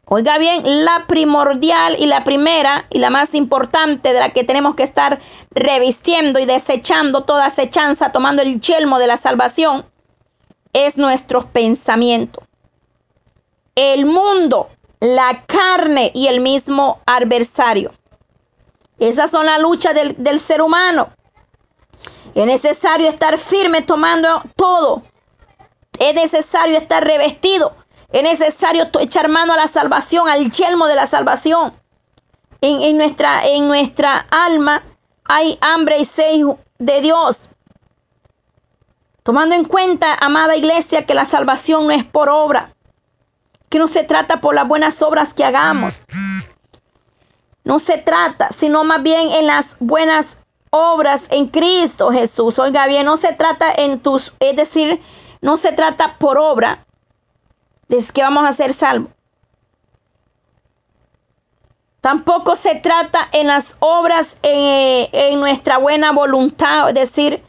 oiga 0.06 0.38
bien, 0.38 0.62
la 0.86 1.06
primordial 1.08 1.96
y 2.00 2.06
la 2.06 2.24
primera 2.24 2.86
y 2.90 3.00
la 3.00 3.10
más 3.10 3.34
importante 3.34 4.14
de 4.14 4.20
la 4.20 4.30
que 4.30 4.44
tenemos 4.44 4.76
que 4.76 4.84
estar 4.84 5.20
revistiendo 5.52 6.40
y 6.40 6.46
desechando 6.46 7.24
toda 7.24 7.46
acechanza, 7.46 8.12
tomando 8.12 8.42
el 8.42 8.60
yelmo 8.60 9.00
de 9.00 9.08
la 9.08 9.18
salvación, 9.18 9.86
es 10.74 10.98
nuestros 10.98 11.46
pensamientos. 11.46 12.44
El 13.76 14.06
mundo, 14.06 14.70
la 15.00 15.46
carne 15.46 16.12
y 16.14 16.28
el 16.28 16.40
mismo 16.40 17.02
adversario. 17.06 17.92
Esas 19.00 19.32
son 19.32 19.46
las 19.46 19.60
luchas 19.60 19.94
del, 19.94 20.16
del 20.18 20.40
ser 20.40 20.62
humano. 20.62 21.10
Es 22.36 22.46
necesario 22.46 23.10
estar 23.10 23.38
firme 23.38 23.82
tomando 23.82 24.44
todo. 24.56 25.04
Es 26.00 26.14
necesario 26.14 26.78
estar 26.78 27.04
revestido. 27.04 27.76
Es 28.12 28.24
necesario 28.24 28.90
echar 29.00 29.28
mano 29.28 29.54
a 29.54 29.58
la 29.58 29.68
salvación, 29.68 30.30
al 30.30 30.52
yelmo 30.52 30.88
de 30.88 30.96
la 30.96 31.08
salvación. 31.08 31.74
en, 32.62 32.98
nuestra, 32.98 33.46
en 33.48 33.68
nuestra 33.68 34.26
alma 34.30 34.84
hay 35.26 35.58
hambre 35.62 36.00
y 36.00 36.06
sed 36.06 36.42
de 36.78 37.02
Dios. 37.02 37.48
Tomando 39.24 39.56
en 39.56 39.66
cuenta, 39.66 40.14
amada 40.14 40.56
iglesia, 40.56 41.06
que 41.06 41.14
la 41.14 41.26
salvación 41.26 41.88
no 41.88 41.92
es 41.92 42.04
por 42.04 42.30
obra, 42.30 42.76
que 43.74 43.80
no 43.80 43.88
se 43.88 44.04
trata 44.04 44.40
por 44.40 44.54
las 44.54 44.68
buenas 44.68 45.02
obras 45.02 45.34
que 45.34 45.44
hagamos. 45.44 45.96
No 47.64 47.80
se 47.80 47.98
trata, 47.98 48.52
sino 48.52 48.84
más 48.84 49.02
bien 49.02 49.32
en 49.32 49.48
las 49.48 49.78
buenas 49.80 50.38
obras 50.70 51.24
en 51.32 51.48
Cristo 51.48 52.12
Jesús. 52.12 52.60
Oiga 52.60 52.86
bien, 52.86 53.04
no 53.04 53.18
se 53.18 53.34
trata 53.34 53.74
en 53.76 54.00
tus, 54.00 54.32
es 54.40 54.56
decir, 54.56 55.02
no 55.42 55.58
se 55.58 55.72
trata 55.72 56.20
por 56.20 56.38
obra, 56.38 56.86
de 57.88 58.06
que 58.14 58.22
vamos 58.22 58.48
a 58.48 58.52
ser 58.52 58.74
salvos. 58.74 59.10
Tampoco 62.00 62.56
se 62.56 62.76
trata 62.76 63.28
en 63.32 63.48
las 63.48 63.78
obras, 63.80 64.38
en, 64.44 65.10
en, 65.14 65.40
nuestra 65.40 65.80
buena 65.80 66.12
voluntad, 66.12 66.90
es 66.90 66.94
decir, 66.94 67.44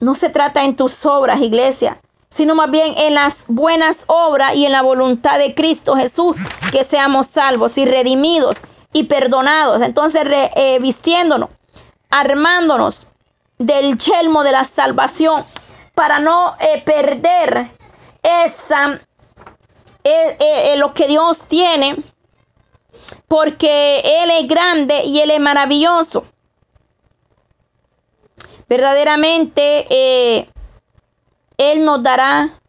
no 0.00 0.16
se 0.16 0.28
trata 0.28 0.64
en 0.64 0.74
tus 0.74 1.06
obras, 1.06 1.40
iglesia, 1.40 2.00
sino 2.36 2.54
más 2.54 2.70
bien 2.70 2.92
en 2.98 3.14
las 3.14 3.46
buenas 3.48 4.04
obras 4.08 4.54
y 4.54 4.66
en 4.66 4.72
la 4.72 4.82
voluntad 4.82 5.38
de 5.38 5.54
Cristo 5.54 5.96
Jesús, 5.96 6.36
que 6.70 6.84
seamos 6.84 7.28
salvos 7.28 7.78
y 7.78 7.86
redimidos 7.86 8.58
y 8.92 9.04
perdonados. 9.04 9.80
Entonces, 9.80 10.22
eh, 10.54 10.78
vistiéndonos, 10.78 11.48
armándonos 12.10 13.06
del 13.56 13.96
yelmo 13.96 14.44
de 14.44 14.52
la 14.52 14.64
salvación 14.64 15.46
para 15.94 16.18
no 16.18 16.56
eh, 16.60 16.82
perder 16.84 17.70
esa, 18.22 19.00
eh, 20.04 20.74
lo 20.76 20.92
que 20.92 21.06
Dios 21.06 21.38
tiene, 21.48 21.96
porque 23.28 24.02
Él 24.04 24.30
es 24.30 24.46
grande 24.46 25.04
y 25.04 25.20
Él 25.20 25.30
es 25.30 25.40
maravilloso. 25.40 26.26
Verdaderamente, 28.68 30.46
Él 31.58 31.84
nos 31.84 32.02
dará 32.02 32.60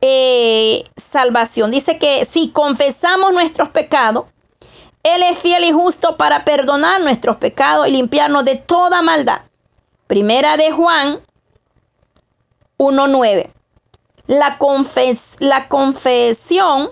eh, 0.00 0.84
salvación. 0.96 1.70
Dice 1.70 1.98
que 1.98 2.24
si 2.24 2.50
confesamos 2.50 3.32
nuestros 3.32 3.70
pecados, 3.70 4.26
Él 5.02 5.22
es 5.22 5.38
fiel 5.38 5.64
y 5.64 5.72
justo 5.72 6.16
para 6.16 6.44
perdonar 6.44 7.00
nuestros 7.00 7.36
pecados 7.36 7.88
y 7.88 7.92
limpiarnos 7.92 8.44
de 8.44 8.56
toda 8.56 9.02
maldad. 9.02 9.42
Primera 10.06 10.56
de 10.56 10.70
Juan 10.70 11.20
1.9. 12.78 13.52
La, 14.26 14.58
la 15.40 15.68
confesión 15.68 16.90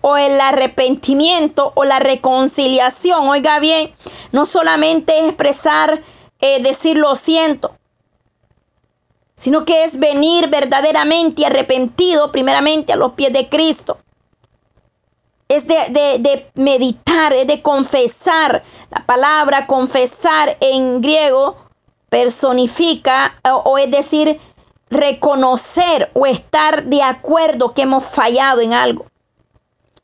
o 0.00 0.16
el 0.16 0.40
arrepentimiento 0.40 1.72
o 1.74 1.84
la 1.84 1.98
reconciliación, 1.98 3.28
oiga 3.28 3.58
bien, 3.58 3.94
no 4.32 4.46
solamente 4.46 5.18
es 5.18 5.24
expresar, 5.26 6.02
eh, 6.40 6.62
decir 6.62 6.96
lo 6.96 7.16
siento, 7.16 7.76
sino 9.40 9.64
que 9.64 9.84
es 9.84 9.98
venir 9.98 10.50
verdaderamente 10.50 11.46
arrepentido 11.46 12.30
primeramente 12.30 12.92
a 12.92 12.96
los 12.96 13.12
pies 13.12 13.32
de 13.32 13.48
Cristo. 13.48 13.96
Es 15.48 15.66
de, 15.66 16.50
meditar, 16.56 17.32
es 17.32 17.46
de 17.46 17.62
confesar. 17.62 18.62
La 18.90 19.06
palabra 19.06 19.66
confesar 19.66 20.58
en 20.60 21.00
griego 21.00 21.56
personifica 22.10 23.40
o, 23.64 23.78
es 23.78 23.90
decir, 23.90 24.38
reconocer 24.90 26.10
o 26.12 26.26
estar 26.26 26.84
de 26.84 27.02
acuerdo 27.02 27.72
que 27.72 27.82
hemos 27.82 28.04
fallado 28.04 28.60
en 28.60 28.74
algo. 28.74 29.06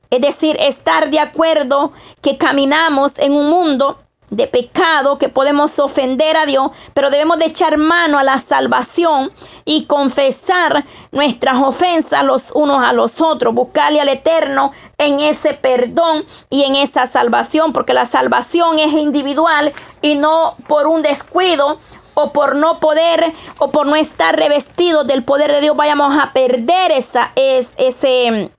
Es 0.08 0.22
decir, 0.22 0.56
estar 0.60 1.10
de 1.10 1.20
acuerdo 1.20 1.92
que 2.22 2.38
caminamos 2.38 3.18
en 3.18 3.34
un 3.34 3.50
mundo 3.50 3.98
de 4.30 4.46
pecado 4.46 5.18
que 5.18 5.28
podemos 5.28 5.78
ofender 5.78 6.36
a 6.36 6.46
Dios, 6.46 6.70
pero 6.94 7.10
debemos 7.10 7.38
de 7.38 7.46
echar 7.46 7.78
mano 7.78 8.18
a 8.18 8.24
la 8.24 8.38
salvación 8.38 9.32
y 9.64 9.84
confesar 9.86 10.84
nuestras 11.12 11.62
ofensas 11.62 12.24
los 12.24 12.50
unos 12.52 12.82
a 12.82 12.92
los 12.92 13.20
otros, 13.20 13.54
buscarle 13.54 14.00
al 14.00 14.08
Eterno 14.08 14.72
en 14.98 15.20
ese 15.20 15.54
perdón 15.54 16.24
y 16.50 16.64
en 16.64 16.74
esa 16.74 17.06
salvación, 17.06 17.72
porque 17.72 17.94
la 17.94 18.06
salvación 18.06 18.78
es 18.78 18.92
individual 18.92 19.72
y 20.02 20.14
no 20.14 20.56
por 20.66 20.86
un 20.86 21.02
descuido 21.02 21.78
o 22.14 22.32
por 22.32 22.56
no 22.56 22.80
poder 22.80 23.32
o 23.58 23.70
por 23.70 23.86
no 23.86 23.94
estar 23.94 24.36
revestidos 24.36 25.06
del 25.06 25.22
poder 25.22 25.52
de 25.52 25.60
Dios 25.60 25.76
vayamos 25.76 26.16
a 26.18 26.32
perder 26.32 26.90
esa, 26.90 27.30
es, 27.36 27.74
ese 27.76 28.50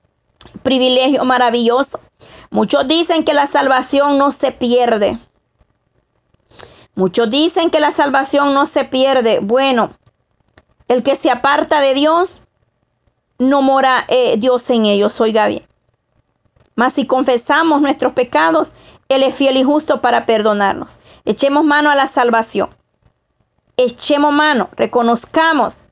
privilegio 0.62 1.24
maravilloso. 1.24 2.00
Muchos 2.50 2.86
dicen 2.86 3.24
que 3.24 3.34
la 3.34 3.46
salvación 3.46 4.16
no 4.16 4.30
se 4.30 4.52
pierde. 4.52 5.18
Muchos 6.98 7.30
dicen 7.30 7.70
que 7.70 7.78
la 7.78 7.92
salvación 7.92 8.54
no 8.54 8.66
se 8.66 8.84
pierde. 8.84 9.38
Bueno, 9.38 9.92
el 10.88 11.04
que 11.04 11.14
se 11.14 11.30
aparta 11.30 11.80
de 11.80 11.94
Dios, 11.94 12.42
no 13.38 13.62
mora 13.62 14.04
eh, 14.08 14.34
Dios 14.36 14.68
en 14.70 14.84
ellos, 14.84 15.20
oiga 15.20 15.46
bien. 15.46 15.64
Mas 16.74 16.94
si 16.94 17.06
confesamos 17.06 17.80
nuestros 17.80 18.14
pecados, 18.14 18.74
Él 19.08 19.22
es 19.22 19.36
fiel 19.36 19.58
y 19.58 19.62
justo 19.62 20.00
para 20.00 20.26
perdonarnos. 20.26 20.98
Echemos 21.24 21.64
mano 21.64 21.88
a 21.92 21.94
la 21.94 22.08
salvación. 22.08 22.68
Echemos 23.76 24.34
mano, 24.34 24.68
reconozcamos. 24.72 25.84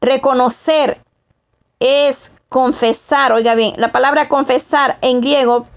Reconocer 0.00 1.04
es 1.78 2.32
confesar, 2.48 3.30
oiga 3.30 3.54
bien, 3.54 3.74
la 3.76 3.92
palabra 3.92 4.28
confesar 4.28 4.98
en 5.02 5.20
griego 5.20 5.68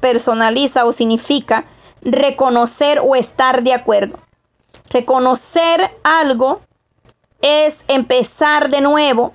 personaliza 0.00 0.86
o 0.86 0.92
significa 0.92 1.66
reconocer 2.02 3.00
o 3.02 3.16
estar 3.16 3.62
de 3.62 3.74
acuerdo. 3.74 4.18
Reconocer 4.90 5.90
algo 6.02 6.60
es 7.40 7.82
empezar 7.88 8.70
de 8.70 8.80
nuevo, 8.80 9.34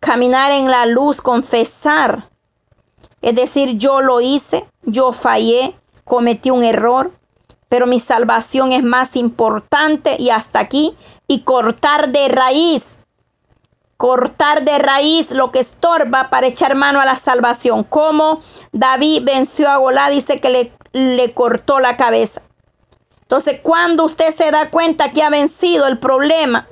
caminar 0.00 0.52
en 0.52 0.70
la 0.70 0.86
luz, 0.86 1.20
confesar. 1.20 2.30
Es 3.22 3.34
decir, 3.34 3.76
yo 3.76 4.00
lo 4.00 4.20
hice, 4.20 4.66
yo 4.82 5.12
fallé, 5.12 5.74
cometí 6.04 6.50
un 6.50 6.62
error, 6.62 7.12
pero 7.68 7.86
mi 7.86 7.98
salvación 7.98 8.72
es 8.72 8.84
más 8.84 9.16
importante 9.16 10.16
y 10.18 10.30
hasta 10.30 10.60
aquí. 10.60 10.96
Y 11.26 11.40
cortar 11.40 12.10
de 12.10 12.28
raíz, 12.28 12.98
cortar 13.96 14.64
de 14.64 14.78
raíz 14.78 15.30
lo 15.30 15.50
que 15.50 15.60
estorba 15.60 16.30
para 16.30 16.46
echar 16.46 16.74
mano 16.74 17.00
a 17.00 17.04
la 17.04 17.16
salvación. 17.16 17.84
Como 17.84 18.40
David 18.72 19.22
venció 19.24 19.70
a 19.70 19.76
Golá, 19.76 20.10
dice 20.10 20.40
que 20.40 20.50
le 20.50 20.72
le 20.94 21.34
cortó 21.34 21.80
la 21.80 21.96
cabeza. 21.96 22.40
Entonces, 23.22 23.60
cuando 23.62 24.04
usted 24.04 24.34
se 24.34 24.50
da 24.50 24.70
cuenta 24.70 25.10
que 25.10 25.22
ha 25.22 25.28
vencido 25.28 25.86
el 25.88 25.98
problema, 25.98 26.68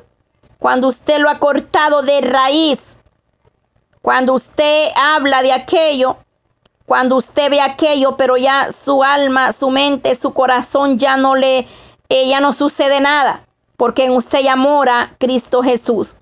cuando 0.58 0.86
usted 0.86 1.18
lo 1.18 1.28
ha 1.28 1.40
cortado 1.40 2.02
de 2.02 2.20
raíz, 2.20 2.96
cuando 4.00 4.34
usted 4.34 4.88
habla 4.94 5.42
de 5.42 5.52
aquello, 5.52 6.18
cuando 6.86 7.16
usted 7.16 7.50
ve 7.50 7.60
aquello, 7.60 8.16
pero 8.16 8.36
ya 8.36 8.70
su 8.70 9.02
alma, 9.02 9.52
su 9.52 9.70
mente, 9.70 10.14
su 10.14 10.32
corazón 10.32 10.98
ya 10.98 11.16
no 11.16 11.34
le, 11.34 11.66
eh, 12.08 12.28
ya 12.28 12.38
no 12.38 12.52
sucede 12.52 13.00
nada, 13.00 13.44
porque 13.76 14.04
en 14.04 14.12
usted 14.12 14.40
ya 14.40 14.54
mora 14.54 15.16
Cristo 15.18 15.62
Jesús. 15.62 16.14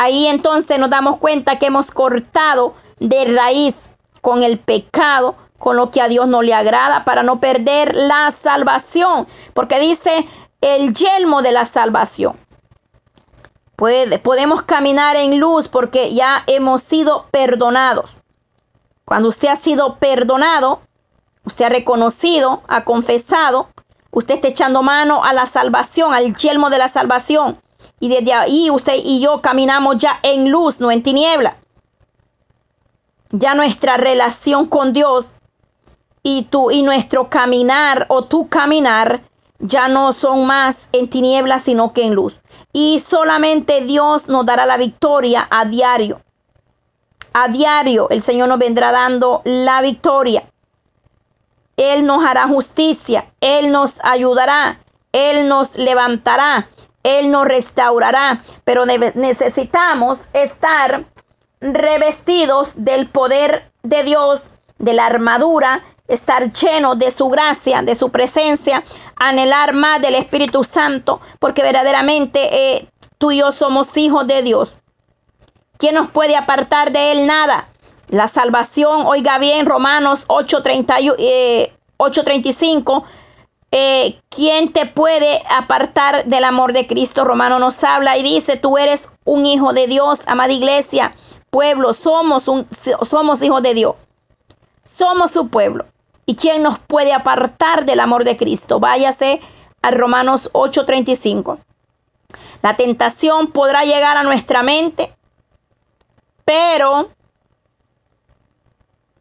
Ahí 0.00 0.28
entonces 0.28 0.78
nos 0.78 0.90
damos 0.90 1.16
cuenta 1.16 1.58
que 1.58 1.66
hemos 1.66 1.90
cortado 1.90 2.74
de 3.00 3.24
raíz 3.24 3.90
con 4.20 4.44
el 4.44 4.60
pecado, 4.60 5.34
con 5.58 5.76
lo 5.76 5.90
que 5.90 6.00
a 6.00 6.06
Dios 6.06 6.28
no 6.28 6.40
le 6.40 6.54
agrada 6.54 7.04
para 7.04 7.24
no 7.24 7.40
perder 7.40 7.96
la 7.96 8.30
salvación. 8.30 9.26
Porque 9.54 9.80
dice 9.80 10.28
el 10.60 10.94
yelmo 10.94 11.42
de 11.42 11.50
la 11.50 11.64
salvación. 11.64 12.38
Podemos 13.74 14.62
caminar 14.62 15.16
en 15.16 15.40
luz 15.40 15.68
porque 15.68 16.14
ya 16.14 16.44
hemos 16.46 16.80
sido 16.80 17.26
perdonados. 17.32 18.18
Cuando 19.04 19.28
usted 19.28 19.48
ha 19.48 19.56
sido 19.56 19.96
perdonado, 19.96 20.80
usted 21.44 21.64
ha 21.64 21.70
reconocido, 21.70 22.62
ha 22.68 22.84
confesado, 22.84 23.68
usted 24.12 24.36
está 24.36 24.46
echando 24.46 24.82
mano 24.82 25.24
a 25.24 25.32
la 25.32 25.46
salvación, 25.46 26.14
al 26.14 26.36
yelmo 26.36 26.70
de 26.70 26.78
la 26.78 26.88
salvación. 26.88 27.60
Y 28.00 28.08
desde 28.08 28.32
ahí 28.32 28.70
usted 28.70 28.94
y 28.96 29.20
yo 29.20 29.40
caminamos 29.40 29.96
ya 29.96 30.20
en 30.22 30.50
luz, 30.50 30.80
no 30.80 30.90
en 30.90 31.02
tiniebla. 31.02 31.58
Ya 33.30 33.54
nuestra 33.54 33.96
relación 33.96 34.66
con 34.66 34.92
Dios 34.92 35.34
y 36.22 36.42
tú 36.44 36.70
y 36.70 36.82
nuestro 36.82 37.28
caminar 37.28 38.06
o 38.08 38.24
tu 38.24 38.48
caminar 38.48 39.22
ya 39.58 39.88
no 39.88 40.12
son 40.12 40.46
más 40.46 40.88
en 40.92 41.08
tinieblas 41.08 41.62
sino 41.62 41.92
que 41.92 42.04
en 42.04 42.14
luz. 42.14 42.40
Y 42.72 43.00
solamente 43.00 43.80
Dios 43.82 44.28
nos 44.28 44.46
dará 44.46 44.66
la 44.66 44.76
victoria 44.76 45.46
a 45.50 45.64
diario. 45.64 46.22
A 47.32 47.48
diario 47.48 48.08
el 48.10 48.22
Señor 48.22 48.48
nos 48.48 48.58
vendrá 48.58 48.92
dando 48.92 49.42
la 49.44 49.80
victoria. 49.82 50.50
Él 51.76 52.06
nos 52.06 52.24
hará 52.24 52.48
justicia, 52.48 53.32
Él 53.40 53.70
nos 53.70 53.94
ayudará, 54.02 54.80
Él 55.12 55.48
nos 55.48 55.76
levantará, 55.76 56.68
Él 57.02 57.30
nos 57.30 57.44
restaurará. 57.44 58.42
Pero 58.64 58.84
necesitamos 58.86 60.18
estar 60.32 61.04
revestidos 61.60 62.72
del 62.76 63.08
poder 63.08 63.72
de 63.82 64.04
Dios 64.04 64.44
de 64.78 64.92
la 64.92 65.06
armadura, 65.06 65.82
estar 66.06 66.52
lleno 66.52 66.94
de 66.94 67.10
su 67.10 67.28
gracia, 67.28 67.82
de 67.82 67.94
su 67.94 68.10
presencia, 68.10 68.82
anhelar 69.16 69.74
más 69.74 70.00
del 70.00 70.14
Espíritu 70.14 70.64
Santo, 70.64 71.20
porque 71.38 71.62
verdaderamente 71.62 72.74
eh, 72.76 72.88
tú 73.18 73.32
y 73.32 73.38
yo 73.38 73.52
somos 73.52 73.96
hijos 73.96 74.26
de 74.26 74.42
Dios. 74.42 74.76
¿Quién 75.76 75.94
nos 75.94 76.10
puede 76.10 76.36
apartar 76.36 76.92
de 76.92 77.12
Él? 77.12 77.26
Nada. 77.26 77.68
La 78.08 78.26
salvación, 78.26 79.06
oiga 79.06 79.38
bien, 79.38 79.66
Romanos 79.66 80.24
8:35. 80.28 81.14
Eh, 81.18 81.72
8:35 81.98 83.04
eh, 83.70 84.20
¿Quién 84.30 84.72
te 84.72 84.86
puede 84.86 85.42
apartar 85.50 86.24
del 86.24 86.44
amor 86.44 86.72
de 86.72 86.86
Cristo? 86.86 87.24
Romano 87.24 87.58
nos 87.58 87.84
habla 87.84 88.16
y 88.16 88.22
dice, 88.22 88.56
tú 88.56 88.78
eres 88.78 89.10
un 89.24 89.44
hijo 89.44 89.72
de 89.74 89.86
Dios, 89.86 90.20
amada 90.26 90.52
iglesia, 90.52 91.14
pueblo, 91.50 91.92
somos, 91.92 92.48
un, 92.48 92.66
somos 93.02 93.42
hijos 93.42 93.62
de 93.62 93.74
Dios. 93.74 93.94
Somos 94.84 95.32
su 95.32 95.48
pueblo. 95.48 95.86
¿Y 96.24 96.34
quién 96.34 96.62
nos 96.62 96.78
puede 96.78 97.12
apartar 97.12 97.84
del 97.84 98.00
amor 98.00 98.24
de 98.24 98.36
Cristo? 98.36 98.80
Váyase 98.80 99.40
a 99.82 99.90
Romanos 99.90 100.50
8:35. 100.52 101.58
La 102.62 102.76
tentación 102.76 103.48
podrá 103.48 103.84
llegar 103.84 104.16
a 104.16 104.22
nuestra 104.22 104.62
mente, 104.62 105.14
pero, 106.44 107.10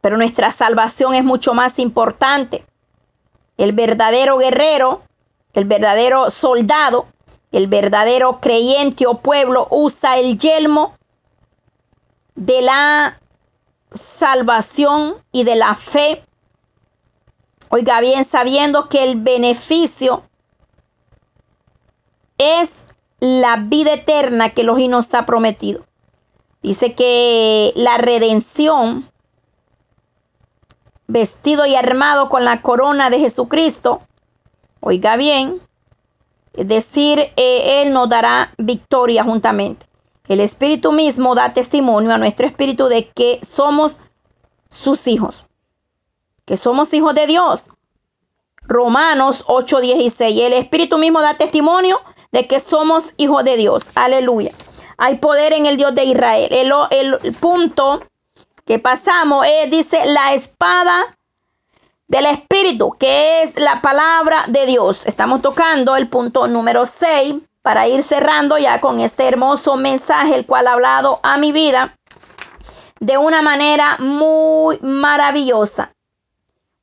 pero 0.01 0.17
nuestra 0.17 0.51
salvación 0.51 1.13
es 1.13 1.23
mucho 1.23 1.53
más 1.53 1.79
importante. 1.79 2.66
El 3.57 3.73
verdadero 3.73 4.37
guerrero, 4.37 5.01
el 5.53 5.65
verdadero 5.65 6.29
soldado, 6.29 7.07
el 7.51 7.67
verdadero 7.67 8.39
creyente 8.39 9.07
o 9.07 9.19
pueblo 9.19 9.67
usa 9.71 10.17
el 10.17 10.37
yelmo 10.37 10.95
de 12.35 12.61
la 12.61 13.19
salvación 13.91 15.15
y 15.31 15.43
de 15.43 15.55
la 15.55 15.75
fe. 15.75 16.23
Oiga 17.69 17.99
bien, 17.99 18.23
sabiendo 18.23 18.87
que 18.89 19.03
el 19.03 19.19
beneficio 19.19 20.23
es 22.37 22.85
la 23.19 23.57
vida 23.57 23.93
eterna 23.93 24.51
que 24.51 24.61
Elohim 24.61 24.91
nos 24.91 25.13
ha 25.13 25.25
prometido. 25.25 25.85
Dice 26.61 26.95
que 26.95 27.73
la 27.75 27.97
redención 27.97 29.11
vestido 31.07 31.65
y 31.65 31.75
armado 31.75 32.29
con 32.29 32.45
la 32.45 32.61
corona 32.61 33.09
de 33.09 33.19
Jesucristo, 33.19 34.01
oiga 34.81 35.15
bien, 35.15 35.61
decir, 36.53 37.19
eh, 37.35 37.81
Él 37.81 37.93
nos 37.93 38.09
dará 38.09 38.53
victoria 38.57 39.23
juntamente. 39.23 39.85
El 40.27 40.41
Espíritu 40.41 40.91
mismo 40.91 41.35
da 41.35 41.53
testimonio 41.53 42.13
a 42.13 42.17
nuestro 42.17 42.45
espíritu 42.45 42.87
de 42.87 43.09
que 43.09 43.39
somos 43.45 43.97
sus 44.69 45.07
hijos, 45.07 45.45
que 46.45 46.57
somos 46.57 46.93
hijos 46.93 47.15
de 47.15 47.27
Dios. 47.27 47.69
Romanos 48.63 49.45
8:16. 49.47 50.41
El 50.41 50.53
Espíritu 50.53 50.97
mismo 50.97 51.21
da 51.21 51.35
testimonio 51.35 52.01
de 52.33 52.47
que 52.47 52.59
somos 52.59 53.13
hijos 53.15 53.45
de 53.45 53.55
Dios. 53.55 53.91
Aleluya. 53.95 54.51
Hay 54.97 55.15
poder 55.15 55.53
en 55.53 55.65
el 55.65 55.77
Dios 55.77 55.95
de 55.95 56.03
Israel. 56.03 56.49
El, 56.51 56.73
el 56.91 57.33
punto 57.35 58.01
que 58.67 58.79
pasamos 58.79 59.45
es, 59.47 59.71
dice, 59.71 60.05
la 60.07 60.33
espada 60.33 61.17
del 62.07 62.25
Espíritu, 62.25 62.91
que 62.99 63.41
es 63.41 63.57
la 63.57 63.81
palabra 63.81 64.43
de 64.49 64.65
Dios. 64.65 65.05
Estamos 65.05 65.41
tocando 65.41 65.95
el 65.95 66.09
punto 66.09 66.47
número 66.47 66.85
6 66.85 67.35
para 67.61 67.87
ir 67.87 68.03
cerrando 68.03 68.57
ya 68.57 68.81
con 68.81 68.99
este 68.99 69.25
hermoso 69.25 69.77
mensaje, 69.77 70.35
el 70.35 70.45
cual 70.45 70.67
ha 70.67 70.73
hablado 70.73 71.21
a 71.23 71.37
mi 71.37 71.53
vida 71.53 71.95
de 72.99 73.17
una 73.17 73.41
manera 73.41 73.97
muy 73.99 74.79
maravillosa. 74.81 75.93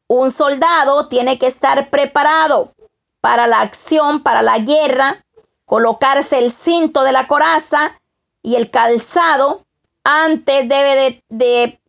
Un 0.06 0.30
soldado 0.30 1.08
tiene 1.08 1.38
que 1.38 1.48
estar 1.48 1.90
preparado 1.90 2.72
para 3.20 3.46
la 3.46 3.60
acción, 3.60 4.22
para 4.22 4.40
la 4.40 4.58
guerra, 4.58 5.22
colocarse 5.66 6.38
el 6.38 6.50
cinto 6.50 7.02
de 7.02 7.12
la 7.12 7.26
coraza 7.26 8.00
y 8.42 8.54
el 8.54 8.70
calzado 8.70 9.64
antes 10.04 10.68
debe 10.68 11.22
de, 11.30 11.80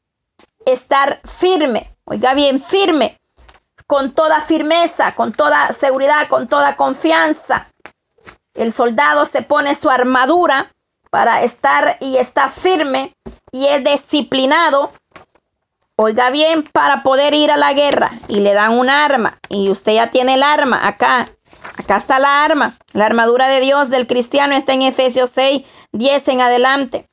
estar 0.66 1.22
firme, 1.26 1.96
oiga 2.06 2.34
bien, 2.34 2.60
firme, 2.60 3.20
con 3.86 4.14
toda 4.14 4.42
firmeza, 4.42 5.14
con 5.14 5.32
toda 5.32 5.72
seguridad, 5.74 6.28
con 6.28 6.48
toda 6.48 6.76
confianza. 6.76 7.68
El 8.56 8.74
soldado 8.74 9.26
se 9.26 9.44
pone 9.44 9.76
su 9.76 9.92
armadura 9.92 10.72
para 11.12 11.44
estar 11.44 11.98
y 12.00 12.18
está 12.18 12.50
firme 12.50 13.14
y 13.52 13.68
es 13.68 13.84
disciplinado. 13.84 14.92
Oiga 15.98 16.32
bien, 16.32 16.64
para 16.64 17.04
poder 17.04 17.34
ir 17.36 17.52
a 17.52 17.58
la 17.58 17.74
guerra 17.74 18.10
y 18.28 18.40
le 18.40 18.54
dan 18.54 18.72
un 18.72 18.90
arma 18.90 19.38
y 19.50 19.70
usted 19.70 19.94
ya 19.94 20.10
tiene 20.10 20.34
el 20.34 20.44
arma 20.44 20.88
acá. 20.88 21.30
Acá 21.78 21.98
está 21.98 22.18
la 22.20 22.44
arma. 22.44 22.78
La 22.94 23.06
armadura 23.06 23.48
de 23.48 23.60
Dios 23.60 23.90
del 23.90 24.08
cristiano 24.08 24.56
está 24.56 24.74
en 24.74 24.82
Efesios 24.82 25.30
6, 25.30 25.66
10 25.92 26.28
en 26.30 26.42
adelante 26.42 27.10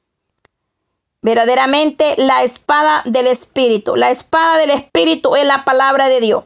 verdaderamente 1.22 2.16
la 2.18 2.42
espada 2.42 3.02
del 3.06 3.28
Espíritu. 3.28 3.96
La 3.96 4.10
espada 4.10 4.58
del 4.58 4.70
Espíritu 4.70 5.36
es 5.36 5.46
la 5.46 5.64
palabra 5.64 6.08
de 6.08 6.20
Dios. 6.20 6.44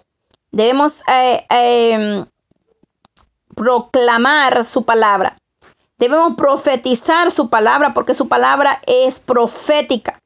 Debemos 0.53 1.03
eh, 1.09 1.45
em, 1.51 2.27
proclamar 3.55 4.65
su 4.65 4.85
palabra. 4.85 5.39
Debemos 5.99 6.35
profetizar 6.37 7.31
su 7.31 7.49
palabra 7.49 7.95
porque 7.95 8.15
su 8.15 8.29
palabra 8.29 8.81
es 8.87 9.19
profética. 9.19 10.21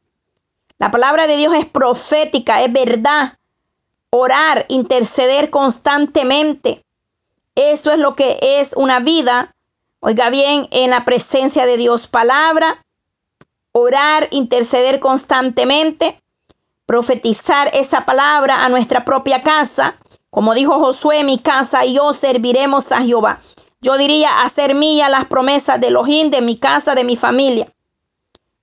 La 0.78 0.90
palabra 0.90 1.28
de 1.28 1.36
Dios 1.36 1.55
es 1.55 1.66
profética, 1.66 2.62
es 2.62 2.72
verdad. 2.72 3.38
Orar, 4.11 4.66
interceder 4.68 5.51
constantemente. 5.51 6.84
Eso 7.55 7.92
es 7.92 7.98
lo 7.98 8.16
que 8.16 8.38
es 8.40 8.72
una 8.74 8.98
vida, 8.98 9.55
oiga 10.01 10.30
bien, 10.30 10.66
en 10.72 10.90
la 10.90 11.05
presencia 11.05 11.66
de 11.66 11.76
Dios. 11.76 12.09
Palabra, 12.09 12.84
orar, 13.72 14.28
interceder 14.30 15.00
constantemente, 15.00 16.22
profetizar 16.86 17.70
esa 17.72 18.04
palabra 18.04 18.64
a 18.64 18.68
nuestra 18.68 19.04
propia 19.04 19.42
casa. 19.42 19.96
Como 20.30 20.54
dijo 20.54 20.78
Josué, 20.78 21.24
mi 21.24 21.38
casa 21.38 21.84
y 21.84 21.94
yo 21.94 22.12
serviremos 22.12 22.92
a 22.92 23.02
Jehová. 23.02 23.40
Yo 23.80 23.96
diría 23.96 24.42
hacer 24.42 24.74
mía 24.74 25.08
las 25.08 25.26
promesas 25.26 25.80
de 25.80 25.88
Elohim, 25.88 26.30
de 26.30 26.42
mi 26.42 26.56
casa, 26.58 26.94
de 26.94 27.04
mi 27.04 27.16
familia. 27.16 27.72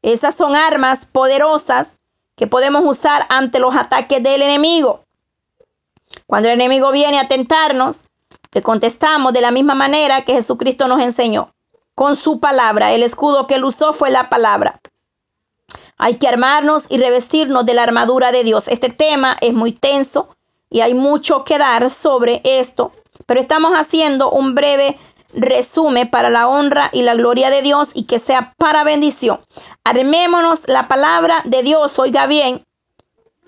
Esas 0.01 0.35
son 0.35 0.55
armas 0.55 1.05
poderosas 1.05 1.93
que 2.35 2.47
podemos 2.47 2.83
usar 2.85 3.25
ante 3.29 3.59
los 3.59 3.75
ataques 3.75 4.21
del 4.21 4.43
enemigo. 4.43 5.03
Cuando 6.27 6.49
el 6.49 6.55
enemigo 6.55 6.91
viene 6.91 7.19
a 7.19 7.27
tentarnos, 7.27 8.01
le 8.51 8.61
contestamos 8.61 9.33
de 9.33 9.41
la 9.41 9.51
misma 9.51 9.73
manera 9.73 10.23
que 10.23 10.33
Jesucristo 10.33 10.87
nos 10.87 11.01
enseñó, 11.01 11.53
con 11.95 12.15
su 12.15 12.39
palabra. 12.39 12.91
El 12.91 13.03
escudo 13.03 13.47
que 13.47 13.55
él 13.55 13.65
usó 13.65 13.91
fue 13.91 14.11
la 14.11 14.29
palabra. 14.29 14.79
Hay 15.97 16.15
que 16.15 16.27
armarnos 16.27 16.85
y 16.89 16.97
revestirnos 16.97 17.65
de 17.65 17.73
la 17.73 17.83
armadura 17.83 18.31
de 18.31 18.43
Dios. 18.43 18.67
Este 18.67 18.89
tema 18.89 19.35
es 19.41 19.53
muy 19.53 19.71
tenso 19.71 20.29
y 20.69 20.81
hay 20.81 20.93
mucho 20.93 21.43
que 21.43 21.57
dar 21.57 21.89
sobre 21.89 22.41
esto, 22.43 22.91
pero 23.25 23.39
estamos 23.39 23.73
haciendo 23.73 24.29
un 24.29 24.53
breve 24.53 24.99
resumen 25.33 26.09
para 26.09 26.29
la 26.29 26.47
honra 26.47 26.89
y 26.93 27.01
la 27.01 27.15
gloria 27.15 27.49
de 27.49 27.61
Dios 27.61 27.89
y 27.93 28.03
que 28.03 28.19
sea 28.19 28.53
para 28.57 28.83
bendición. 28.83 29.41
Armémonos 29.83 30.67
la 30.67 30.87
palabra 30.87 31.41
de 31.45 31.63
Dios, 31.63 31.97
oiga 31.99 32.27
bien. 32.27 32.63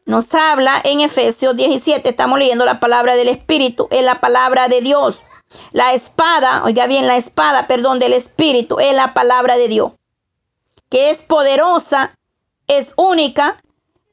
Nos 0.06 0.34
habla 0.34 0.82
en 0.84 1.02
Efesios 1.02 1.56
17, 1.56 2.10
estamos 2.10 2.40
leyendo 2.40 2.66
la 2.66 2.80
palabra 2.80 3.16
del 3.16 3.28
Espíritu, 3.28 3.88
es 3.92 4.04
la 4.04 4.20
palabra 4.20 4.68
de 4.68 4.82
Dios. 4.82 5.24
La 5.72 5.94
espada, 5.94 6.64
oiga 6.64 6.88
bien, 6.88 7.06
la 7.06 7.18
espada, 7.18 7.68
perdón, 7.68 8.00
del 8.00 8.14
Espíritu 8.14 8.80
es 8.80 8.94
la 8.96 9.14
palabra 9.14 9.58
de 9.58 9.68
Dios, 9.68 9.92
que 10.90 11.12
es 11.12 11.24
poderosa 11.24 12.16
es 12.70 12.94
única 12.96 13.62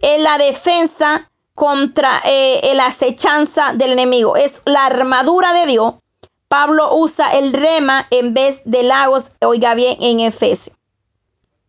en 0.00 0.24
la 0.24 0.38
defensa 0.38 1.30
contra 1.54 2.20
eh, 2.24 2.72
la 2.74 2.86
acechanza 2.86 3.72
del 3.74 3.92
enemigo. 3.92 4.36
Es 4.36 4.62
la 4.64 4.86
armadura 4.86 5.52
de 5.52 5.66
Dios. 5.66 5.94
Pablo 6.48 6.94
usa 6.96 7.30
el 7.30 7.52
rema 7.52 8.06
en 8.10 8.34
vez 8.34 8.62
de 8.64 8.82
lagos, 8.82 9.26
oiga 9.40 9.74
bien, 9.74 9.96
en 10.00 10.20
Efesio. 10.20 10.72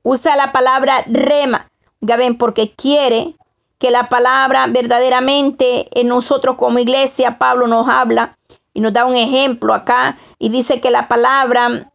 Usa 0.01 0.35
la 0.35 0.51
palabra 0.51 1.03
rema, 1.07 1.69
oiga 2.01 2.15
bien, 2.15 2.37
porque 2.37 2.73
quiere 2.73 3.35
que 3.79 3.91
la 3.91 4.09
palabra 4.09 4.65
verdaderamente 4.67 5.87
en 5.99 6.07
nosotros 6.07 6.55
como 6.57 6.79
iglesia, 6.79 7.37
Pablo 7.37 7.67
nos 7.67 7.87
habla 7.87 8.37
y 8.73 8.81
nos 8.81 8.93
da 8.93 9.05
un 9.05 9.15
ejemplo 9.15 9.73
acá 9.73 10.17
y 10.39 10.49
dice 10.49 10.79
que 10.79 10.89
la 10.89 11.07
palabra 11.07 11.91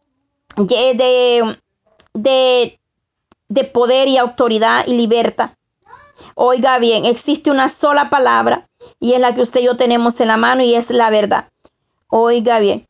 de, 0.57 1.57
de 2.13 2.79
de 3.53 3.63
poder 3.65 4.07
y 4.07 4.17
autoridad 4.17 4.85
y 4.87 4.95
libertad. 4.95 5.51
Oiga 6.33 6.79
bien, 6.79 7.05
existe 7.05 7.51
una 7.51 7.69
sola 7.69 8.09
palabra 8.09 8.67
y 8.99 9.13
es 9.13 9.19
la 9.19 9.35
que 9.35 9.41
usted 9.41 9.61
y 9.61 9.65
yo 9.65 9.77
tenemos 9.77 10.19
en 10.21 10.29
la 10.29 10.37
mano 10.37 10.63
y 10.63 10.73
es 10.73 10.89
la 10.89 11.09
verdad. 11.11 11.49
Oiga 12.07 12.59
bien. 12.59 12.87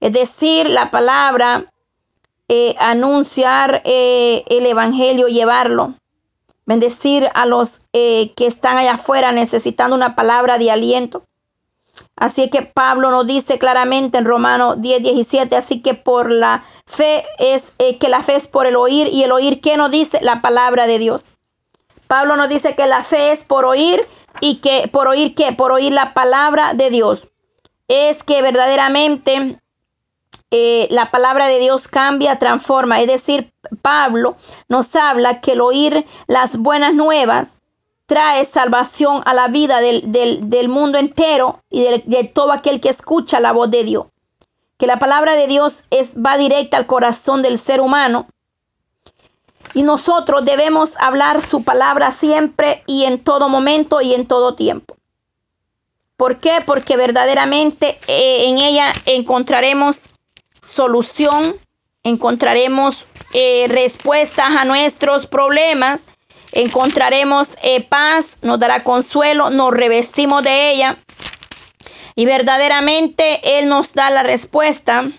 Es 0.00 0.12
decir, 0.12 0.68
la 0.68 0.90
palabra, 0.90 1.72
eh, 2.48 2.74
anunciar 2.78 3.80
eh, 3.86 4.44
el 4.48 4.66
Evangelio, 4.66 5.28
llevarlo. 5.28 5.94
Bendecir 6.66 7.30
a 7.34 7.46
los 7.46 7.80
eh, 7.94 8.32
que 8.36 8.46
están 8.46 8.76
allá 8.76 8.94
afuera 8.94 9.32
necesitando 9.32 9.96
una 9.96 10.14
palabra 10.14 10.58
de 10.58 10.70
aliento. 10.70 11.24
Así 12.16 12.48
que 12.48 12.62
Pablo 12.62 13.10
nos 13.10 13.26
dice 13.26 13.58
claramente 13.58 14.18
en 14.18 14.24
Romanos 14.24 14.80
10, 14.80 15.02
17, 15.02 15.56
así 15.56 15.82
que 15.82 15.94
por 15.94 16.30
la 16.30 16.62
fe 16.86 17.24
es 17.38 17.72
eh, 17.78 17.98
que 17.98 18.08
la 18.08 18.22
fe 18.22 18.36
es 18.36 18.46
por 18.46 18.66
el 18.66 18.76
oír 18.76 19.08
y 19.08 19.24
el 19.24 19.32
oír, 19.32 19.60
¿qué 19.60 19.76
nos 19.76 19.90
dice? 19.90 20.20
La 20.22 20.40
palabra 20.40 20.86
de 20.86 20.98
Dios. 20.98 21.26
Pablo 22.06 22.36
nos 22.36 22.48
dice 22.48 22.76
que 22.76 22.86
la 22.86 23.02
fe 23.02 23.32
es 23.32 23.42
por 23.42 23.64
oír 23.64 24.06
y 24.40 24.56
que 24.56 24.88
por 24.88 25.08
oír 25.08 25.34
qué? 25.34 25.52
Por 25.52 25.72
oír 25.72 25.92
la 25.92 26.14
palabra 26.14 26.74
de 26.74 26.90
Dios. 26.90 27.28
Es 27.88 28.22
que 28.22 28.42
verdaderamente 28.42 29.60
eh, 30.50 30.86
la 30.90 31.10
palabra 31.10 31.48
de 31.48 31.58
Dios 31.58 31.88
cambia, 31.88 32.38
transforma. 32.38 33.00
Es 33.00 33.08
decir, 33.08 33.52
Pablo 33.82 34.36
nos 34.68 34.94
habla 34.94 35.40
que 35.40 35.52
el 35.52 35.60
oír 35.60 36.06
las 36.28 36.58
buenas 36.58 36.94
nuevas 36.94 37.56
trae 38.06 38.44
salvación 38.44 39.22
a 39.24 39.34
la 39.34 39.48
vida 39.48 39.80
del, 39.80 40.68
mundo 40.68 40.98
entero 40.98 41.62
y 41.70 41.82
de, 41.82 42.24
todo 42.24 42.52
aquel 42.52 42.80
que 42.80 42.90
escucha 42.90 43.40
la 43.40 43.52
voz 43.52 43.70
de 43.70 43.84
Dios. 43.84 44.06
Que 44.76 44.86
la 44.86 44.98
palabra 44.98 45.36
de 45.36 45.46
Dios 45.46 45.84
es, 45.90 46.14
va 46.16 46.36
directa 46.36 46.76
al 46.76 46.86
corazón 46.86 47.42
del 47.42 47.58
ser 47.58 47.80
humano. 47.80 48.26
Y 49.72 49.82
nosotros 49.82 50.44
debemos 50.44 50.92
hablar 50.98 51.40
su 51.40 51.64
palabra 51.64 52.10
siempre 52.10 52.82
y 52.86 53.04
en 53.04 53.22
todo 53.22 53.48
momento 53.48 54.00
y 54.00 54.14
en 54.14 54.26
todo 54.26 54.54
tiempo. 54.54 54.96
¿Por 56.16 56.38
qué? 56.38 56.58
Porque 56.64 56.96
verdaderamente 56.96 57.98
eh, 58.06 58.48
en 58.48 58.58
ella 58.58 58.92
encontraremos 59.06 60.10
solución, 60.62 61.56
encontraremos 62.04 63.04
eh, 63.32 63.66
respuestas 63.68 64.50
a 64.56 64.64
nuestros 64.64 65.26
problemas 65.26 66.02
encontraremos 66.54 67.48
eh, 67.62 67.82
paz, 67.82 68.26
nos 68.42 68.58
dará 68.58 68.84
consuelo, 68.84 69.50
nos 69.50 69.72
revestimos 69.72 70.42
de 70.42 70.70
ella 70.70 70.96
y 72.14 72.26
verdaderamente 72.26 73.58
Él 73.58 73.68
nos 73.68 73.92
da 73.92 74.10
la 74.10 74.22
respuesta 74.22 75.10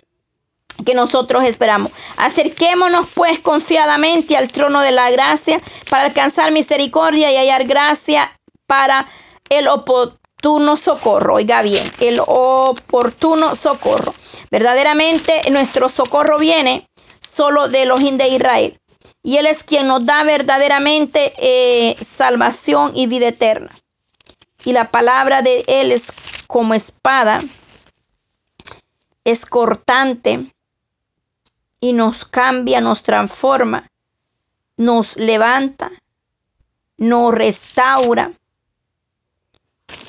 que 0.86 0.94
nosotros 0.94 1.44
esperamos. 1.44 1.92
Acerquémonos 2.18 3.08
pues 3.14 3.40
confiadamente 3.40 4.38
al 4.38 4.50
trono 4.50 4.82
de 4.82 4.92
la 4.92 5.12
gracia 5.12 5.60
para 5.90 6.06
alcanzar 6.06 6.52
misericordia 6.52 7.32
y 7.32 7.38
hallar 7.38 7.66
gracia 7.66 8.40
para 8.66 9.08
el 9.50 9.68
oportuno 9.68 10.78
socorro. 10.78 11.36
Oiga 11.36 11.62
bien, 11.62 11.84
el 12.00 12.20
oportuno 12.26 13.56
socorro. 13.56 14.14
Verdaderamente 14.52 15.42
nuestro 15.52 15.90
socorro 15.90 16.40
viene 16.40 16.90
solo 17.20 17.68
de 17.68 17.86
los 17.86 18.00
de 18.00 18.28
Israel 18.30 18.80
y 19.26 19.38
Él 19.38 19.48
es 19.48 19.64
quien 19.64 19.88
nos 19.88 20.06
da 20.06 20.24
verdaderamente 20.24 21.34
eh, 21.40 21.98
salvación 22.06 22.92
y 22.94 23.08
vida 23.08 23.30
eterna. 23.30 23.72
Y 24.64 24.72
la 24.72 24.92
palabra 24.92 25.42
de 25.42 25.66
Él 25.68 25.92
es 25.92 26.04
como 26.46 26.76
espada, 26.76 27.42
es 29.24 29.48
cortante 29.48 30.54
y 31.80 31.94
nos 31.94 32.24
cambia, 32.24 32.82
nos 32.82 33.02
transforma, 33.02 33.90
nos 34.78 35.16
levanta, 35.18 35.92
nos 36.98 37.34
restaura. 37.34 38.32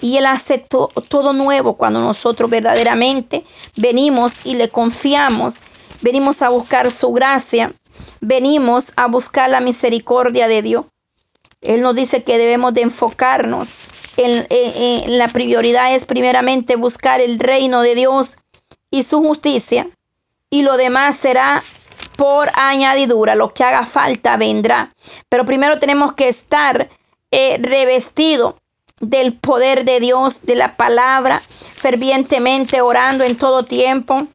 Y 0.02 0.18
Él 0.18 0.26
hace 0.26 0.58
todo 0.58 1.32
nuevo 1.32 1.78
cuando 1.78 2.02
nosotros 2.02 2.50
verdaderamente 2.50 3.46
venimos 3.76 4.34
y 4.44 4.56
le 4.56 4.68
confiamos, 4.68 5.54
venimos 6.02 6.42
a 6.42 6.50
buscar 6.50 6.90
su 6.90 7.14
gracia 7.14 7.72
venimos 8.20 8.92
a 8.96 9.06
buscar 9.06 9.50
la 9.50 9.60
misericordia 9.60 10.48
de 10.48 10.62
Dios. 10.62 10.86
Él 11.60 11.82
nos 11.82 11.94
dice 11.94 12.22
que 12.22 12.38
debemos 12.38 12.74
de 12.74 12.82
enfocarnos 12.82 13.68
en, 14.16 15.18
la 15.18 15.28
prioridad 15.28 15.94
es 15.94 16.06
primeramente 16.06 16.76
buscar 16.76 17.20
el 17.20 17.38
reino 17.38 17.82
de 17.82 17.94
Dios 17.94 18.36
y 18.90 19.02
su 19.02 19.20
justicia 19.20 19.88
y 20.50 20.62
lo 20.62 20.76
demás 20.76 21.16
será 21.16 21.62
por 22.16 22.50
añadidura, 22.54 23.34
lo 23.34 23.52
que 23.52 23.64
haga 23.64 23.84
falta 23.84 24.36
vendrá. 24.36 24.90
Pero 25.28 25.44
primero 25.44 25.78
tenemos 25.78 26.14
que 26.14 26.28
estar 26.28 26.88
eh, 27.30 27.58
revestido 27.60 28.56
del 29.00 29.34
poder 29.34 29.84
de 29.84 30.00
Dios, 30.00 30.40
de 30.42 30.54
la 30.54 30.76
palabra, 30.76 31.42
fervientemente 31.48 32.80
orando 32.80 33.24
en 33.24 33.36
todo 33.36 33.62
tiempo, 33.64 34.26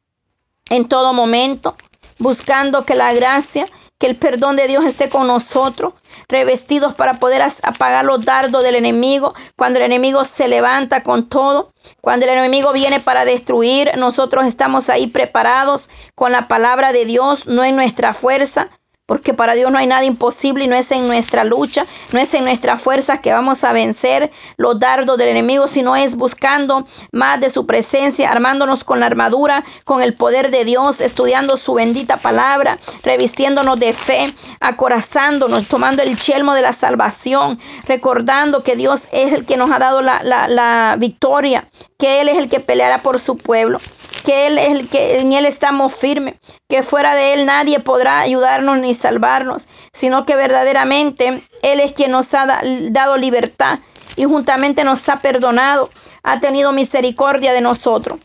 en 0.70 0.88
todo 0.88 1.14
momento, 1.14 1.76
buscando 2.22 2.86
que 2.86 2.95
la 2.95 3.13
gracia 3.13 3.65
que 4.01 4.07
el 4.07 4.15
perdón 4.15 4.55
de 4.55 4.67
Dios 4.67 4.84
esté 4.84 5.09
con 5.09 5.28
nosotros, 5.28 5.93
revestidos 6.28 6.95
para 6.95 7.19
poder 7.19 7.43
apagar 7.61 8.03
los 8.03 8.26
dardos 8.26 8.63
del 8.63 8.74
enemigo. 8.74 9.36
Cuando 9.55 9.78
el 9.78 9.86
enemigo 9.86 10.24
se 10.24 10.47
levanta 10.47 11.03
con 11.03 11.30
todo, 11.30 11.72
cuando 12.01 12.26
el 12.26 12.32
enemigo 12.32 12.74
viene 12.74 12.99
para 12.99 13.26
destruir, 13.26 13.91
nosotros 13.97 14.47
estamos 14.47 14.89
ahí 14.89 15.05
preparados 15.05 15.88
con 16.15 16.32
la 16.32 16.47
palabra 16.47 16.93
de 16.93 17.05
Dios, 17.05 17.45
no 17.45 17.63
en 17.63 17.76
nuestra 17.76 18.13
fuerza, 18.13 18.72
porque 19.12 19.34
para 19.34 19.55
Dios 19.55 19.70
no 19.74 19.78
hay 19.78 19.88
nada 19.88 20.05
imposible 20.05 20.64
y 20.64 20.68
no 20.70 20.76
es 20.78 20.89
en 20.89 21.05
nuestra 21.05 21.43
lucha, 21.43 21.86
no 22.14 22.20
es 22.22 22.34
en 22.34 22.45
nuestras 22.45 22.82
fuerzas 22.82 23.20
que 23.20 23.34
vamos 23.34 23.62
a 23.66 23.74
vencer 23.74 24.32
los 24.55 24.80
dardos 24.80 25.18
del 25.18 25.28
enemigo, 25.28 25.68
sino 25.68 25.97
es 25.97 26.16
buscando 26.16 26.88
más 27.12 27.41
de 27.41 27.49
su 27.49 27.66
presencia, 27.66 28.32
armándonos 28.32 28.86
con 28.86 29.01
la 29.01 29.07
armadura, 29.07 29.66
con 29.84 30.01
el 30.01 30.14
poder 30.14 30.49
de 30.49 30.64
Dios, 30.64 31.01
estudiando 31.01 31.57
su 31.57 31.74
bendita 31.74 32.16
palabra, 32.16 32.78
revistiéndonos 33.03 33.78
de 33.82 33.91
fe, 33.91 34.34
acorazándonos, 34.62 35.68
tomando 35.68 36.03
el 36.03 36.18
chelmo 36.18 36.53
de 36.53 36.62
la 36.62 36.72
salvación, 36.72 37.59
recordando 37.84 38.64
que 38.64 38.78
Dios 38.78 39.01
es 39.12 39.34
el 39.34 39.45
que 39.45 39.57
nos 39.57 39.72
ha 39.72 39.80
dado 39.80 40.01
la, 40.01 40.24
la 40.24 40.95
victoria, 40.97 41.68
que 41.99 42.22
Él 42.22 42.30
es 42.30 42.38
el 42.38 42.49
que 42.49 42.62
peleará 42.62 42.99
por 42.99 43.20
su 43.20 43.36
pueblo 43.36 43.82
que 44.22 44.47
Él 44.47 44.57
el 44.57 44.89
que 44.89 45.19
en 45.19 45.34
Él 45.34 45.45
estamos 45.45 45.93
firmes, 45.93 46.36
que 46.69 46.84
fuera 46.84 47.15
de 47.15 47.34
Él 47.34 47.45
nadie 47.45 47.80
podrá 47.80 48.19
ayudarnos 48.19 48.80
ni 48.80 48.93
salvarnos, 48.93 49.67
sino 49.93 50.26
que 50.26 50.36
verdaderamente 50.36 51.41
Él 51.61 51.80
es 51.80 51.91
quien 51.91 52.11
nos 52.11 52.34
ha 52.34 52.61
dado 52.89 53.17
libertad 53.17 53.80
y 54.15 54.24
juntamente 54.24 54.84
nos 54.84 55.07
ha 55.09 55.19
perdonado, 55.19 55.89
ha 56.24 56.39
tenido 56.39 56.72
misericordia 56.72 57.53
de 57.53 57.61
nosotros. 57.61 58.19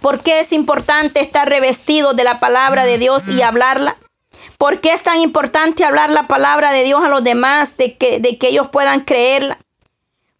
¿Por 0.00 0.20
qué 0.20 0.40
es 0.40 0.52
importante 0.52 1.20
estar 1.20 1.48
revestido 1.48 2.14
de 2.14 2.24
la 2.24 2.40
palabra 2.40 2.84
de 2.84 2.98
Dios 2.98 3.26
y 3.28 3.42
hablarla? 3.42 3.96
¿Por 4.56 4.80
qué 4.80 4.92
es 4.92 5.02
tan 5.02 5.20
importante 5.20 5.84
hablar 5.84 6.10
la 6.10 6.28
palabra 6.28 6.72
de 6.72 6.84
Dios 6.84 7.02
a 7.04 7.08
los 7.08 7.22
demás, 7.24 7.76
de 7.76 7.96
que, 7.96 8.20
de 8.20 8.38
que 8.38 8.48
ellos 8.48 8.68
puedan 8.68 9.00
creerla? 9.00 9.58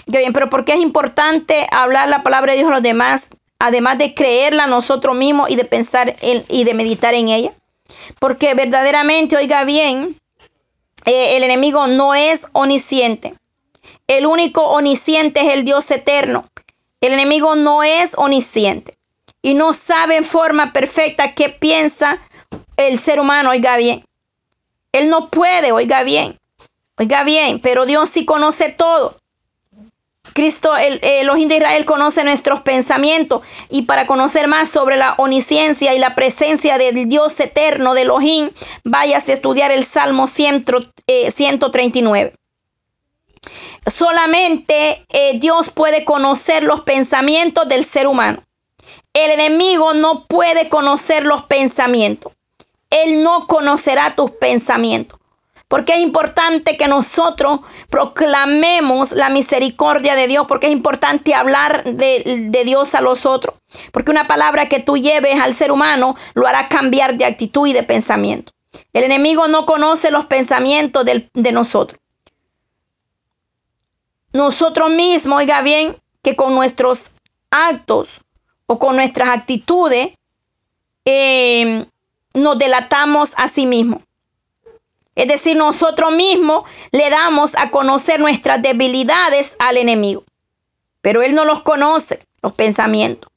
Bien, 0.07 0.33
pero 0.33 0.49
¿por 0.49 0.65
qué 0.65 0.73
es 0.75 0.81
importante 0.81 1.67
hablar 1.71 2.09
la 2.09 2.23
palabra 2.23 2.53
de 2.53 2.59
Dios 2.59 2.71
a 2.71 2.75
los 2.75 2.83
demás? 2.83 3.29
Además 3.59 3.99
de 3.99 4.15
creerla 4.15 4.67
nosotros 4.67 5.17
mismos 5.17 5.51
y 5.51 5.57
de 5.57 5.65
pensar 5.65 6.17
y 6.21 6.65
de 6.65 6.75
meditar 6.75 7.15
en 7.15 7.29
ella. 7.29 7.53
Porque 8.19 8.55
verdaderamente, 8.55 9.37
oiga 9.37 9.65
bien, 9.65 10.19
eh, 11.05 11.37
el 11.37 11.43
enemigo 11.43 11.87
no 11.87 12.15
es 12.15 12.47
omnisciente. 12.53 13.35
El 14.07 14.27
único 14.27 14.63
omnisciente 14.63 15.41
es 15.41 15.55
el 15.55 15.65
Dios 15.65 15.91
eterno. 15.91 16.49
El 17.01 17.13
enemigo 17.13 17.55
no 17.55 17.83
es 17.83 18.13
omnisciente 18.17 18.99
y 19.43 19.55
no 19.55 19.73
sabe 19.73 20.17
en 20.17 20.25
forma 20.25 20.73
perfecta 20.73 21.35
qué 21.35 21.49
piensa 21.49 22.21
el 22.77 22.99
ser 22.99 23.21
humano, 23.21 23.51
oiga 23.51 23.77
bien. 23.77 24.05
Él 24.93 25.09
no 25.09 25.31
puede, 25.31 25.73
oiga 25.73 26.03
bien. 26.03 26.39
Oiga 26.97 27.23
bien, 27.23 27.61
pero 27.61 27.87
Dios 27.87 28.09
sí 28.09 28.25
conoce 28.25 28.71
todo. 28.71 29.19
Cristo, 30.33 30.77
el 30.77 31.01
Elohim 31.03 31.49
de 31.49 31.57
Israel 31.57 31.85
conoce 31.85 32.25
nuestros 32.25 32.63
pensamientos 32.63 33.43
y 33.71 33.83
para 33.83 34.07
conocer 34.07 34.49
más 34.49 34.69
sobre 34.69 34.97
la 34.97 35.15
omnisciencia 35.19 35.95
y 35.95 35.99
la 35.99 36.15
presencia 36.15 36.79
del 36.79 37.09
Dios 37.09 37.39
eterno 37.41 37.95
de 37.95 38.03
Elohim, 38.03 38.51
váyase 38.85 39.33
a 39.33 39.35
estudiar 39.35 39.71
el 39.71 39.85
Salmo 39.85 40.27
139. 40.27 40.93
Eh, 41.07 42.33
Solamente 43.87 45.07
eh, 45.09 45.39
Dios 45.39 45.71
puede 45.71 46.05
conocer 46.05 46.63
los 46.63 46.83
pensamientos 46.83 47.69
del 47.69 47.85
ser 47.85 48.07
humano. 48.07 48.45
El 49.13 49.31
enemigo 49.31 49.95
no 49.95 50.27
puede 50.27 50.69
conocer 50.69 51.25
los 51.25 51.43
pensamientos. 51.45 52.33
Él 52.91 53.23
no 53.23 53.47
conocerá 53.47 54.15
tus 54.15 54.31
pensamientos. 54.33 55.18
Porque 55.69 55.93
es 55.93 56.01
importante 56.01 56.77
que 56.77 56.89
nosotros 56.89 57.61
proclamemos 57.91 59.13
la 59.13 59.29
misericordia 59.29 60.15
de 60.15 60.27
Dios, 60.27 60.47
porque 60.49 60.67
es 60.67 60.73
importante 60.73 61.35
hablar 61.35 61.85
de, 61.85 62.63
Dios 62.65 62.95
a 62.95 63.03
los 63.03 63.27
otros. 63.27 63.57
Porque 63.93 64.11
una 64.11 64.27
palabra 64.27 64.69
que 64.69 64.81
tú 64.81 64.97
lleves 64.97 65.39
al 65.41 65.55
ser 65.55 65.71
humano 65.71 66.17
lo 66.35 66.47
hará 66.47 66.69
cambiar 66.69 67.19
de 67.19 67.27
actitud 67.27 67.67
y 67.67 67.75
de 67.75 67.83
pensamiento. 67.83 68.53
El 68.95 69.05
enemigo 69.05 69.47
no 69.49 69.67
conoce 69.67 70.11
los 70.11 70.27
pensamientos 70.27 71.05
de 71.05 71.53
nosotros. 71.53 72.01
Nosotros 74.33 74.91
mismos, 74.91 75.39
oiga 75.39 75.63
bien, 75.63 75.97
que 76.23 76.37
con 76.37 76.55
nuestros 76.55 77.13
actos 77.51 78.09
o 78.67 78.79
con 78.79 78.97
nuestras 78.97 79.31
actitudes 79.31 80.11
eh, 81.05 81.87
nos 82.35 82.59
delatamos 82.59 83.33
a 83.37 83.49
sí 83.49 83.67
mismos. 83.67 84.03
Es 85.19 85.27
decir, 85.27 85.57
nosotros 85.57 86.13
mismos 86.13 86.63
le 86.93 87.11
damos 87.11 87.51
a 87.57 87.73
conocer 87.73 88.21
nuestras 88.21 88.63
debilidades 88.63 89.57
al 89.59 89.77
enemigo. 89.77 90.23
Pero 91.01 91.23
él 91.23 91.35
no 91.35 91.45
los 91.45 91.63
conoce, 91.63 92.25
los 92.41 92.53
pensamientos. 92.53 93.29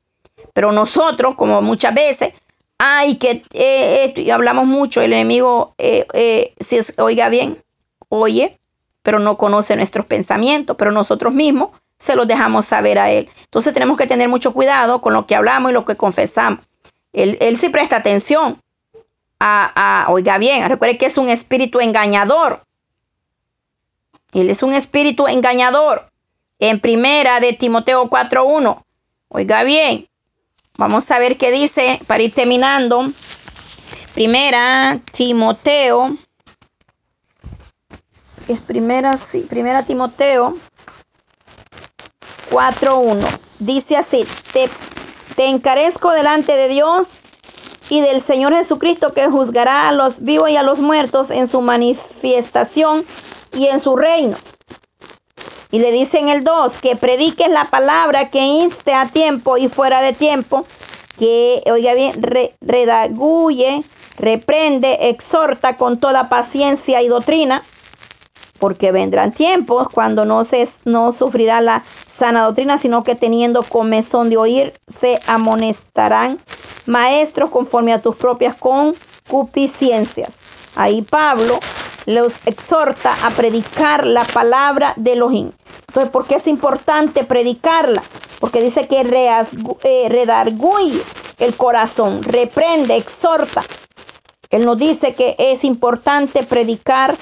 Pero 0.53 0.71
nosotros, 0.71 1.33
como 1.33 1.59
muchas 1.63 1.95
veces, 1.95 2.35
ay, 2.77 3.15
que 3.15 3.41
eh, 3.53 4.13
y 4.15 4.29
hablamos 4.29 4.67
mucho, 4.67 5.01
el 5.01 5.11
enemigo, 5.11 5.73
eh, 5.79 6.05
eh, 6.13 6.53
si 6.59 6.77
oiga 6.99 7.29
bien, 7.29 7.63
oye, 8.09 8.59
pero 9.01 9.17
no 9.17 9.39
conoce 9.39 9.75
nuestros 9.75 10.05
pensamientos, 10.05 10.75
pero 10.77 10.91
nosotros 10.91 11.33
mismos 11.33 11.71
se 11.97 12.15
los 12.15 12.27
dejamos 12.27 12.67
saber 12.67 12.99
a 12.99 13.09
él. 13.09 13.27
Entonces 13.45 13.73
tenemos 13.73 13.97
que 13.97 14.05
tener 14.05 14.29
mucho 14.29 14.53
cuidado 14.53 15.01
con 15.01 15.13
lo 15.13 15.25
que 15.25 15.33
hablamos 15.33 15.71
y 15.71 15.73
lo 15.73 15.83
que 15.85 15.97
confesamos. 15.97 16.63
Él, 17.11 17.39
él 17.41 17.57
sí 17.57 17.69
presta 17.69 17.95
atención, 17.95 18.61
a, 19.43 20.05
oiga 20.09 20.37
bien, 20.37 20.67
recuerde 20.69 20.97
que 20.97 21.07
es 21.07 21.17
un 21.17 21.29
espíritu 21.29 21.79
engañador. 21.79 22.63
Él 24.33 24.49
es 24.49 24.63
un 24.63 24.73
espíritu 24.73 25.27
engañador. 25.27 26.09
En 26.59 26.79
primera 26.79 27.39
de 27.39 27.53
Timoteo 27.53 28.07
4.1. 28.07 28.83
Oiga 29.29 29.63
bien, 29.63 30.07
vamos 30.77 31.09
a 31.09 31.17
ver 31.17 31.37
qué 31.37 31.51
dice 31.51 31.99
para 32.05 32.21
ir 32.21 32.33
terminando. 32.33 33.11
Primera 34.13 34.99
Timoteo. 35.11 36.17
Es 38.47 38.59
primera, 38.61 39.17
sí, 39.17 39.47
primera 39.49 39.83
Timoteo 39.83 40.55
4.1. 42.51 43.39
Dice 43.59 43.97
así, 43.97 44.25
te, 44.53 44.69
te 45.35 45.47
encarezco 45.47 46.11
delante 46.11 46.55
de 46.55 46.67
Dios 46.67 47.07
y 47.91 47.99
del 47.99 48.21
Señor 48.21 48.55
Jesucristo 48.55 49.11
que 49.11 49.27
juzgará 49.27 49.89
a 49.89 49.91
los 49.91 50.23
vivos 50.23 50.49
y 50.49 50.55
a 50.55 50.63
los 50.63 50.79
muertos 50.79 51.29
en 51.29 51.49
su 51.49 51.59
manifestación 51.59 53.05
y 53.53 53.67
en 53.67 53.81
su 53.81 53.97
reino. 53.97 54.37
Y 55.71 55.79
le 55.79 55.91
dice 55.91 56.17
en 56.19 56.29
el 56.29 56.45
2 56.45 56.77
que 56.81 56.95
prediques 56.95 57.49
la 57.49 57.65
palabra 57.65 58.29
que 58.29 58.39
inste 58.39 58.93
a 58.93 59.09
tiempo 59.09 59.57
y 59.57 59.67
fuera 59.67 60.01
de 60.01 60.13
tiempo, 60.13 60.65
que, 61.19 61.63
oiga 61.69 61.93
bien, 61.93 62.13
redaguye, 62.61 63.83
reprende, 64.17 65.09
exhorta 65.09 65.75
con 65.75 65.99
toda 65.99 66.29
paciencia 66.29 67.01
y 67.01 67.09
doctrina, 67.09 67.61
porque 68.61 68.91
vendrán 68.91 69.31
tiempos 69.31 69.89
cuando 69.89 70.23
no 70.23 70.43
se 70.43 70.65
no 70.85 71.11
sufrirá 71.11 71.61
la 71.61 71.83
sana 72.07 72.43
doctrina, 72.43 72.77
sino 72.77 73.03
que 73.03 73.15
teniendo 73.15 73.63
comezón 73.63 74.29
de 74.29 74.37
oír, 74.37 74.75
se 74.87 75.19
amonestarán 75.25 76.39
maestros 76.85 77.49
conforme 77.49 77.91
a 77.91 78.01
tus 78.01 78.15
propias 78.15 78.55
concupiscencias. 78.55 80.37
Ahí 80.75 81.01
Pablo 81.01 81.59
los 82.05 82.35
exhorta 82.45 83.17
a 83.25 83.31
predicar 83.31 84.05
la 84.05 84.25
palabra 84.25 84.93
de 84.95 85.13
Elohim. 85.13 85.51
Entonces, 85.87 86.11
¿por 86.11 86.27
qué 86.27 86.35
es 86.35 86.45
importante 86.45 87.23
predicarla? 87.23 88.03
Porque 88.39 88.61
dice 88.61 88.87
que 88.87 89.01
eh, 89.01 90.07
redarguye 90.07 91.01
el 91.39 91.55
corazón, 91.57 92.21
reprende, 92.21 92.95
exhorta. 92.95 93.63
Él 94.51 94.65
nos 94.65 94.77
dice 94.77 95.15
que 95.15 95.35
es 95.39 95.63
importante 95.63 96.43
predicar 96.43 97.17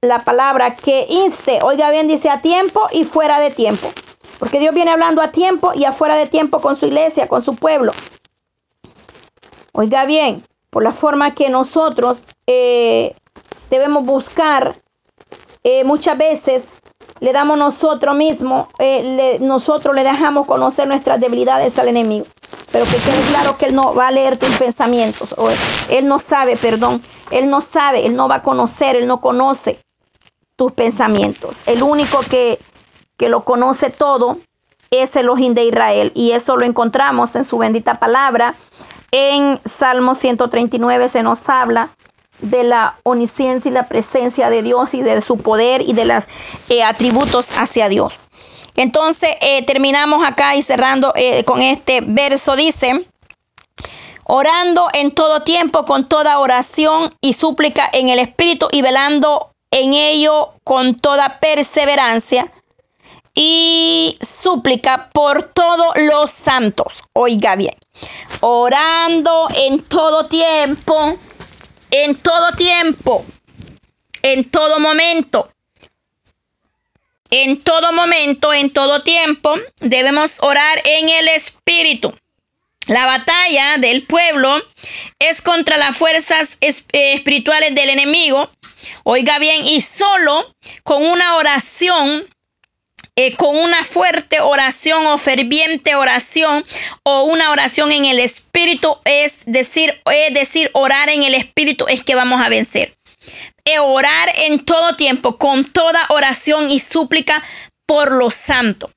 la 0.00 0.24
palabra 0.24 0.76
que 0.76 1.06
inste, 1.08 1.60
oiga 1.62 1.90
bien, 1.90 2.06
dice 2.06 2.30
a 2.30 2.40
tiempo 2.40 2.86
y 2.92 3.04
fuera 3.04 3.40
de 3.40 3.50
tiempo. 3.50 3.90
Porque 4.38 4.60
Dios 4.60 4.74
viene 4.74 4.92
hablando 4.92 5.20
a 5.20 5.32
tiempo 5.32 5.72
y 5.74 5.84
afuera 5.84 6.16
de 6.16 6.26
tiempo 6.26 6.60
con 6.60 6.76
su 6.76 6.86
iglesia, 6.86 7.26
con 7.26 7.42
su 7.42 7.56
pueblo. 7.56 7.92
Oiga 9.72 10.06
bien, 10.06 10.44
por 10.70 10.82
la 10.84 10.92
forma 10.92 11.34
que 11.34 11.48
nosotros 11.48 12.22
eh, 12.46 13.16
debemos 13.70 14.04
buscar, 14.04 14.80
eh, 15.64 15.84
muchas 15.84 16.16
veces 16.16 16.72
le 17.20 17.32
damos 17.32 17.58
nosotros 17.58 18.16
mismos, 18.16 18.68
eh, 18.78 19.38
nosotros 19.40 19.94
le 19.94 20.04
dejamos 20.04 20.46
conocer 20.46 20.86
nuestras 20.86 21.18
debilidades 21.18 21.78
al 21.78 21.88
enemigo. 21.88 22.26
Pero 22.70 22.84
que 22.84 22.96
quede 22.96 23.20
claro 23.30 23.56
que 23.56 23.66
él 23.66 23.74
no 23.74 23.94
va 23.94 24.08
a 24.08 24.10
leer 24.10 24.38
tus 24.38 24.54
pensamientos. 24.56 25.34
O 25.38 25.50
él 25.90 26.06
no 26.06 26.18
sabe, 26.18 26.56
perdón. 26.56 27.02
Él 27.30 27.48
no 27.48 27.60
sabe, 27.60 28.06
él 28.06 28.14
no 28.14 28.28
va 28.28 28.36
a 28.36 28.42
conocer, 28.42 28.96
él 28.96 29.06
no 29.06 29.20
conoce 29.20 29.78
tus 30.56 30.72
pensamientos. 30.72 31.58
El 31.66 31.82
único 31.82 32.20
que, 32.20 32.58
que 33.16 33.28
lo 33.28 33.44
conoce 33.44 33.90
todo 33.90 34.38
es 34.90 35.16
el 35.16 35.22
Elohim 35.22 35.54
de 35.54 35.64
Israel. 35.64 36.12
Y 36.14 36.32
eso 36.32 36.56
lo 36.56 36.66
encontramos 36.66 37.34
en 37.36 37.44
su 37.44 37.58
bendita 37.58 37.98
palabra 37.98 38.54
en 39.10 39.60
Salmo 39.64 40.14
139 40.14 41.08
se 41.08 41.22
nos 41.22 41.48
habla 41.48 41.90
de 42.40 42.62
la 42.62 42.98
omnisciencia 43.02 43.70
y 43.70 43.72
la 43.72 43.88
presencia 43.88 44.50
de 44.50 44.62
Dios 44.62 44.94
y 44.94 45.02
de 45.02 45.20
su 45.22 45.38
poder 45.38 45.82
y 45.82 45.92
de 45.92 46.04
los 46.04 46.28
eh, 46.68 46.82
atributos 46.82 47.56
hacia 47.58 47.88
Dios. 47.88 48.14
Entonces, 48.78 49.32
eh, 49.40 49.64
terminamos 49.64 50.24
acá 50.24 50.54
y 50.54 50.62
cerrando 50.62 51.12
eh, 51.16 51.42
con 51.42 51.62
este 51.62 52.00
verso, 52.00 52.54
dice, 52.54 53.04
orando 54.24 54.86
en 54.92 55.10
todo 55.10 55.42
tiempo 55.42 55.84
con 55.84 56.08
toda 56.08 56.38
oración 56.38 57.10
y 57.20 57.32
súplica 57.32 57.90
en 57.92 58.08
el 58.08 58.20
Espíritu 58.20 58.68
y 58.70 58.82
velando 58.82 59.50
en 59.72 59.94
ello 59.94 60.50
con 60.62 60.94
toda 60.94 61.40
perseverancia 61.40 62.52
y 63.34 64.16
súplica 64.20 65.10
por 65.12 65.42
todos 65.42 65.96
los 65.96 66.30
santos. 66.30 67.02
Oiga 67.14 67.56
bien, 67.56 67.74
orando 68.42 69.48
en 69.56 69.82
todo 69.82 70.26
tiempo, 70.26 71.16
en 71.90 72.14
todo 72.14 72.52
tiempo, 72.56 73.24
en 74.22 74.48
todo 74.48 74.78
momento. 74.78 75.50
En 77.30 77.60
todo 77.60 77.92
momento, 77.92 78.52
en 78.52 78.70
todo 78.70 79.02
tiempo, 79.02 79.56
debemos 79.80 80.38
orar 80.40 80.80
en 80.84 81.08
el 81.08 81.28
Espíritu. 81.28 82.14
La 82.86 83.04
batalla 83.04 83.76
del 83.76 84.06
pueblo 84.06 84.62
es 85.18 85.42
contra 85.42 85.76
las 85.76 85.96
fuerzas 85.96 86.56
eh, 86.62 86.72
espirituales 87.12 87.74
del 87.74 87.90
enemigo. 87.90 88.50
Oiga 89.04 89.38
bien, 89.38 89.66
y 89.66 89.82
solo 89.82 90.54
con 90.84 91.04
una 91.04 91.36
oración 91.36 92.26
eh, 93.20 93.34
con 93.34 93.56
una 93.56 93.82
fuerte 93.82 94.38
oración 94.40 95.04
o 95.06 95.18
ferviente 95.18 95.96
oración 95.96 96.64
o 97.02 97.24
una 97.24 97.50
oración 97.50 97.90
en 97.90 98.04
el 98.04 98.20
espíritu, 98.20 98.96
es 99.04 99.40
decir, 99.44 100.00
es 100.06 100.32
decir, 100.34 100.70
orar 100.72 101.10
en 101.10 101.24
el 101.24 101.34
espíritu 101.34 101.84
es 101.88 102.04
que 102.04 102.14
vamos 102.14 102.40
a 102.40 102.48
vencer. 102.48 102.96
E 103.70 103.78
orar 103.78 104.30
en 104.34 104.64
todo 104.64 104.96
tiempo, 104.96 105.36
con 105.36 105.62
toda 105.64 106.06
oración 106.08 106.70
y 106.70 106.78
súplica 106.78 107.42
por 107.86 108.12
los 108.12 108.32
santos 108.32 108.90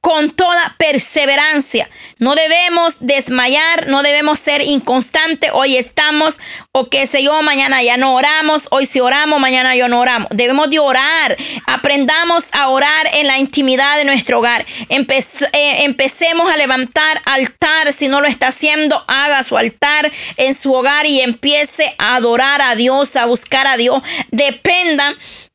con 0.00 0.30
toda 0.30 0.76
perseverancia. 0.78 1.90
No 2.18 2.34
debemos 2.34 2.96
desmayar, 3.00 3.88
no 3.88 4.02
debemos 4.02 4.38
ser 4.38 4.62
inconstantes. 4.62 5.50
Hoy 5.52 5.76
estamos, 5.76 6.38
o 6.72 6.88
qué 6.88 7.06
sé 7.06 7.22
yo, 7.22 7.42
mañana 7.42 7.82
ya 7.82 7.96
no 7.96 8.14
oramos. 8.14 8.68
Hoy 8.70 8.86
si 8.86 9.00
oramos, 9.00 9.40
mañana 9.40 9.74
ya 9.74 9.88
no 9.88 10.00
oramos. 10.00 10.28
Debemos 10.32 10.70
de 10.70 10.78
orar. 10.78 11.36
Aprendamos 11.66 12.46
a 12.52 12.68
orar 12.68 13.08
en 13.14 13.26
la 13.26 13.38
intimidad 13.38 13.96
de 13.96 14.04
nuestro 14.04 14.38
hogar. 14.38 14.64
Eh, 14.88 15.84
empecemos 15.84 16.50
a 16.50 16.56
levantar 16.56 17.20
altar. 17.24 17.92
Si 17.92 18.08
no 18.08 18.20
lo 18.20 18.28
está 18.28 18.48
haciendo, 18.48 19.04
haga 19.08 19.42
su 19.42 19.56
altar 19.56 20.12
en 20.36 20.54
su 20.54 20.72
hogar 20.72 21.06
y 21.06 21.20
empiece 21.20 21.94
a 21.98 22.16
adorar 22.16 22.62
a 22.62 22.76
Dios, 22.76 23.16
a 23.16 23.26
buscar 23.26 23.66
a 23.66 23.76
Dios. 23.76 24.00
Dependa 24.30 25.14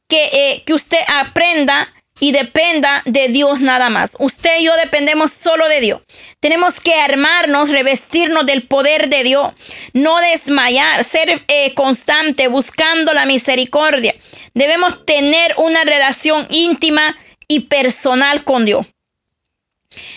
que, 0.10 0.24
eh, 0.34 0.64
que 0.66 0.74
usted 0.74 1.00
aprenda 1.16 1.94
y 2.24 2.32
dependa 2.32 3.02
de 3.04 3.28
Dios 3.28 3.60
nada 3.60 3.90
más. 3.90 4.16
Usted 4.18 4.62
y 4.62 4.64
yo 4.64 4.74
dependemos 4.78 5.30
solo 5.30 5.68
de 5.68 5.82
Dios. 5.82 6.02
Tenemos 6.40 6.80
que 6.80 6.94
armarnos, 6.94 7.68
revestirnos 7.68 8.46
del 8.46 8.66
poder 8.66 9.10
de 9.10 9.26
Dios, 9.26 9.52
no 9.92 10.18
desmayar, 10.22 11.04
ser 11.04 11.44
eh, 11.50 11.74
constante 11.74 12.48
buscando 12.48 13.14
la 13.14 13.26
misericordia. 13.26 14.16
Debemos 14.54 15.06
tener 15.06 15.54
una 15.58 15.84
relación 15.84 16.48
íntima 16.50 17.14
y 17.50 17.60
personal 17.62 18.46
con 18.46 18.64
Dios. 18.64 18.88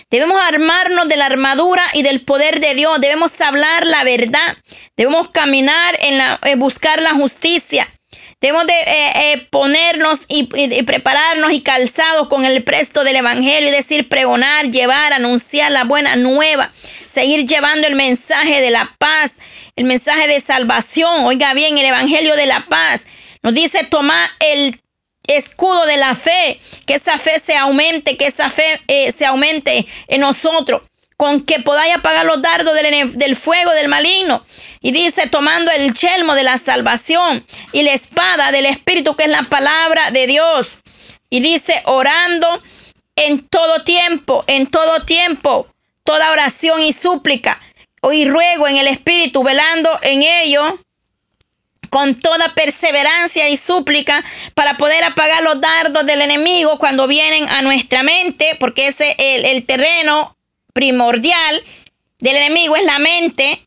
Debemos 0.08 0.40
armarnos 0.40 1.08
de 1.08 1.16
la 1.16 1.26
armadura 1.26 1.82
y 1.92 2.02
del 2.02 2.20
poder 2.20 2.60
de 2.60 2.76
Dios. 2.76 3.00
Debemos 3.00 3.40
hablar 3.40 3.84
la 3.84 4.04
verdad. 4.04 4.56
Debemos 4.96 5.30
caminar 5.30 5.98
en 6.00 6.18
la, 6.18 6.38
eh, 6.44 6.54
buscar 6.54 7.02
la 7.02 7.14
justicia. 7.14 7.92
Debemos 8.46 8.66
de 8.68 8.74
eh, 8.74 9.32
eh, 9.32 9.48
ponernos 9.50 10.20
y, 10.28 10.44
prepararnos 10.84 11.50
y 11.50 11.62
calzados 11.62 12.28
con 12.28 12.44
el 12.44 12.62
presto 12.62 13.02
del 13.02 13.16
Evangelio, 13.16 13.68
y 13.68 13.72
decir, 13.72 14.08
pregonar, 14.08 14.70
llevar, 14.70 15.12
anunciar 15.12 15.72
la 15.72 15.82
buena 15.82 16.14
nueva, 16.14 16.70
seguir 17.08 17.44
llevando 17.44 17.88
el 17.88 17.96
mensaje 17.96 18.60
de 18.60 18.70
la 18.70 18.94
paz, 18.98 19.40
el 19.74 19.84
mensaje 19.84 20.28
de 20.28 20.38
salvación. 20.38 21.24
Oiga 21.24 21.54
bien, 21.54 21.76
el 21.76 21.86
Evangelio 21.86 22.36
de 22.36 22.46
la 22.46 22.66
paz. 22.66 23.06
Nos 23.42 23.52
dice, 23.52 23.82
tomar 23.82 24.30
el 24.38 24.80
escudo 25.26 25.84
de 25.84 25.96
la 25.96 26.14
fe, 26.14 26.60
que 26.86 26.94
esa 26.94 27.18
fe 27.18 27.40
se 27.44 27.56
aumente, 27.56 28.16
que 28.16 28.26
esa 28.26 28.48
fe 28.48 28.80
eh, 28.86 29.10
se 29.10 29.26
aumente 29.26 29.88
en 30.06 30.20
nosotros. 30.20 30.82
Con 31.16 31.42
que 31.42 31.60
podáis 31.60 31.94
apagar 31.94 32.26
los 32.26 32.42
dardos 32.42 32.74
del, 32.74 33.36
fuego 33.36 33.70
del 33.72 33.88
maligno. 33.88 34.44
Y 34.80 34.92
dice, 34.92 35.28
tomando 35.28 35.70
el 35.72 35.94
chelmo 35.94 36.34
de 36.34 36.44
la 36.44 36.58
salvación 36.58 37.44
y 37.72 37.82
la 37.82 37.92
espada 37.92 38.52
del 38.52 38.66
Espíritu, 38.66 39.14
que 39.14 39.24
es 39.24 39.30
la 39.30 39.42
palabra 39.42 40.10
de 40.10 40.26
Dios. 40.26 40.76
Y 41.30 41.40
dice, 41.40 41.82
orando 41.86 42.62
en 43.16 43.42
todo 43.48 43.82
tiempo, 43.82 44.44
en 44.46 44.66
todo 44.66 45.04
tiempo, 45.04 45.68
toda 46.04 46.30
oración 46.30 46.82
y 46.82 46.92
súplica. 46.92 47.60
Y 48.12 48.28
ruego 48.28 48.68
en 48.68 48.76
el 48.76 48.86
Espíritu, 48.86 49.42
velando 49.42 49.98
en 50.02 50.22
ello 50.22 50.78
con 51.88 52.14
toda 52.14 52.54
perseverancia 52.54 53.48
y 53.48 53.56
súplica 53.56 54.24
para 54.54 54.76
poder 54.76 55.04
apagar 55.04 55.42
los 55.42 55.60
dardos 55.60 56.04
del 56.04 56.20
enemigo 56.20 56.78
cuando 56.78 57.06
vienen 57.06 57.48
a 57.48 57.62
nuestra 57.62 58.02
mente, 58.02 58.56
porque 58.60 58.88
ese 58.88 59.14
es 59.18 59.44
el, 59.44 59.64
terreno 59.64 60.35
primordial 60.76 61.64
del 62.18 62.36
enemigo, 62.36 62.76
es 62.76 62.84
la 62.84 62.98
mente. 62.98 63.66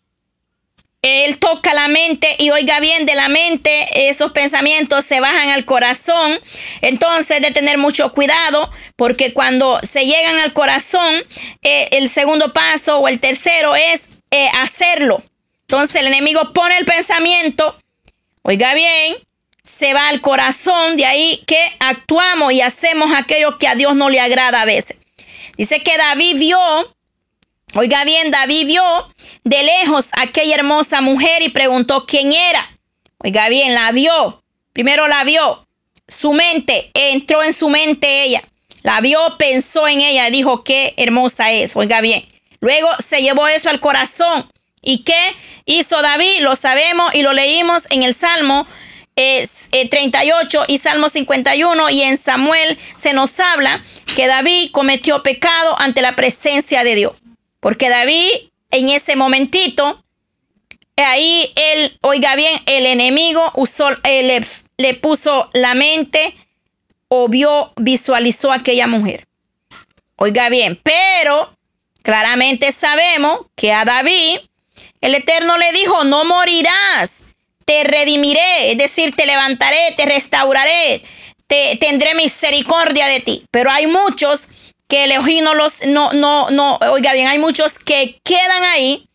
Él 1.01 1.39
toca 1.39 1.74
la 1.74 1.88
mente 1.88 2.28
y 2.38 2.51
oiga 2.51 2.80
bien 2.80 3.05
de 3.05 3.16
la 3.16 3.30
mente, 3.30 3.72
esos 4.10 4.32
pensamientos 4.32 5.05
se 5.05 5.20
bajan 5.20 5.49
al 5.49 5.66
corazón. 5.66 6.39
Entonces, 6.82 7.41
de 7.41 7.49
tener 7.49 7.80
mucho 7.80 8.14
cuidado, 8.14 8.70
porque 8.95 9.34
cuando 9.34 9.80
se 9.82 10.05
llegan 10.05 10.38
al 10.39 10.53
corazón, 10.53 11.16
eh, 11.64 11.88
el 11.93 12.10
segundo 12.10 12.53
paso 12.53 12.99
o 12.99 13.07
el 13.07 13.20
tercero 13.20 13.76
es 13.76 14.10
eh, 14.30 14.49
hacerlo. 14.53 15.24
Entonces, 15.62 15.95
el 15.95 16.07
enemigo 16.07 16.53
pone 16.53 16.78
el 16.78 16.86
pensamiento 16.86 17.76
Oiga 18.41 18.74
bien, 18.74 19.16
se 19.64 19.93
va 19.93 20.07
al 20.07 20.22
corazón, 20.22 20.95
de 20.95 21.05
ahí 21.05 21.43
que 21.45 21.60
actuamos 21.80 22.53
y 22.53 22.62
hacemos 22.62 23.12
aquello 23.14 23.57
que 23.57 23.68
a 23.68 23.76
Dios 23.76 23.95
no 23.95 24.10
le 24.10 24.20
agrada 24.20 24.62
a 24.62 24.66
veces. 24.66 24.97
Dice 25.57 25.82
que 25.82 25.97
David 25.97 26.39
vio, 26.39 26.60
oiga 27.76 28.03
bien, 28.03 28.32
David 28.32 28.67
vio 28.67 28.84
de 29.43 29.63
lejos 29.63 30.09
aquella 30.13 30.55
hermosa 30.55 31.01
mujer 31.01 31.41
y 31.41 31.49
preguntó 31.49 32.05
quién 32.05 32.34
era. 32.34 32.65
Oiga 33.20 33.49
bien, 33.49 33.74
la 33.74 33.91
vio. 33.91 34.43
Primero 34.74 35.07
la 35.07 35.24
vio. 35.24 35.67
Su 36.07 36.34
mente, 36.34 36.89
entró 36.93 37.43
en 37.43 37.53
su 37.53 37.70
mente 37.70 38.24
ella. 38.24 38.43
La 38.84 39.01
vio, 39.01 39.20
pensó 39.38 39.88
en 39.88 40.01
ella, 40.01 40.30
dijo 40.30 40.63
qué 40.63 40.93
hermosa 40.97 41.51
es. 41.51 41.76
Oiga 41.76 42.01
bien. 42.01 42.26
Luego 42.61 42.88
se 43.05 43.22
llevó 43.22 43.47
eso 43.47 43.70
al 43.70 43.80
corazón. 43.80 44.49
¿Y 44.82 45.03
qué 45.03 45.36
hizo 45.65 46.01
David? 46.01 46.39
Lo 46.41 46.55
sabemos 46.55 47.13
y 47.13 47.22
lo 47.22 47.34
leímos 47.34 47.84
en 47.89 48.03
el 48.03 48.15
Salmo 48.15 48.65
38 49.15 50.61
eh, 50.61 50.65
y 50.70 50.78
Salmo 50.78 51.09
51 51.09 51.89
y 51.89 52.03
en 52.03 52.17
Samuel 52.17 52.78
se 52.95 53.13
nos 53.13 53.38
habla 53.39 53.84
que 54.15 54.28
David 54.28 54.72
cometió 54.72 55.24
pecado 55.24 55.76
ante 55.80 56.01
la 56.01 56.15
presencia 56.15 56.84
de 56.84 56.95
Dios. 56.95 57.13
Porque 57.60 57.89
David 57.89 58.30
en 58.72 58.89
ese 58.89 59.16
momentito, 59.16 60.03
ahí 60.95 61.51
él, 61.55 61.97
oiga 62.01 62.36
bien, 62.36 62.62
el 62.66 62.86
enemigo 62.86 63.51
usó, 63.55 63.89
le, 64.03 64.41
le 64.78 64.93
puso 64.95 65.49
la 65.53 65.74
mente 65.74 66.36
o 67.07 67.28
vio, 67.28 67.74
visualizó 67.78 68.51
a 68.51 68.57
aquella 68.57 68.88
mujer. 68.88 69.28
Oiga 70.16 70.49
bien, 70.49 70.80
pero 70.84 71.55
claramente 72.03 72.72
sabemos 72.72 73.45
que 73.55 73.72
a 73.72 73.86
David 73.86 74.39
el 75.01 75.16
Eterno 75.16 75.57
le 75.57 75.72
dijo, 75.72 76.03
no 76.03 76.26
morirás, 76.26 77.24
te 77.66 77.84
redimiré, 77.84 78.72
es 78.72 78.78
decir, 78.78 79.16
te 79.16 79.26
levantaré, 79.26 79.93
te 79.95 80.05
restauraré, 80.05 81.01
te 81.47 81.78
tendré 81.78 82.16
misericordia 82.16 83.07
de 83.07 83.22
ti. 83.22 83.45
Pero 83.51 83.72
hay 83.72 83.88
muchos 83.88 84.49
que 84.90 85.06
Elohim 85.06 85.46
no 85.46 85.54
los, 85.54 85.82
no, 85.86 86.12
no, 86.12 86.50
no, 86.50 86.78
oiga 86.92 87.14
bien, 87.14 87.28
hay 87.28 87.38
muchos 87.38 87.80
que 87.80 88.20
quedan 88.24 88.64
ahí 88.74 89.08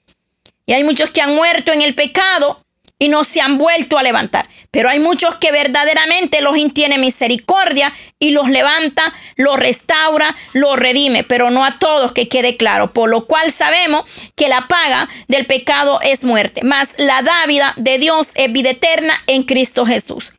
y 0.64 0.72
hay 0.72 0.85
muchos 0.85 1.11
que 1.11 1.20
han 1.20 1.35
muerto 1.35 1.72
en 1.72 1.83
el 1.83 1.95
pecado 1.95 2.64
y 2.99 3.09
no 3.09 3.25
se 3.25 3.41
han 3.41 3.59
vuelto 3.59 3.99
a 3.99 4.03
levantar. 4.03 4.49
Pero 4.70 4.89
hay 4.89 5.01
muchos 5.01 5.35
que 5.37 5.53
verdaderamente 5.53 6.41
los 6.41 6.55
tiene 6.72 6.97
misericordia 6.97 7.93
y 8.18 8.31
los 8.31 8.49
levanta, 8.49 9.12
los 9.37 9.59
restaura, 9.59 10.35
los 10.53 10.79
redime, 10.79 11.25
pero 11.25 11.51
no 11.51 11.64
a 11.64 11.79
todos 11.79 12.12
que 12.12 12.29
quede 12.29 12.57
claro. 12.57 12.93
Por 12.93 13.11
lo 13.11 13.27
cual 13.27 13.53
sabemos 13.53 14.05
que 14.37 14.49
la 14.49 14.68
paga 14.68 15.09
del 15.29 15.45
pecado 15.47 16.01
es 16.03 16.25
muerte, 16.25 16.62
mas 16.62 16.91
la 16.97 17.22
dávida 17.22 17.75
de 17.77 17.99
Dios 17.99 18.29
es 18.37 18.53
vida 18.53 18.70
eterna 18.70 19.14
en 19.27 19.43
Cristo 19.43 19.85
Jesús. 19.85 20.33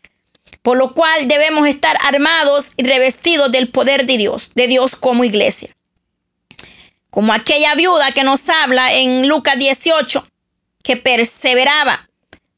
Por 0.65 0.77
lo 0.77 0.95
cual 0.95 1.27
debemos 1.27 1.67
estar 1.67 1.95
armados 2.01 2.71
y 2.75 2.87
revestidos 2.87 3.51
del 3.51 3.69
poder 3.69 4.07
de 4.07 4.17
Dios, 4.17 4.49
de 4.55 4.65
Dios 4.65 4.95
como 4.95 5.23
iglesia. 5.23 5.69
Como 7.11 7.33
aquella 7.33 7.75
viuda 7.75 8.13
que 8.13 8.23
nos 8.23 8.49
habla 8.49 8.91
en 8.91 9.27
Lucas 9.27 9.59
18, 9.59 10.27
que 10.83 10.97
perseveraba 10.97 12.09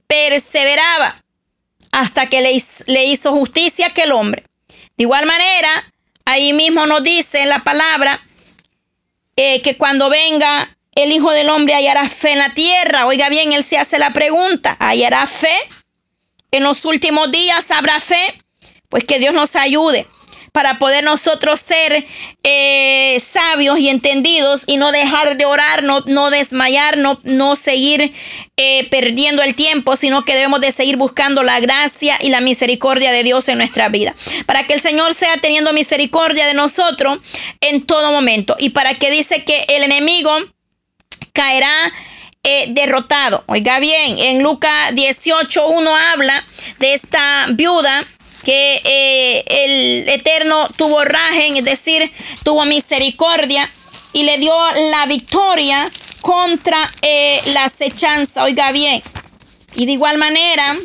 perseveraba 0.07 1.21
hasta 1.91 2.29
que 2.29 2.41
le, 2.41 3.03
hizo 3.03 3.33
justicia 3.33 3.87
aquel 3.87 4.13
hombre. 4.13 4.45
De 4.69 5.03
igual 5.03 5.25
manera, 5.25 5.91
ahí 6.23 6.53
mismo 6.53 6.85
nos 6.85 7.03
dice 7.03 7.41
en 7.41 7.49
la 7.49 7.59
palabra 7.59 8.21
eh, 9.35 9.61
que 9.61 9.75
cuando 9.75 10.09
venga 10.09 10.77
el 10.95 11.11
Hijo 11.11 11.31
del 11.31 11.49
Hombre 11.49 11.75
hallará 11.75 12.07
fe 12.07 12.31
en 12.31 12.39
la 12.39 12.53
tierra. 12.53 13.05
Oiga 13.05 13.27
bien, 13.27 13.51
él 13.51 13.65
se 13.65 13.77
hace 13.77 13.99
la 13.99 14.13
pregunta, 14.13 14.77
¿hallará 14.79 15.27
fe? 15.27 15.53
En 16.51 16.63
los 16.63 16.85
últimos 16.85 17.31
días 17.31 17.69
habrá 17.71 17.99
fe. 17.99 18.41
Pues 18.89 19.03
que 19.03 19.19
Dios 19.19 19.33
nos 19.33 19.55
ayude 19.57 20.07
para 20.57 20.79
poder 20.79 21.03
nosotros 21.03 21.59
ser 21.59 22.07
eh, 22.41 23.19
sabios 23.19 23.77
y 23.77 23.89
entendidos 23.89 24.63
y 24.65 24.77
no 24.77 24.91
dejar 24.91 25.37
de 25.37 25.45
orar, 25.45 25.83
no, 25.83 26.01
no 26.07 26.31
desmayar, 26.31 26.97
no, 26.97 27.19
no 27.23 27.55
seguir 27.55 28.11
eh, 28.55 28.87
perdiendo 28.89 29.43
el 29.43 29.53
tiempo, 29.53 29.95
sino 29.95 30.25
que 30.25 30.33
debemos 30.33 30.59
de 30.61 30.71
seguir 30.71 30.97
buscando 30.97 31.43
la 31.43 31.59
gracia 31.59 32.17
y 32.21 32.29
la 32.29 32.41
misericordia 32.41 33.11
de 33.11 33.21
Dios 33.23 33.47
en 33.49 33.59
nuestra 33.59 33.89
vida. 33.89 34.15
Para 34.47 34.65
que 34.65 34.73
el 34.73 34.81
Señor 34.81 35.13
sea 35.13 35.37
teniendo 35.37 35.73
misericordia 35.73 36.47
de 36.47 36.55
nosotros 36.55 37.19
en 37.61 37.85
todo 37.85 38.11
momento. 38.11 38.55
Y 38.57 38.71
para 38.71 38.95
que 38.95 39.11
dice 39.11 39.43
que 39.43 39.65
el 39.69 39.83
enemigo 39.83 40.31
caerá 41.33 41.93
eh, 42.49 42.67
derrotado. 42.69 43.43
Oiga 43.47 43.77
bien, 43.79 44.17
en 44.19 44.41
Lucas 44.41 44.93
18.1 44.93 46.13
habla 46.13 46.45
de 46.79 46.93
esta 46.93 47.47
viuda 47.49 48.05
que 48.45 48.81
eh, 48.85 49.43
el 49.49 50.07
Eterno 50.07 50.69
tuvo 50.77 51.03
rajen, 51.03 51.57
es 51.57 51.65
decir, 51.65 52.09
tuvo 52.45 52.63
misericordia 52.63 53.69
y 54.13 54.23
le 54.23 54.37
dio 54.37 54.53
la 54.91 55.05
victoria 55.07 55.91
contra 56.21 56.89
eh, 57.01 57.41
la 57.53 57.65
acechanza. 57.65 58.45
Oiga 58.45 58.71
bien. 58.71 59.03
Y 59.75 59.85
de 59.85 59.91
igual 59.91 60.17
manera, 60.17 60.77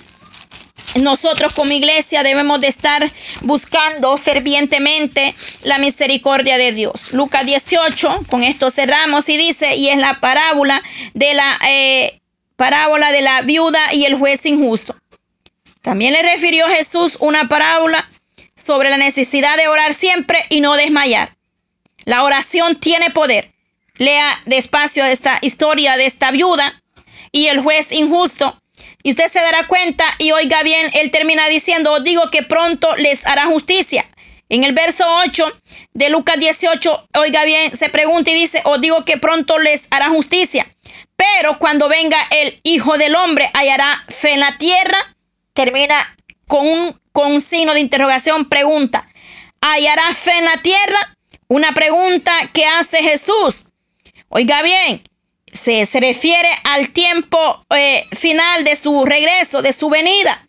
nosotros 1.01 1.55
como 1.55 1.72
iglesia 1.72 2.22
debemos 2.22 2.61
de 2.61 2.68
estar 2.68 3.11
buscando 3.40 4.16
fervientemente 4.16 5.34
la 5.62 5.78
misericordia 5.78 6.59
de 6.59 6.72
Dios. 6.72 7.12
Lucas 7.12 7.47
18, 7.47 8.22
con 8.28 8.43
esto 8.43 8.70
cerramos 8.70 9.28
y 9.28 9.36
dice, 9.36 9.76
y 9.76 9.88
es 9.88 9.99
la 9.99 10.20
parábola 10.20 10.82
de 11.14 11.34
la 11.34 11.59
eh, 11.66 12.20
parábola 12.57 13.11
de 13.12 13.22
la 13.22 13.43
viuda 13.43 13.93
y 13.93 14.05
el 14.05 14.16
juez 14.16 14.45
injusto. 14.47 14.95
También 15.80 16.12
le 16.12 16.22
refirió 16.22 16.68
Jesús 16.68 17.16
una 17.18 17.49
parábola 17.49 18.09
sobre 18.55 18.90
la 18.90 18.97
necesidad 18.97 19.57
de 19.57 19.68
orar 19.68 19.95
siempre 19.95 20.38
y 20.49 20.61
no 20.61 20.74
desmayar. 20.74 21.36
La 22.05 22.22
oración 22.22 22.76
tiene 22.76 23.11
poder. 23.11 23.53
Lea 23.97 24.40
despacio 24.47 25.05
esta 25.05 25.38
historia 25.43 25.97
de 25.97 26.07
esta 26.07 26.30
viuda 26.30 26.82
y 27.30 27.47
el 27.47 27.61
juez 27.61 27.93
injusto. 27.93 28.61
Y 29.02 29.10
usted 29.10 29.28
se 29.28 29.40
dará 29.40 29.66
cuenta 29.66 30.04
y 30.18 30.32
oiga 30.32 30.62
bien, 30.62 30.90
él 30.94 31.10
termina 31.10 31.48
diciendo, 31.48 31.92
os 31.92 32.04
digo 32.04 32.30
que 32.30 32.42
pronto 32.42 32.94
les 32.96 33.26
hará 33.26 33.46
justicia. 33.46 34.06
En 34.48 34.64
el 34.64 34.72
verso 34.72 35.04
8 35.24 35.44
de 35.94 36.10
Lucas 36.10 36.38
18, 36.38 37.08
oiga 37.14 37.44
bien, 37.44 37.74
se 37.74 37.88
pregunta 37.88 38.30
y 38.30 38.34
dice, 38.34 38.60
os 38.64 38.80
digo 38.80 39.04
que 39.04 39.16
pronto 39.16 39.58
les 39.58 39.86
hará 39.90 40.08
justicia. 40.10 40.66
Pero 41.16 41.58
cuando 41.58 41.88
venga 41.88 42.18
el 42.30 42.60
Hijo 42.62 42.98
del 42.98 43.14
Hombre, 43.16 43.50
hallará 43.54 44.04
fe 44.08 44.32
en 44.32 44.40
la 44.40 44.56
tierra 44.58 45.12
termina 45.52 46.14
con 46.46 46.66
un, 46.66 47.00
con 47.12 47.40
signo 47.40 47.74
de 47.74 47.80
interrogación, 47.80 48.48
pregunta, 48.48 49.08
¿hallará 49.60 50.12
fe 50.14 50.32
en 50.38 50.44
la 50.44 50.56
tierra? 50.62 51.16
Una 51.48 51.72
pregunta 51.72 52.32
que 52.52 52.64
hace 52.64 53.02
Jesús. 53.02 53.64
Oiga 54.28 54.62
bien, 54.62 55.02
se, 55.53 55.84
se 55.86 56.00
refiere 56.00 56.48
al 56.64 56.90
tiempo 56.90 57.64
eh, 57.70 58.07
final 58.12 58.64
de 58.64 58.74
su 58.74 59.05
regreso, 59.05 59.62
de 59.62 59.72
su 59.72 59.88
venida. 59.90 60.46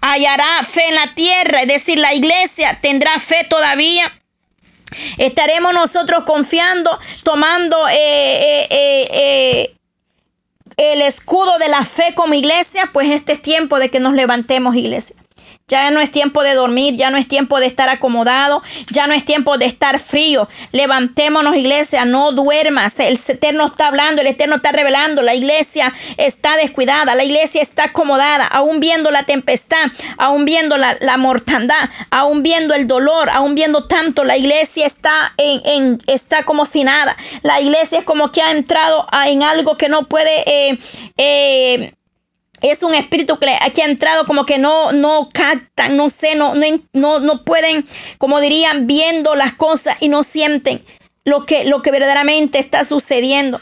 ¿Hallará 0.00 0.62
fe 0.62 0.88
en 0.88 0.94
la 0.94 1.14
tierra? 1.14 1.62
Es 1.62 1.68
decir, 1.68 1.98
la 1.98 2.14
iglesia 2.14 2.78
tendrá 2.80 3.18
fe 3.18 3.44
todavía. 3.50 4.10
Estaremos 5.18 5.74
nosotros 5.74 6.24
confiando, 6.24 6.98
tomando 7.22 7.76
eh, 7.88 8.66
eh, 8.70 9.74
el 10.76 11.02
escudo 11.02 11.58
de 11.58 11.68
la 11.68 11.84
fe 11.84 12.14
como 12.14 12.34
iglesia, 12.34 12.88
pues 12.92 13.10
este 13.10 13.32
es 13.32 13.42
tiempo 13.42 13.78
de 13.78 13.90
que 13.90 14.00
nos 14.00 14.14
levantemos, 14.14 14.74
iglesia. 14.74 15.16
Ya 15.70 15.88
no 15.92 16.00
es 16.00 16.10
tiempo 16.10 16.42
de 16.42 16.54
dormir, 16.54 16.96
ya 16.96 17.10
no 17.10 17.16
es 17.16 17.28
tiempo 17.28 17.60
de 17.60 17.66
estar 17.66 17.88
acomodado, 17.88 18.60
ya 18.90 19.06
no 19.06 19.14
es 19.14 19.24
tiempo 19.24 19.56
de 19.56 19.66
estar 19.66 20.00
frío. 20.00 20.48
Levantémonos, 20.72 21.56
iglesia, 21.56 22.04
no 22.04 22.32
duermas. 22.32 22.98
El 22.98 23.16
Eterno 23.24 23.66
está 23.66 23.86
hablando, 23.86 24.20
el 24.20 24.26
Eterno 24.26 24.56
está 24.56 24.72
revelando. 24.72 25.22
La 25.22 25.36
iglesia 25.36 25.94
está 26.16 26.56
descuidada, 26.56 27.14
la 27.14 27.22
iglesia 27.22 27.62
está 27.62 27.84
acomodada, 27.84 28.48
aún 28.48 28.80
viendo 28.80 29.12
la 29.12 29.22
tempestad, 29.22 29.92
aún 30.18 30.44
viendo 30.44 30.76
la, 30.76 31.16
mortandad, 31.18 31.88
aún 32.10 32.42
viendo 32.42 32.74
el 32.74 32.88
dolor, 32.88 33.30
aún 33.30 33.54
viendo 33.54 33.86
tanto. 33.86 34.24
La 34.24 34.36
iglesia 34.36 34.86
está, 34.86 35.34
en, 35.36 36.02
está 36.08 36.42
como 36.42 36.66
si 36.66 36.82
nada. 36.82 37.16
La 37.42 37.60
iglesia 37.60 38.00
es 38.00 38.04
como 38.04 38.32
que 38.32 38.42
ha 38.42 38.50
entrado 38.50 39.06
en 39.24 39.44
algo 39.44 39.76
que 39.76 39.88
no 39.88 40.08
puede... 40.08 40.42
Eh, 40.46 40.78
eh, 41.16 41.94
es 42.62 42.82
un 42.82 42.94
espíritu 42.94 43.38
que 43.38 43.56
aquí 43.60 43.80
ha 43.80 43.86
entrado 43.86 44.26
como 44.26 44.46
que 44.46 44.58
no, 44.58 44.92
no 44.92 45.28
captan, 45.32 45.96
no 45.96 46.10
sé, 46.10 46.34
no, 46.34 46.54
no, 46.92 47.20
no 47.20 47.44
pueden, 47.44 47.86
como 48.18 48.40
dirían, 48.40 48.86
viendo 48.86 49.34
las 49.34 49.54
cosas 49.54 49.96
y 50.00 50.08
no 50.08 50.22
sienten 50.22 50.84
lo 51.24 51.46
que, 51.46 51.64
lo 51.64 51.82
que 51.82 51.90
verdaderamente 51.90 52.58
está 52.58 52.84
sucediendo. 52.84 53.60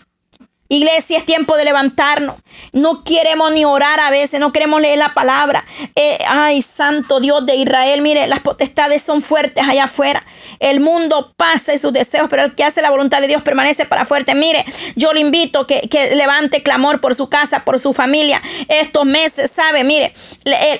Iglesia, 0.70 1.16
es 1.16 1.24
tiempo 1.24 1.56
de 1.56 1.64
levantarnos. 1.64 2.36
No 2.72 3.02
queremos 3.02 3.52
ni 3.52 3.64
orar 3.64 4.00
a 4.00 4.10
veces, 4.10 4.38
no 4.38 4.52
queremos 4.52 4.82
leer 4.82 4.98
la 4.98 5.14
palabra. 5.14 5.64
Eh, 5.96 6.18
ay, 6.28 6.60
Santo 6.60 7.20
Dios 7.20 7.46
de 7.46 7.56
Israel, 7.56 8.02
mire, 8.02 8.26
las 8.26 8.40
potestades 8.40 9.02
son 9.02 9.22
fuertes 9.22 9.64
allá 9.66 9.84
afuera. 9.84 10.26
El 10.60 10.80
mundo 10.80 11.32
pasa 11.38 11.72
en 11.72 11.78
sus 11.78 11.92
deseos, 11.94 12.28
pero 12.28 12.44
el 12.44 12.54
que 12.54 12.64
hace 12.64 12.82
la 12.82 12.90
voluntad 12.90 13.22
de 13.22 13.28
Dios 13.28 13.40
permanece 13.40 13.86
para 13.86 14.04
fuerte. 14.04 14.34
Mire, 14.34 14.66
yo 14.94 15.14
le 15.14 15.20
invito 15.20 15.66
que, 15.66 15.88
que 15.88 16.14
levante 16.14 16.62
clamor 16.62 17.00
por 17.00 17.14
su 17.14 17.30
casa, 17.30 17.64
por 17.64 17.78
su 17.78 17.94
familia. 17.94 18.42
Estos 18.68 19.06
meses, 19.06 19.50
¿sabe? 19.50 19.84
Mire, 19.84 20.12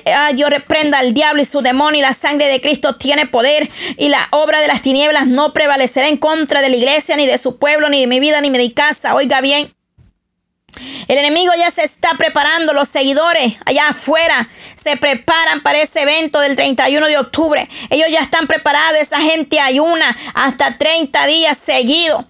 ay, 0.05 0.35
Dios 0.35 0.51
reprenda 0.51 0.99
al 0.99 1.15
diablo 1.15 1.41
y 1.41 1.47
su 1.47 1.63
demonio 1.63 2.01
y 2.01 2.03
la 2.03 2.13
sangre 2.13 2.49
de 2.49 2.61
Cristo 2.61 2.97
tiene 2.97 3.25
poder 3.27 3.71
y 3.97 4.11
la 4.11 4.29
obra 4.33 4.61
de 4.61 4.69
las 4.69 4.83
tinieblas 4.83 5.27
no 5.27 5.55
prevalecerá 5.55 6.09
en 6.09 6.19
contra 6.19 6.61
de 6.61 6.69
la 6.69 6.77
iglesia, 6.77 7.17
ni 7.17 7.27
de 7.27 7.39
su 7.39 7.59
pueblo, 7.59 7.89
ni 7.89 8.01
de 8.01 8.07
mi 8.07 8.21
vida, 8.21 8.43
ni 8.43 8.51
de 8.51 8.59
mi 8.59 8.73
casa. 8.73 9.15
Oiga 9.15 9.41
bien. 9.41 9.78
El 11.09 11.19
enemigo 11.19 11.53
ya 11.57 11.71
se 11.71 11.85
está 11.85 12.11
preparando, 12.19 12.73
los 12.73 12.89
seguidores 12.89 13.55
allá 13.65 13.89
afuera 13.89 14.49
se 14.77 14.97
preparan 14.97 15.63
para 15.63 15.81
ese 15.81 16.03
evento 16.03 16.41
del 16.41 16.57
31 16.57 17.07
de 17.07 17.19
octubre. 17.19 17.69
Ellos 17.91 18.09
ya 18.11 18.21
están 18.21 18.47
preparados, 18.47 19.01
esa 19.01 19.21
gente 19.21 19.61
ayuna 19.61 20.17
hasta 20.35 20.77
30 20.79 21.27
días 21.27 21.59
seguidos 21.59 22.27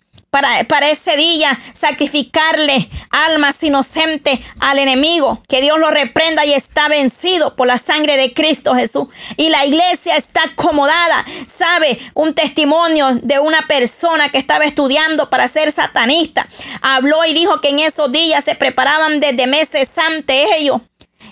para, 0.66 0.90
ese 0.90 1.16
día 1.16 1.58
sacrificarle 1.74 2.88
almas 3.10 3.62
inocentes 3.62 4.40
al 4.60 4.78
enemigo. 4.78 5.42
Que 5.48 5.60
Dios 5.60 5.78
lo 5.78 5.90
reprenda 5.90 6.44
y 6.44 6.52
está 6.52 6.88
vencido 6.88 7.56
por 7.56 7.66
la 7.66 7.78
sangre 7.78 8.16
de 8.16 8.32
Cristo 8.32 8.74
Jesús. 8.74 9.08
Y 9.36 9.48
la 9.48 9.64
iglesia 9.64 10.16
está 10.16 10.44
acomodada. 10.44 11.24
¿Sabe? 11.46 11.98
Un 12.14 12.34
testimonio 12.34 13.14
de 13.22 13.38
una 13.38 13.66
persona 13.66 14.30
que 14.30 14.38
estaba 14.38 14.64
estudiando 14.64 15.30
para 15.30 15.48
ser 15.48 15.72
satanista. 15.72 16.48
Habló 16.82 17.24
y 17.24 17.34
dijo 17.34 17.60
que 17.60 17.70
en 17.70 17.80
esos 17.80 18.12
días 18.12 18.44
se 18.44 18.54
preparaban 18.54 19.20
desde 19.20 19.46
meses 19.46 19.90
antes 19.96 20.48
ellos. 20.56 20.80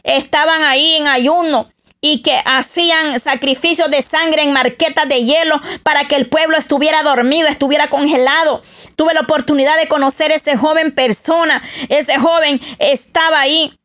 Estaban 0.02 0.62
ahí 0.62 0.96
en 0.96 1.08
ayuno 1.08 1.70
y 2.12 2.22
que 2.22 2.40
hacían 2.44 3.18
sacrificios 3.18 3.90
de 3.90 4.00
sangre 4.00 4.44
en 4.44 4.52
marquetas 4.52 5.08
de 5.08 5.24
hielo 5.24 5.60
para 5.82 6.06
que 6.06 6.14
el 6.14 6.28
pueblo 6.28 6.56
estuviera 6.56 7.02
dormido, 7.02 7.48
estuviera 7.48 7.90
congelado. 7.90 8.62
Tuve 8.94 9.12
la 9.12 9.22
oportunidad 9.22 9.76
de 9.76 9.88
conocer 9.88 10.30
a 10.30 10.36
ese 10.36 10.56
joven 10.56 10.92
persona. 10.92 11.64
Ese 11.88 12.16
joven 12.18 12.60
estaba 12.78 13.40
ahí. 13.40 13.76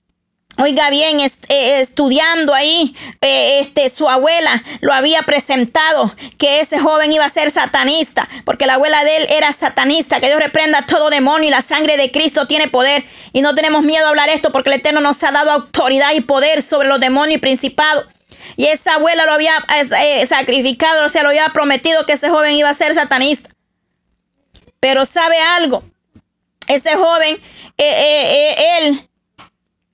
Oiga 0.57 0.89
bien, 0.89 1.19
eh, 1.21 1.79
estudiando 1.79 2.53
ahí, 2.53 2.93
eh, 3.21 3.59
este, 3.61 3.89
su 3.89 4.09
abuela 4.09 4.63
lo 4.81 4.91
había 4.91 5.21
presentado 5.21 6.13
que 6.37 6.59
ese 6.59 6.77
joven 6.77 7.13
iba 7.13 7.25
a 7.25 7.29
ser 7.29 7.51
satanista, 7.51 8.27
porque 8.43 8.65
la 8.65 8.73
abuela 8.73 9.03
de 9.05 9.17
él 9.17 9.27
era 9.29 9.53
satanista, 9.53 10.19
que 10.19 10.27
Dios 10.27 10.39
reprenda 10.39 10.85
todo 10.85 11.09
demonio 11.09 11.47
y 11.47 11.51
la 11.51 11.61
sangre 11.61 11.95
de 11.95 12.11
Cristo 12.11 12.47
tiene 12.47 12.67
poder. 12.67 13.05
Y 13.31 13.41
no 13.41 13.55
tenemos 13.55 13.83
miedo 13.83 14.05
a 14.05 14.09
hablar 14.09 14.27
esto 14.27 14.51
porque 14.51 14.69
el 14.69 14.79
Eterno 14.79 14.99
nos 14.99 15.23
ha 15.23 15.31
dado 15.31 15.51
autoridad 15.51 16.13
y 16.13 16.21
poder 16.21 16.61
sobre 16.61 16.89
los 16.89 16.99
demonios 16.99 17.37
y 17.37 17.41
principados. 17.41 18.07
Y 18.57 18.65
esa 18.65 18.95
abuela 18.95 19.25
lo 19.25 19.31
había 19.31 19.53
eh, 20.03 20.27
sacrificado, 20.27 21.05
o 21.05 21.09
sea, 21.09 21.23
lo 21.23 21.29
había 21.29 21.47
prometido 21.49 22.05
que 22.05 22.13
ese 22.13 22.29
joven 22.29 22.55
iba 22.55 22.69
a 22.69 22.73
ser 22.73 22.93
satanista. 22.93 23.51
Pero 24.81 25.05
sabe 25.05 25.37
algo, 25.39 25.83
ese 26.67 26.95
joven, 26.95 27.37
él 27.77 29.07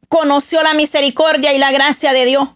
conoció 0.10 0.64
la 0.64 0.74
misericordia 0.74 1.54
y 1.54 1.58
la 1.58 1.72
gracia 1.72 2.14
de 2.14 2.26
Dios. 2.26 2.50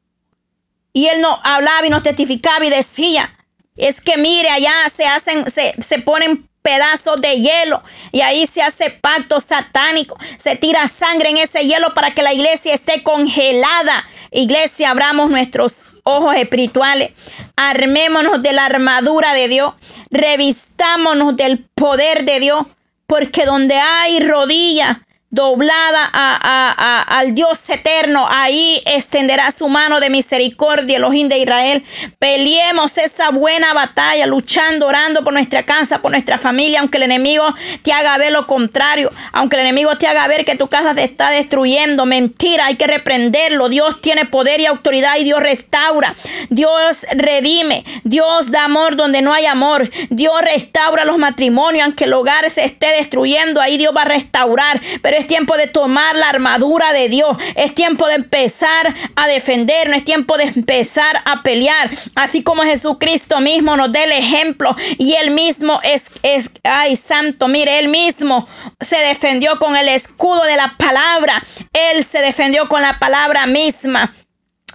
Y 0.93 1.07
él 1.07 1.21
no 1.21 1.39
hablaba 1.43 1.87
y 1.87 1.89
nos 1.89 2.03
testificaba 2.03 2.65
y 2.65 2.69
decía, 2.69 3.33
es 3.77 4.01
que 4.01 4.17
mire, 4.17 4.49
allá 4.49 4.73
se 4.93 5.05
hacen, 5.05 5.49
se, 5.49 5.73
se 5.81 5.99
ponen 5.99 6.49
pedazos 6.61 7.19
de 7.21 7.39
hielo 7.39 7.81
y 8.11 8.21
ahí 8.21 8.45
se 8.45 8.61
hace 8.61 8.89
pacto 8.91 9.41
satánico, 9.41 10.17
se 10.37 10.55
tira 10.55 10.87
sangre 10.87 11.29
en 11.29 11.37
ese 11.37 11.65
hielo 11.65 11.93
para 11.93 12.13
que 12.13 12.21
la 12.21 12.33
iglesia 12.33 12.73
esté 12.73 13.03
congelada. 13.03 14.07
Iglesia, 14.31 14.91
abramos 14.91 15.29
nuestros 15.29 15.73
ojos 16.03 16.35
espirituales, 16.35 17.11
armémonos 17.55 18.41
de 18.41 18.53
la 18.53 18.65
armadura 18.65 19.33
de 19.33 19.47
Dios, 19.47 19.73
revistámonos 20.09 21.35
del 21.35 21.59
poder 21.75 22.25
de 22.25 22.39
Dios, 22.39 22.65
porque 23.07 23.45
donde 23.45 23.75
hay 23.75 24.19
rodillas, 24.19 24.97
doblada 25.31 26.09
a, 26.11 27.05
al 27.07 27.33
Dios 27.33 27.57
eterno, 27.69 28.27
ahí 28.29 28.83
extenderá 28.85 29.49
su 29.51 29.69
mano 29.69 30.01
de 30.01 30.09
misericordia, 30.09 30.97
el 30.97 31.05
ojín 31.05 31.29
de 31.29 31.39
Israel. 31.39 31.83
Peleemos 32.19 32.97
esa 32.97 33.29
buena 33.31 33.73
batalla, 33.73 34.25
luchando, 34.27 34.87
orando 34.87 35.23
por 35.23 35.31
nuestra 35.33 35.63
casa, 35.63 36.01
por 36.01 36.11
nuestra 36.11 36.37
familia, 36.37 36.81
aunque 36.81 36.97
el 36.97 37.03
enemigo 37.03 37.45
te 37.81 37.93
haga 37.93 38.17
ver 38.17 38.33
lo 38.33 38.45
contrario, 38.45 39.09
aunque 39.31 39.55
el 39.55 39.61
enemigo 39.61 39.97
te 39.97 40.07
haga 40.07 40.27
ver 40.27 40.43
que 40.43 40.55
tu 40.55 40.67
casa 40.67 40.93
se 40.93 41.03
está 41.05 41.29
destruyendo. 41.29 42.05
Mentira, 42.05 42.65
hay 42.65 42.75
que 42.75 42.87
reprenderlo. 42.87 43.69
Dios 43.69 44.01
tiene 44.01 44.25
poder 44.25 44.59
y 44.59 44.65
autoridad 44.65 45.15
y 45.17 45.23
Dios 45.23 45.39
restaura. 45.39 46.15
Dios 46.49 47.05
redime. 47.13 47.85
Dios 48.03 48.51
da 48.51 48.65
amor 48.65 48.97
donde 48.97 49.21
no 49.21 49.33
hay 49.33 49.45
amor. 49.45 49.89
Dios 50.09 50.41
restaura 50.41 51.05
los 51.05 51.17
matrimonios, 51.17 51.85
aunque 51.85 52.03
el 52.03 52.13
hogar 52.13 52.49
se 52.49 52.65
esté 52.65 52.87
destruyendo, 52.87 53.61
ahí 53.61 53.77
Dios 53.77 53.95
va 53.95 54.01
a 54.01 54.05
restaurar. 54.05 54.81
Pero 55.01 55.20
es 55.21 55.27
tiempo 55.27 55.55
de 55.55 55.67
tomar 55.67 56.15
la 56.15 56.29
armadura 56.29 56.93
de 56.93 57.07
Dios. 57.09 57.37
Es 57.55 57.73
tiempo 57.75 58.07
de 58.07 58.15
empezar 58.15 58.93
a 59.15 59.27
defendernos. 59.27 59.97
Es 59.97 60.05
tiempo 60.05 60.37
de 60.37 60.45
empezar 60.45 61.21
a 61.25 61.43
pelear. 61.43 61.89
Así 62.15 62.43
como 62.43 62.63
Jesucristo 62.63 63.39
mismo 63.39 63.77
nos 63.77 63.91
da 63.91 64.03
el 64.03 64.11
ejemplo. 64.11 64.75
Y 64.97 65.13
él 65.13 65.31
mismo 65.31 65.79
es, 65.83 66.03
es, 66.23 66.49
ay 66.63 66.95
santo, 66.95 67.47
mire, 67.47 67.79
él 67.79 67.87
mismo 67.87 68.47
se 68.79 68.97
defendió 68.97 69.57
con 69.59 69.75
el 69.77 69.87
escudo 69.89 70.43
de 70.43 70.55
la 70.55 70.75
palabra. 70.77 71.43
Él 71.71 72.03
se 72.03 72.19
defendió 72.19 72.67
con 72.67 72.81
la 72.81 72.97
palabra 72.99 73.45
misma. 73.45 74.13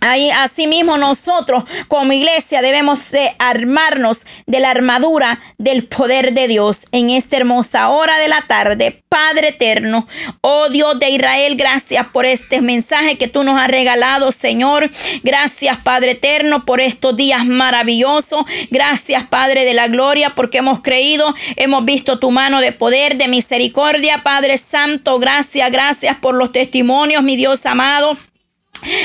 Ahí, 0.01 0.31
asimismo, 0.31 0.99
nosotros 0.99 1.65
como 1.89 2.13
iglesia 2.13 2.63
debemos 2.63 3.11
de 3.11 3.35
armarnos 3.39 4.19
de 4.47 4.61
la 4.61 4.71
armadura 4.71 5.41
del 5.59 5.87
poder 5.87 6.35
de 6.35 6.49
Dios 6.49 6.81
en 6.93 7.11
esta 7.11 7.39
hermosa 7.39 7.89
hora 7.89 8.19
de 8.19 8.29
la 8.29 8.43
tarde. 8.47 9.03
Padre 9.09 9.49
eterno, 9.49 10.07
oh 10.43 10.69
Dios 10.69 10.99
de 10.99 11.09
Israel, 11.11 11.57
gracias 11.57 12.07
por 12.09 12.27
este 12.27 12.61
mensaje 12.61 13.17
que 13.17 13.29
tú 13.29 13.45
nos 13.45 13.59
has 13.59 13.69
regalado, 13.69 14.31
Señor. 14.33 14.91
Gracias, 15.23 15.79
Padre 15.79 16.13
eterno, 16.13 16.67
por 16.67 16.81
estos 16.81 17.17
días 17.17 17.47
maravillosos. 17.47 18.45
Gracias, 18.71 19.25
Padre 19.25 19.65
de 19.65 19.73
la 19.75 19.89
gloria, 19.89 20.31
porque 20.31 20.59
hemos 20.59 20.81
creído, 20.81 21.35
hemos 21.57 21.85
visto 21.85 22.19
tu 22.19 22.31
mano 22.31 22.61
de 22.61 22.73
poder, 22.73 23.17
de 23.17 23.29
misericordia, 23.29 24.23
Padre 24.23 24.59
Santo. 24.59 25.19
Gracias, 25.19 25.71
gracias 25.73 26.17
por 26.17 26.35
los 26.35 26.53
testimonios, 26.53 27.23
mi 27.23 27.37
Dios 27.37 27.65
amado. 27.65 28.17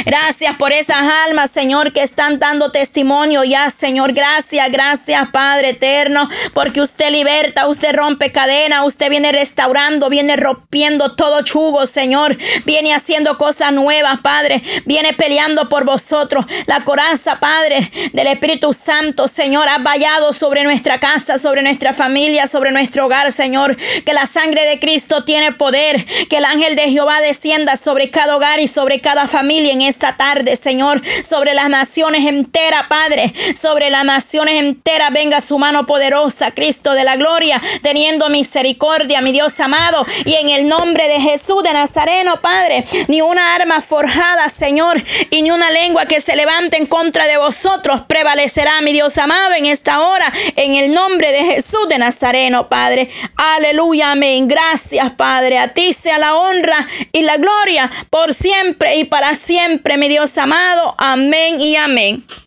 Gracias 0.05 0.55
por 0.57 0.71
esas 0.71 1.03
almas, 1.27 1.51
Señor, 1.51 1.93
que 1.93 2.03
están 2.03 2.39
dando 2.39 2.71
testimonio 2.71 3.43
ya, 3.43 3.69
Señor. 3.69 4.13
Gracias, 4.13 4.71
gracias, 4.71 5.29
Padre 5.29 5.69
eterno, 5.69 6.27
porque 6.53 6.81
usted 6.81 7.09
liberta, 7.11 7.67
usted 7.67 7.93
rompe 7.95 8.31
cadena, 8.31 8.83
usted 8.83 9.09
viene 9.09 9.31
restaurando, 9.31 10.09
viene 10.09 10.35
rompiendo 10.35 11.15
todo 11.15 11.43
chugo, 11.43 11.85
Señor. 11.87 12.37
Viene 12.65 12.93
haciendo 12.93 13.37
cosas 13.37 13.71
nuevas, 13.73 14.19
Padre. 14.21 14.63
Viene 14.85 15.13
peleando 15.13 15.69
por 15.69 15.85
vosotros. 15.85 16.45
La 16.65 16.83
coraza, 16.83 17.39
Padre, 17.39 17.91
del 18.13 18.27
Espíritu 18.27 18.73
Santo, 18.73 19.27
Señor, 19.27 19.67
ha 19.69 19.77
vallado 19.77 20.33
sobre 20.33 20.63
nuestra 20.63 20.99
casa, 20.99 21.37
sobre 21.37 21.61
nuestra 21.61 21.93
familia, 21.93 22.47
sobre 22.47 22.71
nuestro 22.71 23.05
hogar, 23.05 23.31
Señor. 23.31 23.77
Que 24.05 24.13
la 24.13 24.25
sangre 24.25 24.63
de 24.65 24.79
Cristo 24.79 25.23
tiene 25.23 25.51
poder. 25.51 26.05
Que 26.29 26.37
el 26.37 26.45
ángel 26.45 26.75
de 26.75 26.89
Jehová 26.89 27.21
descienda 27.21 27.77
sobre 27.77 28.09
cada 28.09 28.35
hogar 28.35 28.59
y 28.59 28.67
sobre 28.67 29.01
cada 29.01 29.27
familia 29.27 29.60
en 29.69 29.81
esta 29.81 30.17
tarde, 30.17 30.55
Señor, 30.55 31.01
sobre 31.27 31.53
las 31.53 31.69
naciones 31.69 32.25
enteras, 32.25 32.87
Padre, 32.87 33.33
sobre 33.59 33.89
las 33.89 34.03
naciones 34.03 34.55
enteras, 34.55 35.11
venga 35.13 35.41
su 35.41 35.57
mano 35.57 35.85
poderosa, 35.85 36.51
Cristo 36.51 36.93
de 36.93 37.03
la 37.03 37.15
gloria, 37.15 37.61
teniendo 37.81 38.29
misericordia, 38.29 39.21
mi 39.21 39.31
Dios 39.31 39.59
amado, 39.59 40.05
y 40.25 40.33
en 40.35 40.49
el 40.49 40.67
nombre 40.67 41.07
de 41.07 41.19
Jesús 41.19 41.63
de 41.63 41.73
Nazareno, 41.73 42.41
Padre, 42.41 42.83
ni 43.07 43.21
una 43.21 43.55
arma 43.55 43.81
forjada, 43.81 44.49
Señor, 44.49 45.01
y 45.29 45.41
ni 45.41 45.51
una 45.51 45.69
lengua 45.71 46.05
que 46.05 46.21
se 46.21 46.35
levante 46.35 46.77
en 46.77 46.85
contra 46.85 47.27
de 47.27 47.37
vosotros 47.37 48.01
prevalecerá, 48.07 48.81
mi 48.81 48.93
Dios 48.93 49.17
amado, 49.17 49.53
en 49.53 49.65
esta 49.65 50.01
hora, 50.01 50.31
en 50.55 50.75
el 50.75 50.93
nombre 50.93 51.31
de 51.31 51.45
Jesús 51.45 51.87
de 51.87 51.97
Nazareno, 51.97 52.67
Padre. 52.67 53.09
Aleluya, 53.35 54.11
amén. 54.11 54.47
Gracias, 54.47 55.11
Padre. 55.11 55.57
A 55.57 55.69
ti 55.69 55.93
sea 55.93 56.17
la 56.17 56.35
honra 56.35 56.87
y 57.11 57.21
la 57.21 57.37
gloria 57.37 57.89
por 58.09 58.33
siempre 58.33 58.97
y 58.97 59.03
para 59.05 59.35
siempre, 59.51 59.97
mi 59.97 60.07
Dios 60.07 60.37
amado. 60.37 60.95
Amén 60.97 61.59
y 61.59 61.75
amén. 61.75 62.23